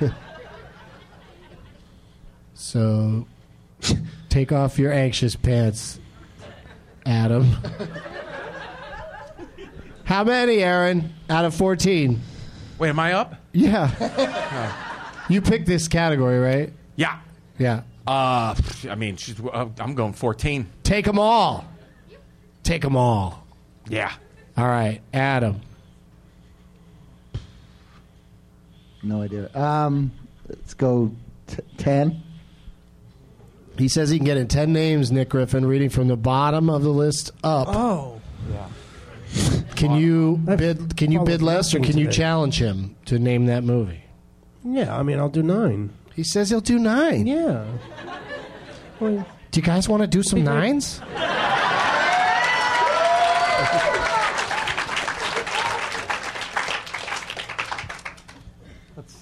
So 2.54 3.26
take 4.28 4.52
off 4.52 4.78
your 4.78 4.92
anxious 4.92 5.34
pants, 5.34 5.98
Adam. 7.04 7.56
How 10.04 10.22
many, 10.22 10.58
Aaron, 10.58 11.12
out 11.28 11.44
of 11.44 11.54
14? 11.54 12.20
Wait, 12.78 12.88
am 12.88 12.98
I 13.00 13.14
up? 13.14 13.34
Yeah. 13.52 13.90
you 15.28 15.40
picked 15.40 15.66
this 15.66 15.88
category, 15.88 16.38
right? 16.38 16.72
Yeah. 16.94 17.18
Yeah. 17.58 17.82
Uh, 18.06 18.54
I 18.88 18.94
mean, 18.94 19.16
she's, 19.16 19.40
uh, 19.40 19.68
I'm 19.78 19.94
going 19.94 20.12
14. 20.12 20.68
Take 20.84 21.06
them 21.06 21.18
all. 21.18 21.64
Take 22.62 22.82
them 22.82 22.96
all. 22.96 23.46
Yeah. 23.88 24.12
All 24.56 24.66
right, 24.68 25.00
Adam. 25.12 25.60
No 29.02 29.22
idea. 29.22 29.50
Um, 29.56 30.12
let's 30.48 30.74
go 30.74 31.10
t- 31.46 31.56
ten. 31.78 32.22
He 33.78 33.88
says 33.88 34.10
he 34.10 34.18
can 34.18 34.26
get 34.26 34.36
in 34.36 34.46
10 34.46 34.74
names, 34.74 35.10
Nick 35.10 35.30
Griffin, 35.30 35.64
reading 35.64 35.88
from 35.88 36.08
the 36.08 36.16
bottom 36.16 36.68
of 36.68 36.82
the 36.82 36.90
list 36.90 37.30
up. 37.42 37.68
Oh. 37.70 38.20
Yeah. 38.52 38.68
Can 39.76 39.92
you 39.96 40.36
bid 40.44 40.96
can 40.98 41.10
you 41.12 41.20
bid 41.24 41.40
less 41.40 41.74
or 41.74 41.78
can 41.78 41.96
you 41.96 42.04
today. 42.06 42.16
challenge 42.16 42.60
him 42.60 42.94
to 43.06 43.18
name 43.18 43.46
that 43.46 43.64
movie? 43.64 44.02
Yeah. 44.64 44.94
I 44.94 45.02
mean, 45.02 45.18
I'll 45.18 45.30
do 45.30 45.42
nine. 45.42 45.90
He 46.14 46.24
says 46.24 46.50
he'll 46.50 46.60
do 46.60 46.78
9. 46.78 47.26
Yeah. 47.26 47.64
Well, 48.98 49.26
Do 49.52 49.60
you 49.60 49.64
guys 49.66 49.88
want 49.88 50.02
to 50.02 50.06
do 50.06 50.22
some 50.22 50.40
Be 50.40 50.44
great. 50.44 50.54
nines? 50.54 51.00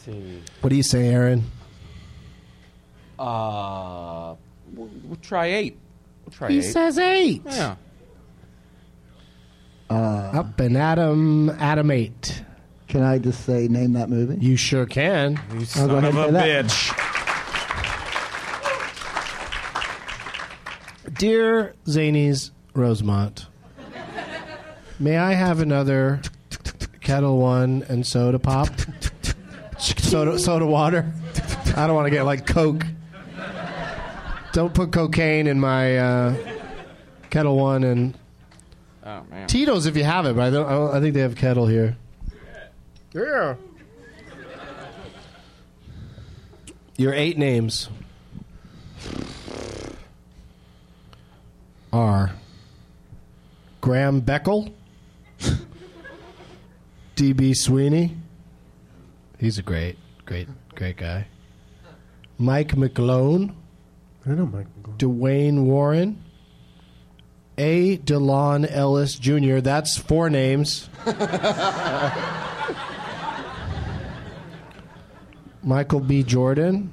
See. 0.08 0.42
What 0.62 0.70
do 0.70 0.76
you 0.76 0.82
say, 0.82 1.08
Aaron? 1.08 1.44
Uh, 3.18 4.34
we'll, 4.74 4.88
we'll 5.04 5.16
try 5.20 5.46
eight. 5.48 5.76
We'll 6.24 6.32
try 6.32 6.50
He 6.50 6.58
eight. 6.58 6.62
says 6.62 6.98
8. 6.98 7.42
yeah. 7.44 7.76
Uh, 9.90 9.94
Up 9.94 10.60
and 10.60 10.76
Adam 10.76 11.50
Adam 11.50 11.90
8. 11.90 12.42
Can 12.88 13.02
I 13.02 13.18
just 13.18 13.44
say 13.44 13.68
name 13.68 13.92
that 13.94 14.08
movie? 14.08 14.36
You 14.44 14.56
sure 14.56 14.86
can. 14.86 15.38
You 15.52 15.58
go 15.60 15.64
son 15.64 15.90
ahead 15.90 16.14
of 16.14 16.16
a 16.16 16.28
and 16.28 16.70
say 16.70 16.84
bitch. 16.84 16.94
Dear 21.18 21.74
Zanies 21.86 22.50
Rosemont, 22.74 23.46
may 25.00 25.16
I 25.18 25.32
have 25.32 25.60
another 25.60 26.20
Ketel 27.00 27.38
One 27.38 27.84
and 27.88 28.06
soda 28.06 28.38
pop? 28.38 28.68
soda, 29.78 30.38
soda 30.38 30.66
water. 30.66 31.12
I 31.76 31.86
don't 31.86 31.94
want 31.94 32.06
to 32.06 32.10
get 32.10 32.24
like 32.24 32.46
Coke. 32.46 32.84
Don't 34.52 34.74
put 34.74 34.92
cocaine 34.92 35.46
in 35.46 35.60
my 35.60 35.98
uh, 35.98 36.36
Ketel 37.30 37.56
One 37.56 37.84
and 37.84 38.18
oh, 39.04 39.22
man. 39.30 39.46
Tito's 39.46 39.86
if 39.86 39.96
you 39.96 40.04
have 40.04 40.26
it, 40.26 40.34
but 40.34 40.42
I 40.42 40.50
don't. 40.50 40.66
I, 40.66 40.72
don't, 40.72 40.96
I 40.96 41.00
think 41.00 41.14
they 41.14 41.20
have 41.20 41.36
Ketel 41.36 41.66
here. 41.66 41.96
Yeah. 43.12 43.54
Your 46.96 47.14
eight 47.14 47.38
names 47.38 47.88
are 51.92 52.32
Graham 53.80 54.20
Beckel, 54.20 54.72
D.B. 57.14 57.54
Sweeney, 57.54 58.16
He's 59.38 59.58
a 59.58 59.62
great, 59.62 59.96
great, 60.26 60.48
great 60.74 60.96
guy. 60.96 61.28
Mike 62.38 62.72
McGlone, 62.72 63.54
I 64.26 64.30
know 64.30 64.46
Mike. 64.46 64.66
DeWayne 64.98 65.62
Warren, 65.64 66.20
A. 67.56 67.98
DeLon 67.98 68.66
Ellis 68.68 69.16
Jr. 69.16 69.60
That's 69.60 69.96
four 69.96 70.28
names. 70.28 70.88
Michael 75.62 76.00
B. 76.00 76.24
Jordan. 76.24 76.92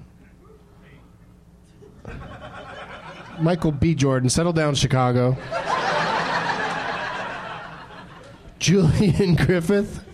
Michael 3.40 3.72
B. 3.72 3.96
Jordan, 3.96 4.30
settle 4.30 4.54
down, 4.54 4.76
Chicago. 4.76 5.36
Julian 8.60 9.36
Griffith. 9.36 10.05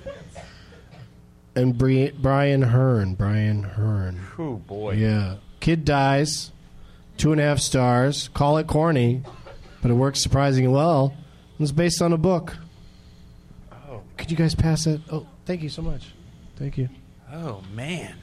And 1.56 1.78
Bri- 1.78 2.11
Bryan 2.11 2.61
Hearne. 2.61 3.15
Bryan 3.15 3.64
Hearne. 3.64 4.19
Oh 4.40 4.56
boy. 4.56 4.94
Yeah. 4.94 5.36
Kid 5.60 5.84
dies. 5.86 6.52
Two 7.18 7.32
and 7.32 7.41
a 7.41 7.44
half 7.44 7.60
stars. 7.60 8.30
Call 8.30 8.57
it 8.57 8.68
corny, 8.68 9.22
but 9.82 9.91
it 9.91 9.95
works 9.95 10.22
surprisingly 10.22 10.69
well. 10.73 11.14
It's 11.60 11.72
based 11.72 12.02
on 12.02 12.14
a 12.14 12.18
book. 12.18 12.57
Oh. 13.72 14.02
Could 14.18 14.32
you 14.32 14.38
guys 14.38 14.56
pass 14.56 14.88
it? 14.88 15.02
Oh, 15.11 15.28
thank 15.45 15.61
you 15.61 15.69
so 15.69 15.82
much. 15.82 16.07
Thank 16.56 16.78
you. 16.78 16.90
Oh 17.32 17.61
man. 17.73 18.15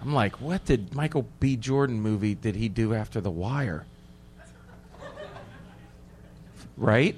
I'm 0.00 0.12
like, 0.12 0.40
what 0.40 0.64
did 0.64 0.94
Michael 0.94 1.26
B. 1.40 1.56
Jordan 1.56 2.00
movie 2.00 2.34
did 2.34 2.56
he 2.56 2.68
do 2.68 2.92
after 2.92 3.20
The 3.20 3.30
Wire? 3.30 3.86
Right? 6.76 7.16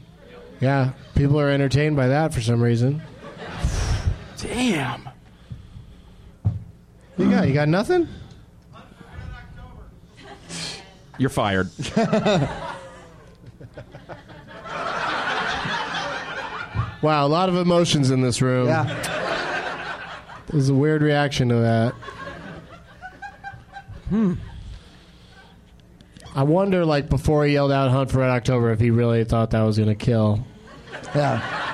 Yeah, 0.61 0.93
people 1.15 1.41
are 1.41 1.51
entertained 1.51 1.97
by 1.97 2.09
that 2.09 2.33
for 2.33 2.41
some 2.41 2.63
reason. 2.63 3.03
Damn. 4.39 5.09
You 7.19 7.31
got 7.31 7.49
you 7.49 7.55
got 7.55 7.69
nothing? 7.69 8.09
You're 11.19 11.31
fired. 11.31 11.71
Wow, 17.03 17.27
a 17.27 17.29
lot 17.29 17.49
of 17.49 17.57
emotions 17.57 18.11
in 18.11 18.21
this 18.21 18.41
room. 18.43 18.67
Yeah. 18.67 20.43
There's 20.49 20.71
a 20.71 20.75
weird 20.75 21.03
reaction 21.03 21.49
to 21.51 21.57
that. 21.57 21.95
Hmm. 24.09 24.35
I 26.35 26.43
wonder, 26.43 26.85
like, 26.85 27.09
before 27.09 27.45
he 27.45 27.53
yelled 27.53 27.73
out 27.73 27.91
"Hunt 27.91 28.11
for 28.11 28.19
Red 28.19 28.31
October," 28.31 28.73
if 28.73 28.81
he 28.81 28.91
really 28.91 29.25
thought 29.25 29.51
that 29.51 29.63
was 29.63 29.77
going 29.77 29.89
to 29.89 29.95
kill. 29.95 30.47
Yeah. 31.15 31.66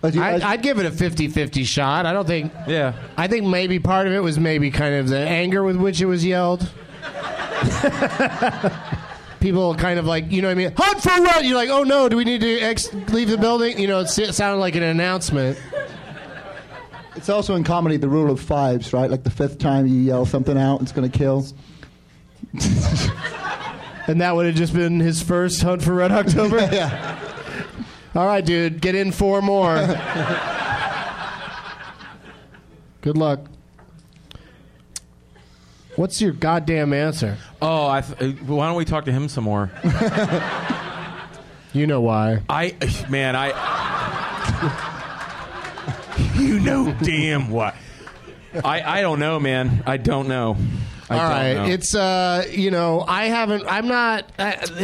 But 0.00 0.14
you 0.14 0.22
I, 0.22 0.32
guys- 0.32 0.42
I'd 0.42 0.62
give 0.62 0.78
it 0.78 0.86
a 0.86 0.90
50-50 0.90 1.66
shot. 1.66 2.06
I 2.06 2.12
don't 2.12 2.26
think. 2.26 2.52
Yeah. 2.66 2.94
I 3.16 3.26
think 3.28 3.46
maybe 3.46 3.78
part 3.78 4.06
of 4.06 4.12
it 4.12 4.20
was 4.20 4.38
maybe 4.38 4.70
kind 4.70 4.94
of 4.94 5.08
the 5.08 5.18
anger 5.18 5.62
with 5.62 5.76
which 5.76 6.00
it 6.00 6.06
was 6.06 6.24
yelled. 6.24 6.60
People 9.40 9.74
kind 9.74 9.98
of 9.98 10.06
like, 10.06 10.30
you 10.30 10.42
know 10.42 10.48
what 10.48 10.52
I 10.52 10.54
mean? 10.54 10.72
Hunt 10.76 11.02
for 11.02 11.22
Red! 11.22 11.46
You're 11.46 11.54
like, 11.54 11.70
oh 11.70 11.82
no, 11.82 12.08
do 12.08 12.16
we 12.16 12.24
need 12.24 12.42
to 12.42 12.60
ex- 12.60 12.92
leave 13.10 13.30
the 13.30 13.38
building? 13.38 13.78
You 13.78 13.88
know, 13.88 14.00
it 14.00 14.08
sounded 14.08 14.58
like 14.60 14.74
an 14.74 14.82
announcement. 14.82 15.58
It's 17.16 17.28
also 17.28 17.54
in 17.54 17.64
comedy 17.64 17.96
the 17.96 18.08
rule 18.08 18.30
of 18.30 18.40
fives, 18.40 18.92
right? 18.92 19.10
Like 19.10 19.22
the 19.24 19.30
fifth 19.30 19.58
time 19.58 19.86
you 19.86 19.94
yell 19.96 20.26
something 20.26 20.56
out, 20.58 20.80
it's 20.82 20.92
going 20.92 21.10
to 21.10 21.18
kill. 21.18 21.46
And 24.06 24.20
that 24.22 24.34
would 24.34 24.46
have 24.46 24.56
just 24.56 24.72
been 24.74 24.98
his 24.98 25.22
first 25.22 25.62
Hunt 25.62 25.82
for 25.84 25.94
Red 25.94 26.10
October? 26.10 26.56
yeah. 26.72 27.16
All 28.14 28.26
right, 28.26 28.44
dude, 28.44 28.80
get 28.80 28.94
in 28.94 29.12
four 29.12 29.40
more. 29.40 29.76
Good 33.02 33.16
luck. 33.16 33.40
What's 35.96 36.20
your 36.20 36.32
goddamn 36.32 36.92
answer? 36.92 37.36
Oh, 37.62 37.86
I 37.88 38.00
th- 38.00 38.20
uh, 38.20 38.26
why 38.44 38.66
don't 38.68 38.76
we 38.76 38.84
talk 38.84 39.04
to 39.06 39.12
him 39.12 39.28
some 39.28 39.44
more? 39.44 39.70
You 41.72 41.86
know 41.86 42.00
why. 42.00 42.42
I 42.48 42.74
man, 43.08 43.36
I 43.36 43.50
You 46.36 46.58
know 46.58 46.92
damn 47.00 47.48
what. 47.50 47.76
I 48.64 48.82
I 48.98 49.02
don't 49.02 49.20
know, 49.20 49.38
man. 49.38 49.84
I 49.86 49.96
don't 49.96 50.26
know. 50.26 50.56
I 51.10 51.56
All 51.56 51.66
know. 51.66 51.72
it's 51.72 51.94
uh, 51.94 52.46
you 52.50 52.70
know, 52.70 53.04
I 53.06 53.24
haven't. 53.24 53.64
I'm 53.66 53.88
not. 53.88 54.24
Uh, 54.38 54.42
uh, 54.42 54.76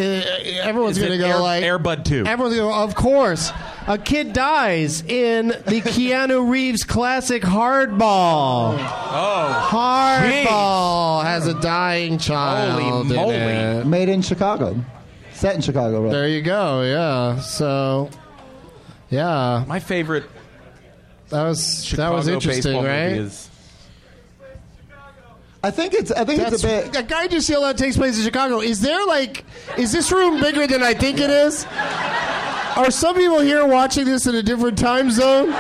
everyone's 0.63 0.99
Is 0.99 1.05
gonna 1.05 1.19
go 1.19 1.29
Air- 1.29 1.39
like 1.39 1.63
Airbud 1.63 2.05
2? 2.05 2.27
Everyone's 2.27 2.57
gonna 2.57 2.69
go. 2.69 2.75
Of 2.83 2.97
course, 2.97 3.53
a 3.87 3.97
kid 3.97 4.33
dies 4.33 5.03
in 5.03 5.49
the 5.49 5.55
Keanu 5.85 6.51
Reeves 6.51 6.83
classic 6.83 7.43
Hardball. 7.43 8.77
Oh, 8.79 9.69
Hardball 9.71 11.23
has 11.25 11.47
a 11.47 11.55
dying 11.61 12.19
child. 12.19 12.83
Holy 12.83 13.09
in 13.11 13.17
moly. 13.17 13.35
it. 13.37 13.87
Made 13.87 14.09
in 14.09 14.23
Chicago. 14.23 14.77
Set 15.33 15.55
in 15.55 15.61
Chicago, 15.61 16.03
right? 16.03 16.11
There 16.11 16.29
you 16.29 16.43
go. 16.43 16.83
Yeah. 16.83 17.39
So, 17.41 18.11
yeah, 19.11 19.65
my 19.69 19.79
favorite 19.81 20.25
that 21.29 21.43
was 21.45 21.85
Chicago 21.85 22.11
that 22.11 22.17
was 22.17 22.29
interesting, 22.29 22.83
baseball 22.83 22.85
right? 22.85 23.49
I 25.63 25.71
think 25.71 25.95
it's. 25.95 26.13
I 26.13 26.25
think 26.25 26.41
That's, 26.41 26.63
it's 26.63 26.65
a 26.65 26.91
bit. 26.91 26.97
a 26.97 27.03
guy 27.03 27.27
just 27.29 27.49
yelled 27.49 27.65
out 27.65 27.77
takes 27.77 27.97
place 27.97 28.19
in 28.19 28.25
Chicago. 28.25 28.61
Is 28.61 28.81
there 28.81 29.05
like, 29.07 29.45
is 29.77 29.91
this 29.91 30.13
room 30.13 30.41
bigger 30.41 30.67
than 30.67 30.83
I 30.83 30.95
think 30.95 31.19
it 31.19 31.31
is? 31.31 31.67
Are 32.77 32.91
some 32.91 33.17
people 33.17 33.41
here 33.41 33.67
watching 33.67 34.05
this 34.05 34.27
in 34.27 34.35
a 34.35 34.43
different 34.43 34.79
time 34.79 35.11
zone? 35.11 35.51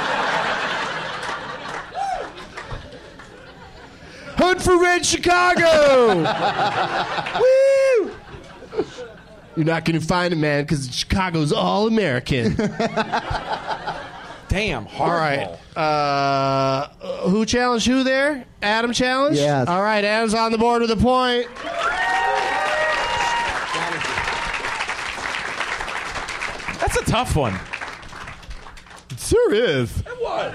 Hunt 4.36 4.60
for 4.60 4.78
Red 4.78 5.04
Chicago! 5.06 6.18
Woo! 7.40 8.10
You're 9.56 9.64
not 9.64 9.86
going 9.86 9.98
to 9.98 10.06
find 10.06 10.34
it, 10.34 10.36
man, 10.36 10.64
because 10.64 10.94
Chicago's 10.94 11.52
all 11.52 11.86
American. 11.86 12.54
damn 14.56 14.86
hard. 14.86 15.10
All 15.10 15.18
right. 15.18 15.76
Uh, 15.76 16.88
who 17.28 17.44
challenged 17.44 17.86
who 17.86 18.04
there? 18.04 18.46
Adam 18.62 18.90
challenged? 18.92 19.38
Yes. 19.38 19.68
All 19.68 19.82
right, 19.82 20.02
Adam's 20.02 20.32
on 20.32 20.50
the 20.50 20.56
board 20.56 20.80
with 20.80 20.90
a 20.90 20.96
point. 20.96 21.46
That's 26.80 26.96
a 26.96 27.04
tough 27.04 27.36
one. 27.36 27.54
It 29.10 29.20
sure 29.20 29.52
is. 29.54 30.02
What? 30.20 30.54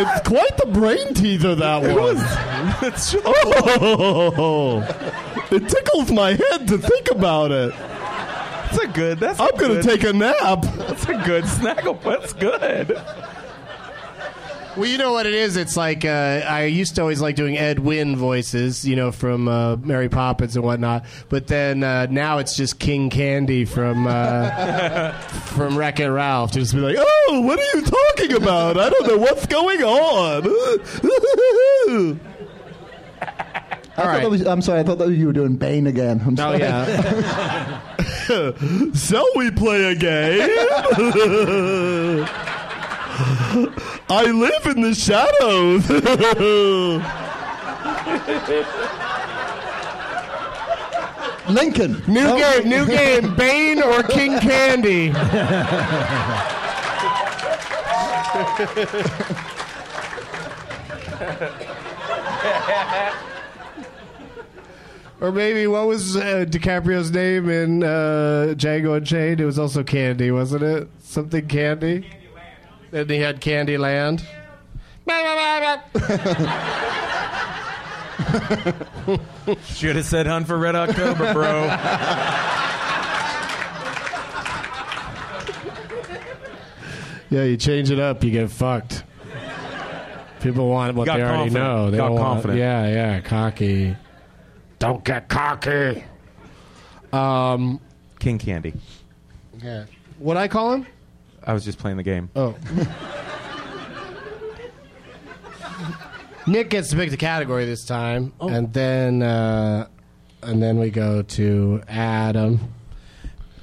It's 0.00 0.28
quite 0.28 0.56
the 0.56 0.66
brain 0.72 1.12
teaser, 1.12 1.54
that 1.56 1.82
one. 1.82 2.16
it's 2.88 3.14
Oh, 3.24 4.80
it 5.50 5.68
tickles 5.68 6.10
my 6.10 6.30
head 6.30 6.68
to 6.68 6.78
think 6.78 7.10
about 7.10 7.50
it. 7.50 7.74
That's 8.70 8.84
a 8.84 8.88
good. 8.88 9.18
That's 9.18 9.40
I'm 9.40 9.56
going 9.56 9.80
to 9.80 9.82
take 9.82 10.04
a 10.04 10.12
nap. 10.12 10.62
That's 10.76 11.08
a 11.08 11.14
good 11.24 11.46
snaggle. 11.46 11.94
That's 11.94 12.32
good. 12.34 13.00
Well, 14.76 14.86
you 14.86 14.98
know 14.98 15.12
what 15.12 15.26
it 15.26 15.34
is? 15.34 15.56
It's 15.56 15.76
like 15.76 16.04
uh, 16.04 16.08
I 16.46 16.64
used 16.66 16.94
to 16.96 17.00
always 17.00 17.20
like 17.20 17.34
doing 17.34 17.58
Ed 17.58 17.80
Wynn 17.80 18.14
voices, 18.16 18.86
you 18.86 18.94
know, 18.94 19.10
from 19.10 19.48
uh, 19.48 19.74
Mary 19.76 20.08
Poppins 20.08 20.54
and 20.54 20.64
whatnot. 20.64 21.04
But 21.28 21.48
then 21.48 21.82
uh, 21.82 22.06
now 22.10 22.38
it's 22.38 22.56
just 22.56 22.78
King 22.78 23.10
Candy 23.10 23.64
from 23.64 24.06
uh, 24.06 25.10
from 25.46 25.76
Wreck 25.76 25.98
It 25.98 26.08
Ralph 26.10 26.52
to 26.52 26.60
just 26.60 26.74
be 26.74 26.80
like, 26.80 26.96
"Oh, 26.96 27.40
what 27.44 27.58
are 27.58 27.78
you 27.78 27.84
talking 27.84 28.34
about? 28.40 28.78
I 28.78 28.88
don't 28.90 29.08
know 29.08 29.18
what's 29.18 29.46
going 29.46 29.82
on." 29.82 30.42
I 33.96 34.02
thought 34.04 34.20
that 34.22 34.30
was, 34.30 34.46
I'm 34.46 34.62
sorry. 34.62 34.78
I 34.78 34.84
thought 34.84 34.98
that 34.98 35.10
you 35.10 35.26
were 35.26 35.32
doing 35.32 35.56
Bane 35.56 35.88
again. 35.88 36.22
I'm 36.24 36.34
Oh 36.34 36.36
sorry. 36.36 36.60
yeah. 36.60 37.80
Shall 38.94 39.26
we 39.36 39.50
play 39.50 39.84
a 39.84 39.94
game? 39.94 40.50
I 44.10 44.24
live 44.30 44.66
in 44.66 44.82
the 44.82 44.94
shadows. 44.94 45.88
Lincoln. 51.48 52.02
New 52.06 52.24
No. 52.24 52.36
game, 52.36 52.68
new 52.68 52.86
game. 52.86 53.34
Bane 53.34 53.82
or 53.82 54.02
King 54.02 54.38
Candy? 54.40 55.10
Or 65.20 65.32
maybe 65.32 65.66
what 65.66 65.86
was 65.86 66.16
uh, 66.16 66.44
DiCaprio's 66.48 67.10
name 67.10 67.48
in 67.48 67.82
uh, 67.82 68.54
Django 68.56 68.96
Unchained? 68.96 69.40
It 69.40 69.46
was 69.46 69.58
also 69.58 69.82
Candy, 69.82 70.30
wasn't 70.30 70.62
it? 70.62 70.88
Something 71.00 71.46
Candy. 71.48 72.08
Then 72.90 73.08
he 73.08 73.18
had 73.18 73.40
Candyland. 73.40 74.22
Should 79.64 79.96
have 79.96 80.04
said 80.04 80.26
Hunt 80.26 80.46
for 80.46 80.58
Red 80.58 80.76
October, 80.76 81.32
bro. 81.32 81.68
Yeah, 87.30 87.42
you 87.44 87.58
change 87.58 87.90
it 87.90 87.98
up, 88.00 88.24
you 88.24 88.30
get 88.30 88.50
fucked. 88.50 89.04
People 90.40 90.66
want 90.68 90.96
what 90.96 91.04
Got 91.04 91.16
they 91.18 91.22
already 91.24 91.38
confident. 91.50 91.64
know. 91.64 91.90
They 91.90 91.96
Got 91.98 92.08
don't 92.08 92.18
want- 92.46 92.56
yeah, 92.56 92.88
yeah, 92.88 93.20
cocky. 93.20 93.96
Don't 94.78 95.04
get 95.04 95.28
cocky. 95.28 96.04
Um, 97.12 97.80
King 98.18 98.38
Candy. 98.38 98.74
yeah. 99.62 99.86
What 100.18 100.36
I 100.36 100.48
call 100.48 100.72
him? 100.74 100.86
I 101.44 101.52
was 101.52 101.64
just 101.64 101.78
playing 101.78 101.96
the 101.96 102.02
game. 102.02 102.28
Oh. 102.36 102.54
Nick 106.46 106.70
gets 106.70 106.90
to 106.90 106.96
pick 106.96 107.10
the 107.10 107.16
category 107.16 107.66
this 107.66 107.84
time, 107.84 108.32
oh. 108.40 108.48
and 108.48 108.72
then 108.72 109.22
uh, 109.22 109.86
and 110.42 110.62
then 110.62 110.78
we 110.78 110.90
go 110.90 111.22
to 111.22 111.82
Adam. 111.88 112.72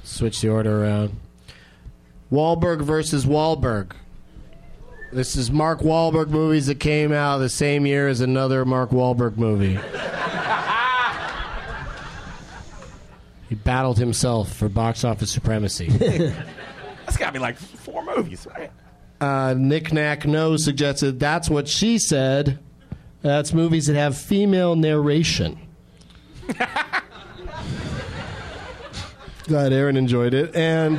Switch 0.04 0.40
the 0.40 0.48
order 0.48 0.84
around. 0.84 1.16
Wahlberg 2.30 2.82
versus 2.82 3.26
Wahlberg. 3.26 3.92
This 5.12 5.36
is 5.36 5.50
Mark 5.50 5.80
Wahlberg 5.80 6.28
movies 6.28 6.66
that 6.66 6.78
came 6.80 7.12
out 7.12 7.38
the 7.38 7.48
same 7.48 7.86
year 7.86 8.06
as 8.08 8.20
another 8.20 8.64
Mark 8.64 8.90
Wahlberg 8.90 9.36
movie. 9.36 9.78
He 13.48 13.54
battled 13.54 13.98
himself 13.98 14.52
for 14.52 14.68
box 14.68 15.04
office 15.04 15.30
supremacy. 15.30 15.88
That's 17.04 17.16
got 17.16 17.26
to 17.26 17.32
be 17.32 17.38
like 17.38 17.56
four 17.56 18.04
movies, 18.04 18.46
right? 18.56 18.70
uh, 19.20 19.54
Nick 19.56 19.92
Knack 19.92 20.26
No 20.26 20.56
suggested 20.56 21.18
that's 21.20 21.48
what 21.48 21.68
she 21.68 21.98
said. 21.98 22.58
That's 23.22 23.52
movies 23.52 23.86
that 23.86 23.94
have 23.96 24.16
female 24.18 24.74
narration. 24.76 25.58
Glad 29.46 29.72
Aaron 29.72 29.96
enjoyed 29.96 30.34
it, 30.34 30.54
and 30.56 30.98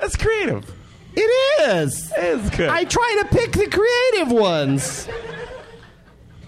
That's 0.00 0.16
creative. 0.16 0.72
it 1.14 1.68
is. 1.68 2.12
It's 2.16 2.50
good. 2.56 2.68
I 2.68 2.84
try 2.84 3.22
to 3.22 3.36
pick 3.36 3.52
the 3.52 3.66
creative 3.68 4.32
ones. 4.32 5.08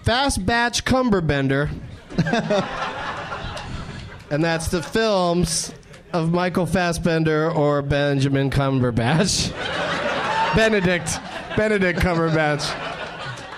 Fast 0.03 0.45
Batch 0.45 0.85
Cumberbender, 0.85 1.69
and 4.31 4.43
that's 4.43 4.67
the 4.67 4.81
films 4.81 5.73
of 6.13 6.31
Michael 6.31 6.65
Fassbender 6.65 7.51
or 7.51 7.81
Benjamin 7.81 8.49
Cumberbatch. 8.49 9.51
Benedict. 10.55 11.17
Benedict 11.55 11.99
Cumberbatch. 11.99 12.69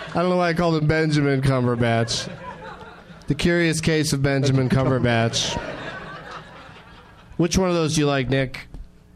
I 0.10 0.22
don't 0.22 0.30
know 0.30 0.38
why 0.38 0.50
I 0.50 0.54
called 0.54 0.76
him 0.76 0.88
Benjamin 0.88 1.42
Cumberbatch. 1.42 2.30
The 3.28 3.36
Curious 3.36 3.80
Case 3.80 4.12
of 4.12 4.22
Benjamin 4.22 4.68
Cumberbatch. 4.68 5.58
Which 7.38 7.58
one 7.58 7.70
of 7.70 7.76
those 7.76 7.96
do 7.96 8.02
you 8.02 8.08
like, 8.08 8.30
Nick? 8.30 8.68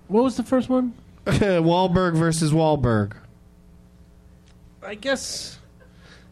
What 0.07 0.23
was 0.23 0.38
the 0.38 0.44
first 0.44 0.69
one? 0.69 0.94
Wahlberg 1.26 2.15
versus 2.15 2.52
Wahlberg. 2.52 3.14
I 4.84 4.95
guess 4.95 5.55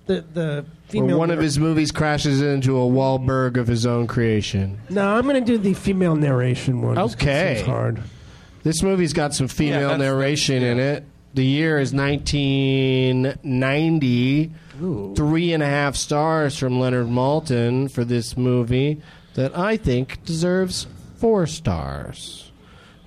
the 0.05 0.23
the 0.33 0.43
Where 0.43 0.63
female. 0.89 1.17
one 1.19 1.31
of 1.31 1.39
his 1.39 1.57
movies 1.59 1.91
crashes 1.91 2.41
into 2.41 2.77
a 2.77 2.85
Wahlberg 2.87 3.57
of 3.57 3.67
his 3.67 3.85
own 3.85 4.05
creation. 4.07 4.77
No, 4.89 5.07
I'm 5.15 5.23
going 5.23 5.43
to 5.43 5.51
do 5.51 5.57
the 5.57 5.73
female 5.73 6.15
narration 6.15 6.81
one. 6.81 6.95
just 6.95 7.17
'cause 7.17 7.27
it 7.27 7.29
Okay. 7.31 7.55
seems 7.57 7.67
hard. 7.67 7.99
This 8.63 8.81
movie's 8.83 9.13
got 9.13 9.33
some 9.33 9.47
female 9.47 9.89
that's- 9.89 9.99
narration 9.99 10.61
in 10.63 10.79
it. 10.79 11.03
The 11.33 11.43
year 11.45 11.79
is 11.79 11.93
1990. 13.43 14.51
Three 15.15 15.53
and 15.53 15.61
a 15.63 15.67
half 15.67 15.95
stars 15.95 16.57
from 16.57 16.79
Leonard 16.79 17.07
Maltin 17.07 17.89
for 17.91 18.03
this 18.03 18.35
movie 18.35 18.99
that 19.35 19.55
I 19.57 19.77
think 19.77 20.23
deserves 20.25 20.87
four 21.17 21.45
stars. 21.47 22.42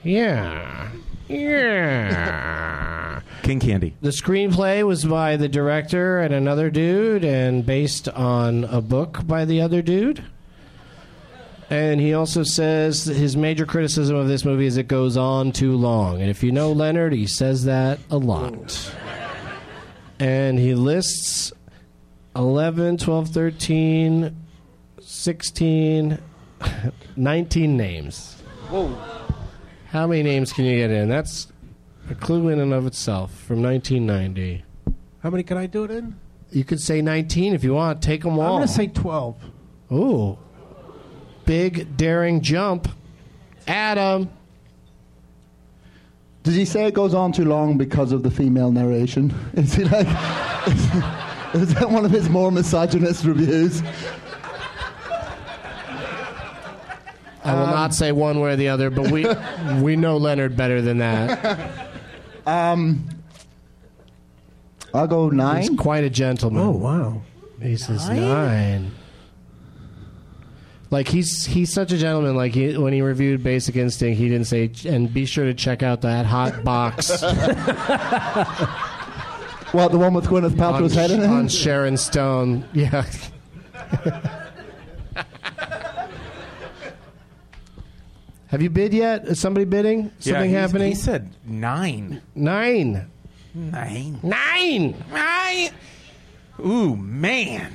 Yeah. 0.06 0.90
Yeah. 1.28 3.20
King 3.42 3.60
Candy. 3.60 3.94
The 4.00 4.10
screenplay 4.10 4.86
was 4.86 5.04
by 5.04 5.36
the 5.36 5.48
director 5.48 6.20
and 6.20 6.32
another 6.32 6.70
dude, 6.70 7.24
and 7.24 7.64
based 7.66 8.08
on 8.08 8.64
a 8.64 8.80
book 8.80 9.26
by 9.26 9.44
the 9.44 9.60
other 9.60 9.82
dude. 9.82 10.24
And 11.68 12.00
he 12.00 12.14
also 12.14 12.44
says 12.44 13.06
that 13.06 13.16
his 13.16 13.36
major 13.36 13.66
criticism 13.66 14.14
of 14.16 14.28
this 14.28 14.44
movie 14.44 14.66
is 14.66 14.76
it 14.76 14.86
goes 14.86 15.16
on 15.16 15.50
too 15.50 15.76
long. 15.76 16.20
And 16.20 16.30
if 16.30 16.44
you 16.44 16.52
know 16.52 16.70
Leonard, 16.70 17.12
he 17.12 17.26
says 17.26 17.64
that 17.64 17.98
a 18.08 18.18
lot. 18.18 18.92
And 20.20 20.58
he 20.58 20.74
lists 20.74 21.52
11, 22.36 22.98
12, 22.98 23.28
13, 23.28 24.36
16, 25.00 26.18
19 27.16 27.76
names. 27.76 28.34
Whoa. 28.70 29.25
How 29.90 30.06
many 30.06 30.22
names 30.22 30.52
can 30.52 30.64
you 30.64 30.76
get 30.76 30.90
in? 30.90 31.08
That's 31.08 31.48
a 32.10 32.14
clue 32.14 32.48
in 32.48 32.60
and 32.60 32.72
of 32.72 32.86
itself 32.86 33.32
from 33.32 33.62
1990. 33.62 34.64
How 35.22 35.30
many 35.30 35.42
can 35.42 35.56
I 35.56 35.66
do 35.66 35.84
it 35.84 35.90
in? 35.90 36.16
You 36.50 36.64
could 36.64 36.80
say 36.80 37.02
19 37.02 37.54
if 37.54 37.64
you 37.64 37.74
want. 37.74 38.02
Take 38.02 38.22
them 38.22 38.38
all. 38.38 38.42
I'm 38.42 38.50
going 38.58 38.68
to 38.68 38.72
say 38.72 38.86
12. 38.86 39.36
Ooh. 39.92 40.38
Big 41.44 41.96
daring 41.96 42.40
jump. 42.40 42.88
Adam. 43.66 44.30
Did 46.42 46.54
he 46.54 46.64
say 46.64 46.86
it 46.86 46.94
goes 46.94 47.14
on 47.14 47.32
too 47.32 47.44
long 47.44 47.76
because 47.76 48.12
of 48.12 48.22
the 48.22 48.30
female 48.30 48.70
narration? 48.70 49.34
Is 49.54 49.74
he 49.74 49.84
like. 49.84 50.06
Is 51.54 51.74
that 51.74 51.88
one 51.90 52.04
of 52.04 52.10
his 52.10 52.28
more 52.28 52.50
misogynist 52.50 53.24
reviews? 53.24 53.82
I 57.46 57.54
will 57.54 57.66
not 57.66 57.94
say 57.94 58.12
one 58.12 58.40
way 58.40 58.52
or 58.52 58.56
the 58.56 58.68
other, 58.68 58.90
but 58.90 59.10
we 59.10 59.26
we 59.82 59.96
know 59.96 60.16
Leonard 60.16 60.56
better 60.56 60.82
than 60.82 60.98
that. 60.98 61.88
Um, 62.46 63.08
I'll 64.94 65.06
go 65.06 65.28
nine. 65.30 65.62
He's 65.62 65.78
quite 65.78 66.04
a 66.04 66.10
gentleman. 66.10 66.62
Oh, 66.62 66.70
wow. 66.70 67.22
He 67.60 67.76
says 67.76 68.08
nine. 68.08 68.92
Like 70.90 71.08
he's 71.08 71.44
he's 71.44 71.72
such 71.72 71.90
a 71.92 71.98
gentleman. 71.98 72.36
Like 72.36 72.52
he, 72.54 72.76
when 72.76 72.92
he 72.92 73.02
reviewed 73.02 73.42
Basic 73.42 73.74
Instinct, 73.74 74.18
he 74.18 74.28
didn't 74.28 74.46
say 74.46 74.70
and 74.84 75.12
be 75.12 75.26
sure 75.26 75.44
to 75.44 75.54
check 75.54 75.82
out 75.82 76.02
that 76.02 76.26
hot 76.26 76.62
box 76.62 77.10
What, 79.72 79.90
the 79.90 79.98
one 79.98 80.14
with 80.14 80.26
Gwyneth 80.26 80.52
on, 80.52 80.80
Paltrow's 80.80 80.94
head 80.94 81.10
in 81.10 81.22
it? 81.22 81.26
on 81.26 81.48
Sharon 81.48 81.96
Stone. 81.96 82.64
Yeah. 82.72 83.04
Have 88.48 88.62
you 88.62 88.70
bid 88.70 88.94
yet? 88.94 89.24
Is 89.26 89.40
somebody 89.40 89.64
bidding? 89.64 90.10
Something 90.20 90.50
he's- 90.50 90.60
happening? 90.60 90.88
He 90.90 90.94
said 90.94 91.30
nine. 91.44 92.22
Nine. 92.34 93.06
Nine. 93.54 94.20
Nine. 94.22 95.04
Nine. 95.12 95.70
Ooh, 96.64 96.94
man. 96.96 97.72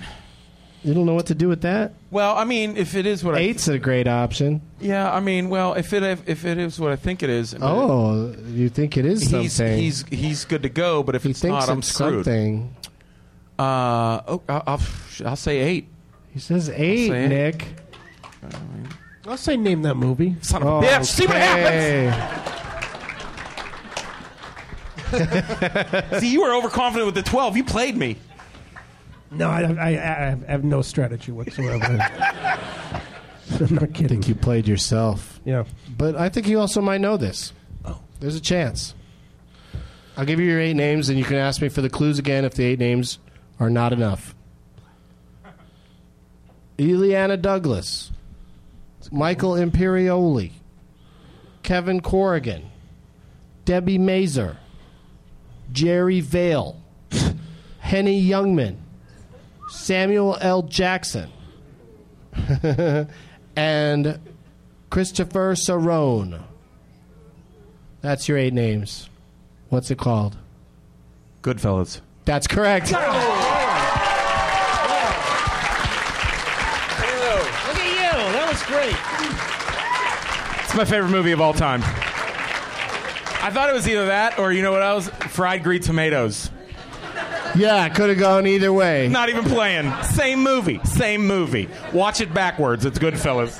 You 0.83 0.93
don't 0.95 1.05
know 1.05 1.13
what 1.13 1.27
to 1.27 1.35
do 1.35 1.47
with 1.47 1.61
that? 1.61 1.93
Well, 2.09 2.35
I 2.35 2.43
mean, 2.43 2.75
if 2.77 2.95
it 2.95 3.05
is 3.05 3.23
what 3.23 3.37
Eight's 3.37 3.67
a 3.67 3.77
great 3.77 4.07
option. 4.07 4.61
I 4.81 4.83
yeah, 4.83 5.11
I 5.13 5.19
mean, 5.19 5.49
well, 5.49 5.73
if 5.75 5.93
it 5.93 6.01
if 6.25 6.43
it 6.45 6.57
is 6.57 6.79
what 6.79 6.91
I 6.91 6.95
think 6.95 7.21
it 7.21 7.29
is, 7.29 7.53
I 7.53 7.57
mean, 7.57 7.67
Oh, 7.69 8.35
you 8.47 8.69
think 8.69 8.97
it 8.97 9.05
is 9.05 9.29
he's 9.29 9.53
something? 9.53 9.77
he's 9.77 10.03
he's 10.09 10.45
good 10.45 10.63
to 10.63 10.69
go. 10.69 11.03
But 11.03 11.13
if 11.15 11.23
he 11.23 11.31
it's 11.31 11.39
thinks 11.41 11.67
not, 11.67 11.69
I'm 11.69 11.79
it's 11.79 11.89
screwed. 11.89 12.25
something. 12.25 12.75
Uh, 13.59 14.21
oh, 14.27 14.41
I'll, 14.49 14.63
I'll, 14.65 14.81
I'll 15.25 15.35
say 15.35 15.59
eight. 15.59 15.87
He 16.33 16.39
says 16.39 16.69
eight, 16.69 17.09
say 17.09 17.25
it. 17.25 17.29
Nick. 17.29 17.67
I'll 19.27 19.37
say 19.37 19.55
name 19.57 19.83
that 19.83 19.95
movie. 19.95 20.35
Son 20.41 20.63
of 20.63 20.83
a 20.83 20.87
bitch. 20.87 21.05
See 21.05 21.27
what 21.27 21.35
happens. 21.37 22.15
happens. 25.11 26.19
See, 26.21 26.31
you 26.31 26.41
were 26.41 26.53
overconfident 26.55 27.05
with 27.05 27.15
the 27.15 27.23
twelve. 27.23 27.55
You 27.57 27.63
played 27.63 27.95
me. 27.97 28.17
No, 29.29 29.49
I, 29.49 29.61
I, 29.61 29.87
I 29.89 30.51
have 30.51 30.63
no 30.63 30.81
strategy 30.81 31.31
whatsoever. 31.31 31.85
I'm 33.59 33.59
not 33.59 33.59
kidding. 33.59 33.77
I 33.79 33.85
kidding. 33.87 34.07
think 34.07 34.27
you 34.27 34.35
played 34.35 34.67
yourself. 34.67 35.39
Yeah. 35.45 35.63
But 35.97 36.15
I 36.15 36.29
think 36.29 36.47
you 36.47 36.59
also 36.59 36.81
might 36.81 36.99
know 37.01 37.17
this. 37.17 37.53
Oh. 37.85 37.99
There's 38.19 38.35
a 38.35 38.41
chance. 38.41 38.93
I'll 40.17 40.25
give 40.25 40.39
you 40.39 40.45
your 40.45 40.59
eight 40.59 40.73
names, 40.73 41.09
and 41.09 41.17
you 41.17 41.23
can 41.23 41.37
ask 41.37 41.61
me 41.61 41.69
for 41.69 41.81
the 41.81 41.89
clues 41.89 42.19
again 42.19 42.43
if 42.43 42.53
the 42.55 42.63
eight 42.65 42.79
names 42.79 43.19
are 43.59 43.69
not 43.69 43.93
enough. 43.93 44.35
Illeana 46.77 47.41
Douglas, 47.41 48.10
Michael 49.11 49.53
Imperioli, 49.53 50.51
Kevin 51.63 52.01
Corrigan, 52.01 52.63
Debi 53.65 53.99
Mazar, 53.99 54.55
Jerry 55.71 56.21
Vale, 56.21 56.81
Henny 57.79 58.23
Youngman, 58.23 58.77
Samuel 59.69 60.37
L. 60.39 60.63
Jackson, 60.63 61.29
and 63.55 64.19
Christopher 64.89 65.53
Serrone. 65.55 66.41
That's 68.01 68.27
your 68.27 68.37
eight 68.37 68.53
names. 68.53 69.09
What's 69.69 69.91
it 69.91 69.97
called? 69.97 70.37
Goodfellas. 71.43 72.01
That's 72.25 72.47
correct. 72.47 72.93
Great. 78.71 78.95
It's 80.63 80.75
my 80.75 80.85
favorite 80.85 81.09
movie 81.09 81.31
of 81.31 81.41
all 81.41 81.53
time. 81.53 81.81
I 83.43 83.49
thought 83.51 83.69
it 83.69 83.73
was 83.73 83.87
either 83.87 84.05
that 84.05 84.39
or 84.39 84.53
you 84.53 84.61
know 84.61 84.71
what 84.71 84.81
else? 84.81 85.09
Fried 85.09 85.63
green 85.63 85.81
tomatoes. 85.81 86.49
Yeah, 87.55 87.89
could 87.89 88.09
have 88.09 88.17
gone 88.19 88.47
either 88.47 88.71
way. 88.71 89.09
Not 89.09 89.27
even 89.27 89.43
playing. 89.43 89.91
Same 90.03 90.41
movie. 90.41 90.79
Same 90.85 91.27
movie. 91.27 91.67
Watch 91.91 92.21
it 92.21 92.33
backwards. 92.33 92.85
It's 92.85 92.97
good, 92.97 93.19
fellas. 93.19 93.59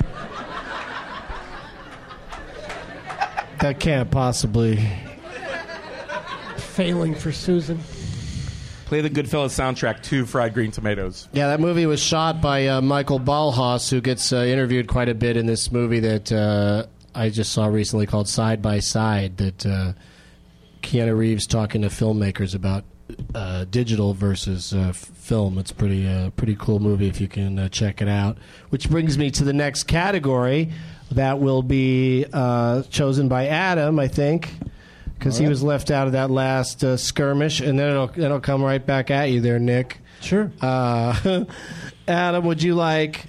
That 3.60 3.78
can't 3.78 4.10
possibly. 4.10 4.88
Failing 6.56 7.14
for 7.14 7.32
Susan. 7.32 7.78
Play 8.92 9.00
the 9.00 9.08
Goodfellas 9.08 9.58
soundtrack 9.58 10.02
to 10.02 10.26
Fried 10.26 10.52
Green 10.52 10.70
Tomatoes. 10.70 11.26
Yeah, 11.32 11.48
that 11.48 11.60
movie 11.60 11.86
was 11.86 11.98
shot 11.98 12.42
by 12.42 12.66
uh, 12.66 12.82
Michael 12.82 13.18
Ballhaus, 13.18 13.88
who 13.90 14.02
gets 14.02 14.34
uh, 14.34 14.36
interviewed 14.36 14.86
quite 14.86 15.08
a 15.08 15.14
bit 15.14 15.38
in 15.38 15.46
this 15.46 15.72
movie 15.72 16.00
that 16.00 16.30
uh, 16.30 16.84
I 17.14 17.30
just 17.30 17.52
saw 17.52 17.68
recently 17.68 18.04
called 18.04 18.28
Side 18.28 18.60
by 18.60 18.80
Side. 18.80 19.38
That 19.38 19.64
uh, 19.64 19.92
Keanu 20.82 21.16
Reeves 21.16 21.46
talking 21.46 21.80
to 21.80 21.88
filmmakers 21.88 22.54
about 22.54 22.84
uh, 23.34 23.64
digital 23.64 24.12
versus 24.12 24.74
uh, 24.74 24.92
film. 24.92 25.56
It's 25.56 25.72
pretty 25.72 26.30
pretty 26.36 26.56
cool 26.56 26.78
movie 26.78 27.08
if 27.08 27.18
you 27.18 27.28
can 27.28 27.70
check 27.70 28.02
it 28.02 28.08
out. 28.08 28.36
Which 28.68 28.90
brings 28.90 29.16
me 29.16 29.30
to 29.30 29.42
the 29.42 29.54
next 29.54 29.84
category 29.84 30.70
that 31.12 31.38
will 31.38 31.62
be 31.62 32.26
chosen 32.90 33.28
by 33.28 33.46
Adam, 33.46 33.98
I 33.98 34.08
think. 34.08 34.50
Because 35.22 35.38
he 35.38 35.46
was 35.46 35.62
left 35.62 35.92
out 35.92 36.08
of 36.08 36.14
that 36.14 36.32
last 36.32 36.82
uh, 36.82 36.96
skirmish, 36.96 37.60
and 37.60 37.78
then 37.78 37.90
it'll 37.90 38.10
it'll 38.20 38.40
come 38.40 38.60
right 38.60 38.84
back 38.84 39.08
at 39.12 39.30
you 39.30 39.40
there, 39.40 39.60
Nick. 39.60 39.98
Sure. 40.20 40.50
Uh, 40.60 41.44
Adam, 42.08 42.44
would 42.44 42.60
you 42.60 42.74
like 42.74 43.26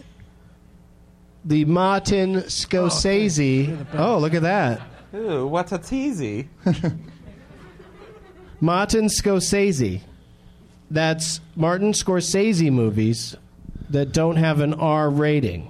the 1.45 1.65
Martin 1.65 2.37
Scorsese? 2.37 3.85
Oh, 3.93 4.17
look 4.17 4.33
at 4.33 4.41
that. 4.41 4.81
Ooh, 5.13 5.45
what's 5.45 5.71
a 5.71 5.77
teasy? 5.77 6.47
Martin 8.59 9.05
Scorsese. 9.05 10.01
That's 10.89 11.41
Martin 11.55 11.91
Scorsese 11.91 12.71
movies 12.71 13.35
that 13.91 14.11
don't 14.11 14.37
have 14.37 14.61
an 14.61 14.73
R 14.73 15.11
rating. 15.11 15.69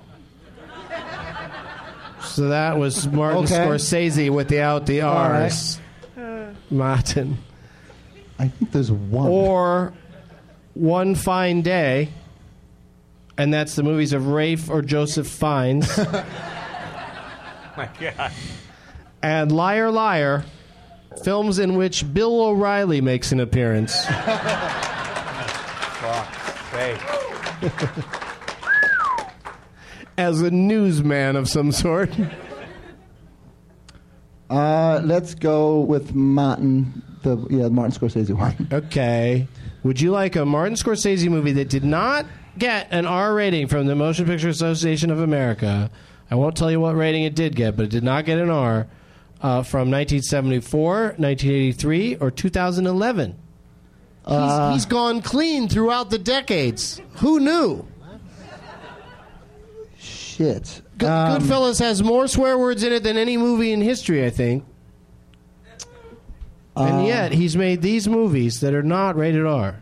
So 2.21 2.47
that 2.47 2.77
was 2.77 3.07
Martin 3.09 3.43
Okay. 3.43 3.55
Scorsese 3.55 4.29
without 4.29 4.85
the 4.85 5.01
All 5.01 5.13
right. 5.13 5.43
R's. 5.43 5.81
Martin. 6.69 7.37
I 8.39 8.47
think 8.47 8.71
there's 8.71 8.91
one. 8.91 9.27
Or 9.29 9.93
One 10.73 11.15
Fine 11.15 11.61
Day, 11.61 12.09
and 13.37 13.53
that's 13.53 13.75
the 13.75 13.83
movies 13.83 14.13
of 14.13 14.27
Rafe 14.27 14.69
or 14.69 14.81
Joseph 14.81 15.27
Fiennes. 15.27 15.97
My 17.77 17.89
God. 17.99 18.31
and 19.21 19.51
Liar 19.51 19.89
Liar, 19.91 20.45
films 21.23 21.59
in 21.59 21.75
which 21.75 22.11
Bill 22.13 22.41
O'Reilly 22.41 23.01
makes 23.01 23.31
an 23.31 23.39
appearance. 23.39 24.05
As 30.17 30.41
a 30.41 30.51
newsman 30.51 31.35
of 31.35 31.49
some 31.49 31.71
sort. 31.71 32.11
Uh, 34.53 35.01
let's 35.03 35.33
go 35.33 35.79
with 35.79 36.13
Martin. 36.13 37.01
The 37.23 37.37
yeah, 37.49 37.69
Martin 37.69 37.91
Scorsese 37.91 38.37
one. 38.37 38.67
Okay. 38.73 39.47
Would 39.83 39.99
you 39.99 40.11
like 40.11 40.35
a 40.35 40.45
Martin 40.45 40.75
Scorsese 40.75 41.27
movie 41.27 41.53
that 41.53 41.69
did 41.69 41.83
not 41.83 42.25
get 42.57 42.87
an 42.91 43.05
R 43.05 43.33
rating 43.33 43.67
from 43.67 43.87
the 43.87 43.95
Motion 43.95 44.25
Picture 44.25 44.49
Association 44.49 45.09
of 45.09 45.19
America? 45.19 45.89
I 46.29 46.35
won't 46.35 46.55
tell 46.55 46.69
you 46.69 46.79
what 46.79 46.95
rating 46.95 47.23
it 47.23 47.33
did 47.35 47.55
get, 47.55 47.75
but 47.75 47.85
it 47.85 47.91
did 47.91 48.03
not 48.03 48.25
get 48.25 48.37
an 48.37 48.49
R 48.49 48.87
uh, 49.41 49.63
from 49.63 49.89
1974, 49.89 51.15
1983, 51.17 52.17
or 52.17 52.29
2011. 52.29 53.35
Uh, 54.25 54.67
he's, 54.69 54.83
he's 54.83 54.85
gone 54.85 55.21
clean 55.21 55.67
throughout 55.67 56.11
the 56.11 56.19
decades. 56.19 57.01
Who 57.15 57.39
knew? 57.39 57.85
Shit. 59.97 60.81
Good, 61.03 61.09
Um, 61.09 61.41
Goodfellas 61.41 61.79
has 61.79 62.01
more 62.01 62.27
swear 62.27 62.57
words 62.57 62.83
in 62.83 62.93
it 62.93 63.03
than 63.03 63.17
any 63.17 63.35
movie 63.37 63.71
in 63.71 63.81
history, 63.81 64.25
I 64.25 64.29
think. 64.29 64.63
And 66.75 67.01
Uh, 67.01 67.05
yet, 67.07 67.31
he's 67.33 67.55
made 67.55 67.81
these 67.81 68.07
movies 68.07 68.59
that 68.61 68.73
are 68.73 68.81
not 68.83 69.15
rated 69.15 69.45
R. 69.45 69.75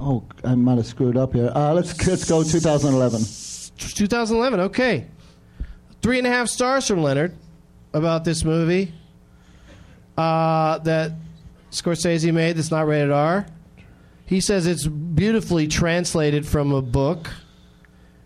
Oh, 0.00 0.22
I 0.44 0.54
might 0.54 0.78
have 0.78 0.86
screwed 0.86 1.16
up 1.16 1.34
here. 1.34 1.52
Uh, 1.54 1.74
let's 1.74 2.06
let's 2.06 2.28
go 2.28 2.42
2011. 2.42 3.20
2011, 3.76 4.60
okay. 4.60 5.06
Three 6.02 6.18
and 6.18 6.26
a 6.26 6.30
half 6.30 6.48
stars 6.48 6.86
from 6.88 7.02
Leonard 7.02 7.34
about 7.92 8.24
this 8.24 8.44
movie 8.44 8.92
uh, 10.16 10.78
that 10.78 11.12
Scorsese 11.70 12.32
made 12.32 12.56
that's 12.56 12.70
not 12.70 12.86
rated 12.86 13.10
R. 13.10 13.46
He 14.24 14.40
says 14.40 14.66
it's 14.66 14.86
beautifully 14.86 15.68
translated 15.68 16.46
from 16.46 16.72
a 16.72 16.80
book. 16.80 17.28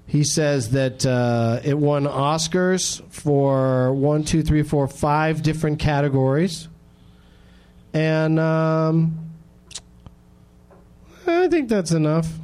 He 0.07 0.23
says 0.23 0.71
that 0.71 1.05
uh, 1.07 1.61
it 1.65 1.77
won 1.79 2.05
Oscars 2.05 3.03
for 3.11 3.93
one, 3.93 4.23
two, 4.25 4.43
three, 4.43 4.63
four, 4.63 4.87
five 4.87 5.43
different 5.43 5.79
categories. 5.79 6.69
And 7.93 8.39
um, 8.39 9.19
I 11.27 11.49
think 11.49 11.69
that's 11.69 11.93
enough. 11.93 12.29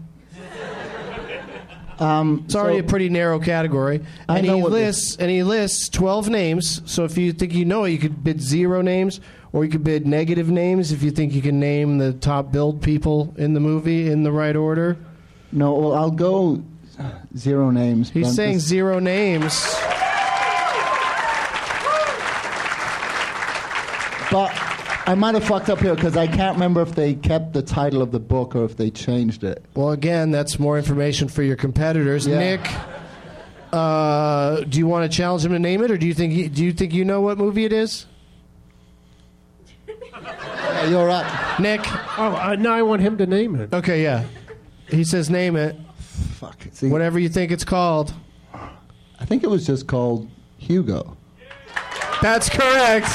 Um, 1.98 2.44
It's 2.46 2.54
already 2.54 2.78
so- 2.78 2.84
a 2.86 2.88
pretty 2.88 3.10
narrow 3.10 3.38
category. 3.38 4.00
I 4.26 4.38
And 4.38 4.46
know 4.46 4.56
he 4.56 4.62
lists 4.64 5.16
and 5.18 5.30
he 5.30 5.42
lists 5.42 5.90
twelve 5.90 6.30
names. 6.30 6.80
So 6.90 7.04
if 7.04 7.18
you 7.18 7.30
think 7.34 7.52
you 7.52 7.66
know 7.66 7.84
it, 7.84 7.90
you 7.90 7.98
could 7.98 8.24
bid 8.24 8.40
zero 8.40 8.80
names, 8.80 9.20
or 9.52 9.66
you 9.66 9.70
could 9.70 9.84
bid 9.84 10.06
negative 10.06 10.48
names 10.48 10.92
if 10.92 11.02
you 11.02 11.10
think 11.10 11.34
you 11.34 11.42
can 11.42 11.60
name 11.60 11.98
the 11.98 12.14
top 12.14 12.52
billed 12.52 12.80
people 12.80 13.34
in 13.36 13.52
the 13.52 13.60
movie 13.60 14.10
in 14.10 14.22
the 14.22 14.32
right 14.32 14.56
order. 14.56 14.96
No, 15.52 15.74
well, 15.74 15.92
I'll 15.92 16.10
go 16.10 16.62
zero 17.36 17.70
names. 17.70 18.10
He's 18.10 18.28
I'm 18.28 18.34
saying 18.34 18.54
just- 18.54 18.68
zero 18.68 18.98
names. 18.98 19.54
but 24.30 24.50
I 25.06 25.14
might 25.16 25.34
have 25.34 25.44
fucked 25.44 25.68
up 25.70 25.80
here 25.80 25.94
because 25.94 26.16
I 26.16 26.26
can't 26.28 26.54
remember 26.54 26.82
if 26.82 26.94
they 26.94 27.14
kept 27.14 27.52
the 27.52 27.62
title 27.62 28.00
of 28.00 28.12
the 28.12 28.20
book 28.20 28.54
or 28.54 28.64
if 28.64 28.76
they 28.76 28.90
changed 28.90 29.42
it. 29.42 29.64
Well, 29.74 29.90
again, 29.90 30.30
that's 30.30 30.58
more 30.58 30.78
information 30.78 31.28
for 31.28 31.42
your 31.42 31.56
competitors. 31.56 32.26
Yeah. 32.26 32.38
Nick, 32.38 32.70
uh, 33.72 34.60
do 34.60 34.78
you 34.78 34.86
want 34.86 35.10
to 35.10 35.16
challenge 35.16 35.44
him 35.44 35.52
to 35.52 35.58
name 35.58 35.82
it, 35.82 35.90
or 35.90 35.96
do 35.98 36.06
you 36.06 36.14
think 36.14 36.32
he, 36.32 36.48
do 36.48 36.64
you 36.64 36.72
think 36.72 36.92
you 36.94 37.04
know 37.04 37.20
what 37.20 37.38
movie 37.38 37.64
it 37.64 37.72
is? 37.72 38.06
Yeah, 39.88 40.88
you're 40.88 41.06
right. 41.06 41.56
Nick. 41.58 41.80
Oh, 42.18 42.36
uh, 42.40 42.56
now 42.56 42.72
I 42.74 42.82
want 42.82 43.02
him 43.02 43.18
to 43.18 43.26
name 43.26 43.56
it. 43.56 43.72
Okay, 43.74 44.02
yeah. 44.04 44.24
He 44.88 45.02
says 45.04 45.28
name 45.28 45.56
it. 45.56 45.76
Fuck. 46.40 46.56
See, 46.72 46.88
Whatever 46.88 47.18
you 47.18 47.28
think 47.28 47.52
it's 47.52 47.64
called. 47.64 48.14
I 48.54 49.26
think 49.26 49.44
it 49.44 49.50
was 49.50 49.66
just 49.66 49.86
called 49.86 50.26
Hugo. 50.56 51.14
That's 52.22 52.48
correct. 52.48 53.08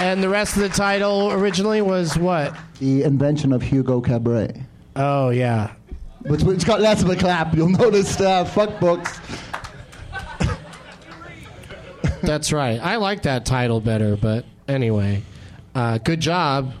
And 0.00 0.22
the 0.22 0.30
rest 0.30 0.56
of 0.56 0.62
the 0.62 0.70
title 0.70 1.32
originally 1.32 1.82
was 1.82 2.16
what? 2.16 2.56
The 2.80 3.02
invention 3.02 3.52
of 3.52 3.60
Hugo 3.60 4.00
Cabret. 4.00 4.56
Oh 4.96 5.28
yeah. 5.28 5.74
Which, 6.22 6.44
which 6.44 6.64
got 6.64 6.80
less 6.80 7.02
of 7.02 7.10
a 7.10 7.16
clap. 7.16 7.54
You'll 7.54 7.68
notice. 7.68 8.18
Uh, 8.18 8.46
fuck 8.46 8.80
books. 8.80 9.20
That's 12.22 12.54
right. 12.54 12.80
I 12.80 12.96
like 12.96 13.24
that 13.24 13.44
title 13.44 13.82
better, 13.82 14.16
but 14.16 14.46
anyway, 14.66 15.22
uh, 15.74 15.98
good 15.98 16.20
job. 16.20 16.72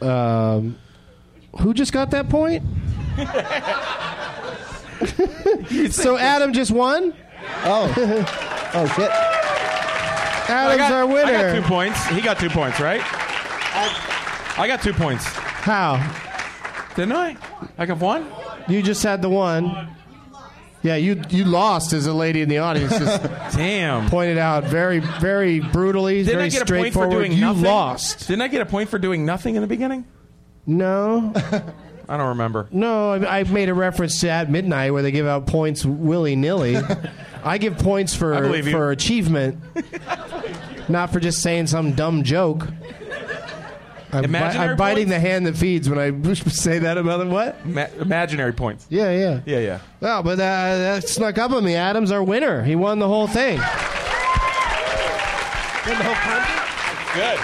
Um, 0.00 0.78
who 1.60 1.74
just 1.74 1.92
got 1.92 2.10
that 2.12 2.28
point? 2.28 2.62
so 5.92 6.16
Adam 6.16 6.52
just 6.52 6.70
won. 6.70 7.12
Oh. 7.64 7.92
oh 8.74 8.86
shit. 8.94 9.10
I 10.50 10.54
Adam's 10.72 10.78
got, 10.78 10.92
our 10.92 11.04
I 11.04 11.06
got 11.06 11.26
winner. 11.26 11.60
two 11.60 11.66
points. 11.66 12.06
He 12.06 12.20
got 12.20 12.38
two 12.38 12.48
points, 12.48 12.80
right? 12.80 13.02
I 14.58 14.66
got 14.66 14.82
two 14.82 14.92
points. 14.92 15.24
How? 15.26 15.96
Didn't 16.96 17.12
I? 17.12 17.36
I 17.76 17.86
got 17.86 17.98
one? 17.98 18.26
You 18.66 18.82
just 18.82 19.02
had 19.02 19.22
the 19.22 19.28
one. 19.28 19.88
Yeah, 20.82 20.94
you 20.96 21.20
you 21.30 21.44
lost 21.44 21.92
as 21.92 22.06
a 22.06 22.12
lady 22.12 22.40
in 22.40 22.48
the 22.48 22.58
audience 22.58 22.96
just 22.96 23.22
Damn. 23.56 24.08
pointed 24.08 24.38
out 24.38 24.64
very 24.64 25.00
very 25.00 25.58
brutally, 25.60 26.22
Didn't 26.22 26.34
very 26.36 26.44
I 26.44 26.48
get 26.50 26.62
a 26.62 26.64
point 26.66 26.68
for 26.68 26.70
straightforward. 27.02 27.10
doing 27.12 27.32
you 27.32 27.40
nothing? 27.40 27.62
lost. 27.64 28.28
Didn't 28.28 28.42
I 28.42 28.48
get 28.48 28.60
a 28.60 28.66
point 28.66 28.88
for 28.88 28.98
doing 28.98 29.26
nothing 29.26 29.56
in 29.56 29.62
the 29.62 29.66
beginning? 29.68 30.04
No, 30.66 31.32
I 32.08 32.16
don't 32.16 32.28
remember. 32.28 32.68
no. 32.70 33.12
I, 33.12 33.40
I 33.40 33.42
made 33.44 33.68
a 33.70 33.74
reference 33.74 34.20
to 34.20 34.30
at 34.30 34.50
midnight 34.50 34.92
where 34.92 35.02
they 35.02 35.10
give 35.10 35.26
out 35.26 35.46
points 35.46 35.84
willy 35.84 36.36
nilly. 36.36 36.76
I 37.42 37.58
give 37.58 37.78
points 37.78 38.14
for 38.14 38.38
believe 38.40 38.66
you. 38.66 38.72
for 38.72 38.90
achievement, 38.90 39.58
not 40.88 41.10
for 41.12 41.20
just 41.20 41.42
saying 41.42 41.66
some 41.68 41.92
dumb 41.92 42.22
joke. 42.22 42.66
I'm, 44.12 44.32
bi- 44.32 44.38
I'm 44.38 44.76
biting 44.76 45.04
points? 45.06 45.10
the 45.10 45.20
hand 45.20 45.46
that 45.46 45.56
feeds 45.56 45.88
when 45.88 45.98
I 45.98 46.32
say 46.34 46.78
that 46.78 46.96
about 46.98 47.20
it. 47.20 47.26
What? 47.28 47.64
Ma- 47.66 47.86
imaginary 48.00 48.52
points. 48.52 48.86
Yeah, 48.88 49.10
yeah. 49.10 49.40
Yeah, 49.44 49.58
yeah. 49.58 49.80
Well, 50.00 50.22
but 50.22 50.32
uh, 50.34 50.36
that 50.38 51.08
snuck 51.08 51.38
up 51.38 51.50
on 51.52 51.64
me. 51.64 51.74
Adam's 51.74 52.10
our 52.10 52.22
winner. 52.22 52.62
He 52.64 52.74
won 52.76 52.98
the 52.98 53.08
whole 53.08 53.26
thing. 53.26 53.58
Good. 57.14 57.38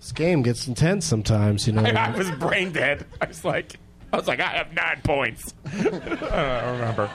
This 0.00 0.12
game 0.12 0.42
gets 0.42 0.66
intense 0.66 1.04
sometimes, 1.06 1.66
you 1.66 1.72
know. 1.72 1.82
I 1.84 2.10
was 2.16 2.30
brain 2.32 2.72
dead. 2.72 3.06
I 3.20 3.26
was 3.26 3.44
like, 3.44 3.76
I 4.12 4.16
was 4.16 4.26
like, 4.26 4.40
I 4.40 4.48
have 4.48 4.72
nine 4.72 5.00
points. 5.04 5.54
I 5.66 5.80
don't 5.80 6.72
remember. 6.78 7.10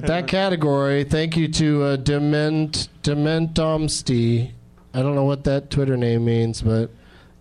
But 0.00 0.06
that 0.08 0.28
category, 0.28 1.04
thank 1.04 1.36
you 1.36 1.46
to 1.48 1.82
uh, 1.82 1.96
Dement 1.96 2.88
Dementomsty. 3.02 4.52
I 4.94 5.02
don't 5.02 5.14
know 5.14 5.24
what 5.24 5.44
that 5.44 5.68
Twitter 5.68 5.94
name 5.94 6.24
means, 6.24 6.62
but 6.62 6.90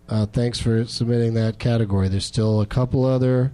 uh, 0.10 0.26
thanks 0.26 0.60
for 0.60 0.84
submitting 0.84 1.36
that 1.36 1.58
category. 1.58 2.10
There's 2.10 2.26
still 2.26 2.60
a 2.60 2.66
couple 2.66 3.06
other 3.06 3.54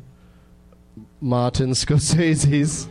Martin 1.21 1.69
Scorsese's 1.73 2.87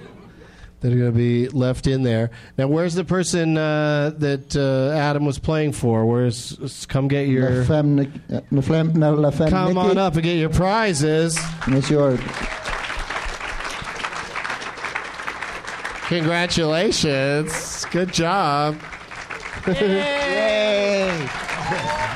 that 0.83 0.93
are 0.93 0.97
going 0.97 1.11
to 1.13 1.19
be 1.19 1.49
left 1.49 1.89
in 1.89 2.05
there. 2.05 2.31
Now, 2.57 2.69
where's 2.69 2.95
the 2.95 3.05
person 3.05 3.59
uh, 3.59 4.13
that 4.19 4.55
uh, 4.55 4.97
Adam 4.97 5.25
was 5.25 5.41
playing 5.41 5.73
for? 5.73 6.07
Where's 6.07 6.87
come 6.89 7.09
get 7.09 7.27
your 7.27 7.51
La 7.51 7.65
Femme, 7.65 8.23
uh, 8.33 8.41
La 8.53 8.61
Femme, 8.61 8.93
La 8.95 9.31
Femme 9.33 9.51
come 9.51 9.75
Nikki. 9.75 9.89
on 9.89 9.99
up 9.99 10.15
and 10.15 10.23
get 10.23 10.39
your 10.39 10.51
prizes. 10.51 11.37
It's 11.67 11.91
your 11.91 12.19
Congratulations! 16.09 17.85
Good 17.91 18.13
job. 18.13 18.79
Yay! 19.67 21.29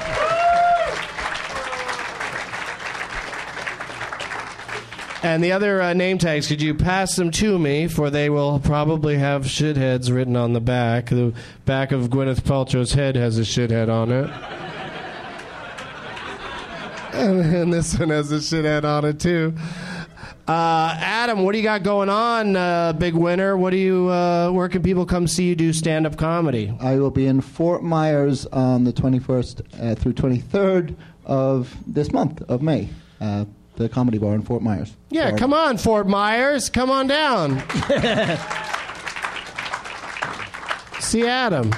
And 5.20 5.42
the 5.42 5.50
other 5.52 5.82
uh, 5.82 5.94
name 5.94 6.18
tags, 6.18 6.46
could 6.46 6.62
you 6.62 6.74
pass 6.74 7.16
them 7.16 7.32
to 7.32 7.58
me? 7.58 7.88
For 7.88 8.08
they 8.08 8.30
will 8.30 8.60
probably 8.60 9.18
have 9.18 9.44
shitheads 9.44 10.14
written 10.14 10.36
on 10.36 10.52
the 10.52 10.60
back. 10.60 11.06
The 11.06 11.34
back 11.64 11.90
of 11.90 12.08
Gwyneth 12.08 12.42
Paltrow's 12.42 12.92
head 12.92 13.16
has 13.16 13.36
a 13.36 13.42
shithead 13.42 13.88
on 13.88 14.12
it. 14.12 14.30
and, 17.12 17.40
and 17.54 17.72
this 17.72 17.98
one 17.98 18.10
has 18.10 18.30
a 18.30 18.36
shithead 18.36 18.84
on 18.84 19.04
it, 19.04 19.18
too. 19.18 19.54
Uh, 20.48 20.96
Adam, 20.98 21.44
what 21.44 21.52
do 21.52 21.58
you 21.58 21.64
got 21.64 21.82
going 21.82 22.08
on, 22.08 22.56
uh, 22.56 22.94
big 22.94 23.12
winner? 23.14 23.54
What 23.56 23.70
do 23.70 23.76
you? 23.76 24.08
Uh, 24.08 24.50
where 24.50 24.68
can 24.70 24.82
people 24.82 25.04
come 25.04 25.26
see 25.26 25.46
you 25.46 25.54
do 25.54 25.74
stand-up 25.74 26.16
comedy? 26.16 26.74
I 26.80 26.96
will 26.98 27.10
be 27.10 27.26
in 27.26 27.42
Fort 27.42 27.82
Myers 27.82 28.46
on 28.46 28.84
the 28.84 28.92
21st 28.92 29.60
uh, 29.78 29.94
through 29.94 30.14
23rd 30.14 30.96
of 31.26 31.76
this 31.86 32.12
month 32.12 32.40
of 32.48 32.62
May. 32.62 32.88
Uh, 33.20 33.44
the 33.76 33.88
Comedy 33.90 34.16
Bar 34.18 34.34
in 34.34 34.42
Fort 34.42 34.62
Myers. 34.62 34.90
Yeah, 35.10 35.34
Or- 35.34 35.38
come 35.38 35.52
on, 35.52 35.76
Fort 35.76 36.08
Myers, 36.08 36.70
come 36.70 36.90
on 36.90 37.06
down. 37.06 37.62
see 41.00 41.26
Adam. 41.26 41.72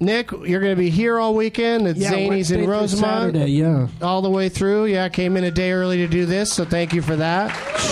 Nick, 0.00 0.30
you're 0.30 0.60
going 0.60 0.76
to 0.76 0.80
be 0.80 0.90
here 0.90 1.18
all 1.18 1.34
weekend 1.34 1.86
at 1.88 1.96
Yeah, 1.96 2.12
Zanies 2.12 2.28
Wednesday 2.28 2.62
in 2.62 2.70
Rosemont. 2.70 3.34
Saturday, 3.34 3.50
yeah. 3.50 3.88
all 4.00 4.22
the 4.22 4.30
way 4.30 4.48
through. 4.48 4.86
Yeah, 4.86 5.04
I 5.04 5.08
came 5.08 5.36
in 5.36 5.44
a 5.44 5.50
day 5.50 5.72
early 5.72 5.96
to 5.98 6.06
do 6.06 6.24
this, 6.24 6.52
so 6.52 6.64
thank 6.64 6.92
you 6.92 7.02
for 7.02 7.16
that. 7.16 7.48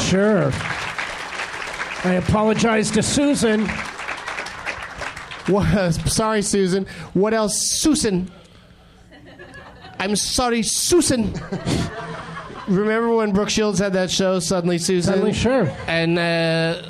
Sure. 0.08 0.50
I 2.04 2.14
apologize 2.14 2.92
to 2.92 3.02
Susan. 3.02 3.66
What, 5.48 5.92
sorry, 6.08 6.42
Susan. 6.42 6.86
What 7.14 7.34
else, 7.34 7.56
Susan? 7.80 8.30
I'm 9.98 10.14
sorry, 10.14 10.62
Susan. 10.62 11.32
Remember 12.68 13.14
when 13.14 13.32
Brooke 13.32 13.50
Shields 13.50 13.78
had 13.78 13.94
that 13.94 14.10
show, 14.10 14.38
Suddenly 14.38 14.78
Susan? 14.78 15.12
Suddenly, 15.12 15.32
sure. 15.32 15.68
And 15.88 16.18
uh, 16.18 16.82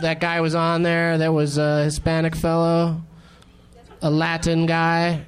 that 0.00 0.20
guy 0.20 0.40
was 0.40 0.54
on 0.54 0.82
there. 0.82 1.18
That 1.18 1.32
was 1.32 1.58
a 1.58 1.84
Hispanic 1.84 2.36
fellow, 2.36 3.00
a 4.06 4.10
Latin 4.10 4.66
guy. 4.66 5.24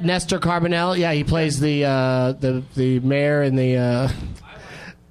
Nestor 0.00 0.38
Carbonell. 0.38 0.96
Yeah, 0.96 1.12
he 1.12 1.22
plays 1.24 1.60
the 1.60 1.84
uh, 1.84 2.32
the 2.32 2.62
the 2.74 3.00
mayor 3.00 3.42
in 3.42 3.54
the 3.54 3.76
uh, 3.76 4.08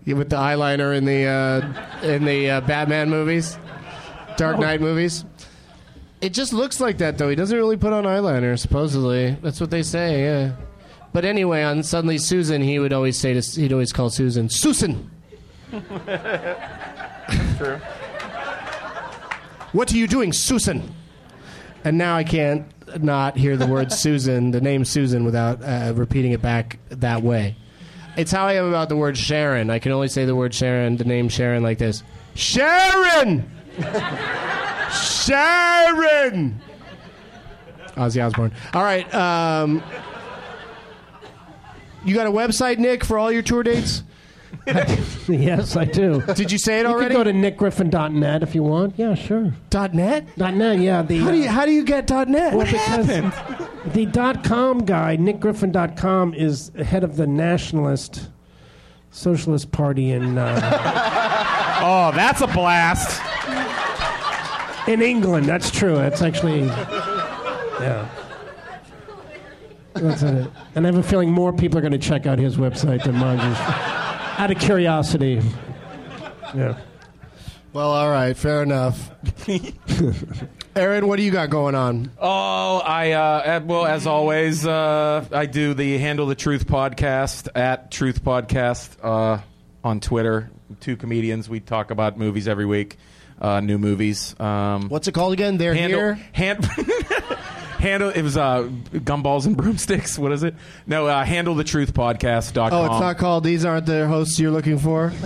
with 0.07 0.31
the 0.31 0.35
eyeliner 0.37 0.97
in 0.97 1.05
the 1.05 1.25
uh, 1.25 1.61
in 2.03 2.25
the 2.25 2.49
uh, 2.49 2.61
Batman 2.61 3.11
movies, 3.11 3.59
Dark 4.37 4.57
Knight 4.57 4.81
movies. 4.81 5.23
It 6.21 6.33
just 6.33 6.53
looks 6.53 6.79
like 6.79 6.97
that 6.97 7.19
though. 7.19 7.29
He 7.29 7.35
doesn't 7.35 7.55
really 7.55 7.77
put 7.77 7.93
on 7.93 8.05
eyeliner. 8.05 8.57
Supposedly, 8.57 9.37
that's 9.43 9.61
what 9.61 9.69
they 9.69 9.83
say. 9.83 10.23
Yeah. 10.23 10.55
But 11.13 11.23
anyway, 11.23 11.61
on 11.61 11.83
Suddenly 11.83 12.17
Susan, 12.17 12.63
he 12.63 12.79
would 12.79 12.93
always 12.93 13.19
say 13.19 13.39
to 13.39 13.61
he'd 13.61 13.73
always 13.73 13.93
call 13.93 14.09
Susan 14.09 14.49
Susan. 14.49 15.11
True. 17.57 17.77
What 19.71 19.93
are 19.93 19.97
you 19.97 20.07
doing, 20.07 20.33
Susan? 20.33 20.94
And 21.86 21.98
now 21.99 22.18
I 22.18 22.24
can't 22.24 22.66
not 23.02 23.38
hear 23.38 23.56
the 23.56 23.68
word 23.68 23.91
Susan, 23.94 24.52
the 24.52 24.60
name 24.60 24.84
Susan, 24.84 25.24
without 25.24 25.64
uh, 25.64 25.94
repeating 25.95 26.34
it 26.34 26.41
back 26.41 26.80
that 26.90 27.22
way. 27.22 27.56
It's 28.18 28.32
how 28.32 28.48
I 28.48 28.53
am 28.53 28.66
about 28.66 28.90
the 28.90 28.95
word 28.95 29.18
Sharon. 29.18 29.70
I 29.70 29.80
can 29.80 29.91
only 29.91 30.07
say 30.07 30.26
the 30.26 30.36
word 30.36 30.53
Sharon, 30.53 30.98
the 30.98 31.03
name 31.06 31.30
Sharon, 31.30 31.64
like 31.64 31.78
this 31.78 32.03
Sharon! 32.34 33.49
Sharon! 34.91 36.60
Ozzy 37.95 38.26
Osbourne. 38.26 38.52
All 38.74 38.84
right. 38.84 39.14
Um, 39.14 39.84
you 42.03 42.16
got 42.16 42.28
a 42.28 42.32
website, 42.32 42.78
Nick, 42.78 43.06
for 43.06 43.18
all 43.18 43.32
your 43.32 43.41
tour 43.41 43.64
dates? 43.64 44.03
yes, 45.27 45.75
I 45.75 45.85
do. 45.85 46.21
Did 46.33 46.51
you 46.51 46.57
say 46.57 46.79
it 46.79 46.83
You 46.83 46.87
already? 46.93 47.13
can 47.13 47.17
go 47.17 47.23
to 47.23 47.31
nickgriffin.net 47.31 48.41
if 48.43 48.55
you 48.55 48.63
want. 48.63 48.97
Yeah, 48.97 49.13
sure. 49.13 49.53
.net? 49.93 50.37
.net, 50.37 50.79
yeah. 50.79 51.01
The, 51.03 51.19
How 51.19 51.31
do 51.31 51.37
you, 51.37 51.47
uh, 51.47 51.51
how 51.51 51.65
do 51.65 51.71
you 51.71 51.83
get 51.83 52.09
.net? 52.09 52.53
well, 52.53 52.65
because 52.65 53.07
the 53.93 54.05
dot 54.07 54.43
.com 54.43 54.79
guy, 54.85 55.17
nickgriffin.com, 55.17 56.33
is 56.33 56.71
head 56.83 57.03
of 57.03 57.15
the 57.15 57.27
Nationalist 57.27 58.29
Socialist 59.11 59.71
Party 59.71 60.11
in 60.11 60.37
uh, 60.37 60.59
Oh, 61.83 62.11
that's 62.15 62.41
a 62.41 62.47
blast. 62.47 63.21
in 64.87 65.01
England. 65.01 65.45
That's 65.45 65.69
true. 65.69 65.95
That's 65.95 66.21
actually, 66.23 66.65
yeah. 66.65 68.09
That's 69.93 70.23
it. 70.23 70.47
And 70.75 70.85
I 70.85 70.89
have 70.91 70.97
a 70.97 71.03
feeling 71.03 71.31
more 71.31 71.53
people 71.53 71.77
are 71.77 71.81
going 71.81 71.91
to 71.93 71.97
check 71.97 72.25
out 72.25 72.39
his 72.39 72.57
website 72.57 73.03
than 73.03 73.15
mine. 73.15 73.37
Just 74.36 74.41
out 74.41 74.52
of 74.52 74.60
curiosity. 74.60 75.41
Yeah. 76.53 76.78
Well, 77.72 77.91
all 77.91 78.10
right, 78.10 78.36
fair 78.36 78.64
enough. 78.64 79.10
Aaron, 80.76 81.07
what 81.07 81.16
do 81.16 81.24
you 81.24 81.32
got 81.32 81.49
going 81.49 81.74
on? 81.74 82.12
Oh, 82.20 82.80
I 82.80 83.14
uh, 83.14 83.22
uh, 83.22 83.62
well 83.64 83.86
as 83.86 84.06
always, 84.06 84.68
uh, 84.68 85.24
I 85.32 85.45
do 85.45 85.74
the 85.74 85.98
Handle 85.99 86.26
the 86.28 86.36
Truth 86.36 86.68
podcast 86.68 87.48
at 87.56 87.91
Truth 87.91 88.24
Podcast 88.26 88.98
uh, 89.02 89.41
on 89.86 89.99
Twitter. 90.02 90.49
Two 90.82 90.98
comedians. 90.98 91.48
We 91.48 91.62
talk 91.62 91.91
about 91.91 92.18
movies 92.18 92.49
every 92.49 92.66
week, 92.66 92.98
uh, 93.40 93.62
new 93.62 93.78
movies. 93.78 94.38
Um, 94.38 94.90
What's 94.90 95.07
it 95.07 95.14
called 95.14 95.32
again? 95.32 95.57
They're 95.57 95.74
handle, 95.74 95.99
here. 96.16 96.20
hand, 96.34 96.70
handle. 97.80 98.10
It 98.10 98.22
was 98.22 98.38
uh, 98.38 98.64
gumballs 98.93 99.45
and 99.45 99.56
broomsticks. 99.57 100.18
What 100.18 100.31
is 100.31 100.43
it? 100.43 100.56
No, 100.88 101.07
uh, 101.07 101.23
handle 101.23 101.56
the 101.56 101.64
truth 101.64 101.93
podcast.com. 101.93 102.73
Oh, 102.73 102.85
it's 102.85 102.99
not 102.99 103.18
called. 103.18 103.43
These 103.43 103.65
aren't 103.65 103.85
the 103.85 104.07
hosts 104.07 104.39
you're 104.39 104.52
looking 104.52 104.77
for. 104.80 105.10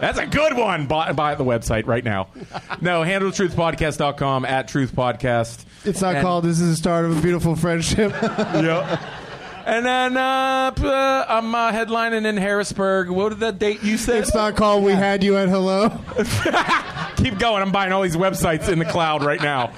That's 0.00 0.18
a 0.18 0.26
good 0.26 0.56
one. 0.56 0.86
Buy, 0.86 1.12
buy 1.12 1.34
the 1.34 1.44
website 1.44 1.86
right 1.86 2.04
now. 2.04 2.28
No, 2.80 3.02
handlethetruthpodcast.com 3.02 4.44
at 4.44 4.68
truth 4.68 4.94
podcast. 4.94 5.64
It's 5.84 6.00
not 6.00 6.14
And- 6.16 6.22
called. 6.24 6.44
This 6.44 6.60
is 6.60 6.70
the 6.70 6.76
start 6.76 7.04
of 7.04 7.18
a 7.18 7.20
beautiful 7.20 7.56
friendship. 7.56 8.12
yep. 8.22 9.00
And 9.66 9.84
then 9.84 10.16
uh, 10.16 10.72
uh, 10.80 11.26
I'm 11.28 11.54
uh, 11.54 11.72
headlining 11.72 12.24
in 12.26 12.36
Harrisburg. 12.38 13.10
What 13.10 13.30
did 13.30 13.40
that 13.40 13.58
date 13.58 13.82
you 13.82 13.98
said? 13.98 14.22
it's 14.22 14.34
not 14.34 14.56
called. 14.56 14.82
We 14.82 14.92
had 14.92 15.22
you 15.22 15.36
at 15.36 15.48
hello. 15.50 15.90
Keep 17.16 17.38
going. 17.38 17.60
I'm 17.62 17.72
buying 17.72 17.92
all 17.92 18.00
these 18.02 18.16
websites 18.16 18.68
in 18.70 18.78
the 18.78 18.86
cloud 18.86 19.24
right 19.24 19.42
now. 19.42 19.72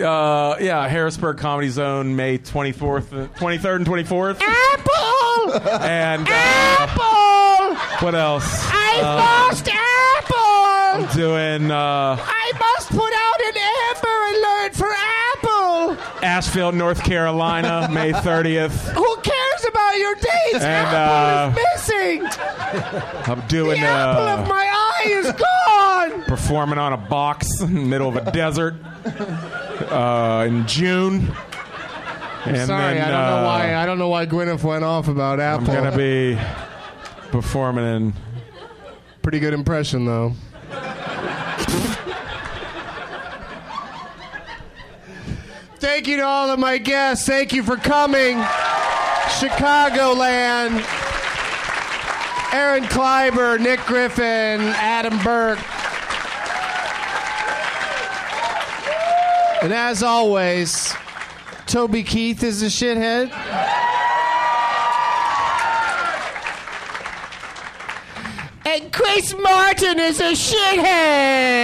Uh, 0.00 0.56
yeah, 0.60 0.86
Harrisburg 0.88 1.38
Comedy 1.38 1.68
Zone, 1.68 2.16
May 2.16 2.38
24th, 2.38 3.12
uh, 3.12 3.28
23rd 3.38 3.76
and 3.76 3.86
24th. 3.86 4.40
Apple. 4.42 5.82
And 5.82 6.26
uh, 6.28 6.32
Apple. 6.32 7.76
what 8.04 8.14
else? 8.14 8.44
I 8.64 9.00
Uh, 9.00 9.16
lost 9.48 9.68
Apple. 9.68 10.36
I'm 11.06 11.16
doing 11.16 11.70
uh, 11.70 12.16
I 12.18 12.52
must 12.58 12.88
put 12.90 13.12
out 13.12 13.40
an 13.48 13.56
Amber 13.88 14.18
Alert 14.38 14.74
for 14.74 14.92
Apple. 14.92 16.24
Asheville, 16.24 16.72
North 16.72 17.02
Carolina, 17.04 17.88
May 17.90 18.12
30th. 18.12 18.92
Who 18.94 19.16
cares 19.22 19.64
about 19.68 19.98
your 19.98 20.14
dates? 20.14 20.64
And, 20.64 20.64
Apple 20.64 21.58
uh, 21.58 21.62
is 21.62 21.88
missing. 21.88 22.26
I'm 23.32 23.40
doing 23.48 23.80
The 23.80 23.86
apple 23.86 24.22
uh, 24.24 24.36
of 24.42 24.48
my 24.48 24.68
eye 24.72 25.04
is 25.08 25.26
gone. 25.32 25.85
Performing 26.36 26.78
on 26.78 26.92
a 26.92 26.96
box 26.98 27.60
in 27.60 27.74
the 27.74 27.80
middle 27.80 28.08
of 28.08 28.16
a 28.16 28.30
desert. 28.30 28.74
uh, 29.90 30.44
in 30.46 30.66
June. 30.66 31.32
And 32.44 32.66
Sorry, 32.68 32.94
then, 32.94 33.02
I 33.02 33.10
don't 33.10 33.10
know 33.10 33.38
uh, 33.38 33.44
why. 33.44 33.74
I 33.74 33.86
don't 33.86 33.98
know 33.98 34.08
why 34.08 34.26
Gwyneth 34.26 34.62
went 34.62 34.84
off 34.84 35.08
about 35.08 35.40
Apple. 35.40 35.68
I'm 35.70 35.84
gonna 35.84 35.96
be 35.96 36.38
performing 37.30 37.84
in. 37.84 38.14
Pretty 39.22 39.40
good 39.40 39.52
impression, 39.52 40.04
though. 40.04 40.34
Thank 45.78 46.06
you 46.06 46.16
to 46.16 46.22
all 46.24 46.50
of 46.50 46.58
my 46.60 46.78
guests. 46.78 47.26
Thank 47.26 47.52
you 47.52 47.62
for 47.64 47.76
coming. 47.76 48.36
Chicagoland. 49.38 50.84
Aaron 52.52 52.84
Kleiber, 52.84 53.58
Nick 53.60 53.80
Griffin, 53.80 54.60
Adam 54.76 55.18
Burke. 55.24 55.58
And 59.66 59.74
as 59.74 60.04
always, 60.04 60.94
Toby 61.66 62.04
Keith 62.04 62.44
is 62.44 62.62
a 62.62 62.66
shithead. 62.66 63.32
And 68.64 68.92
Chris 68.92 69.34
Martin 69.36 69.98
is 69.98 70.20
a 70.20 70.34
shithead. 70.34 71.56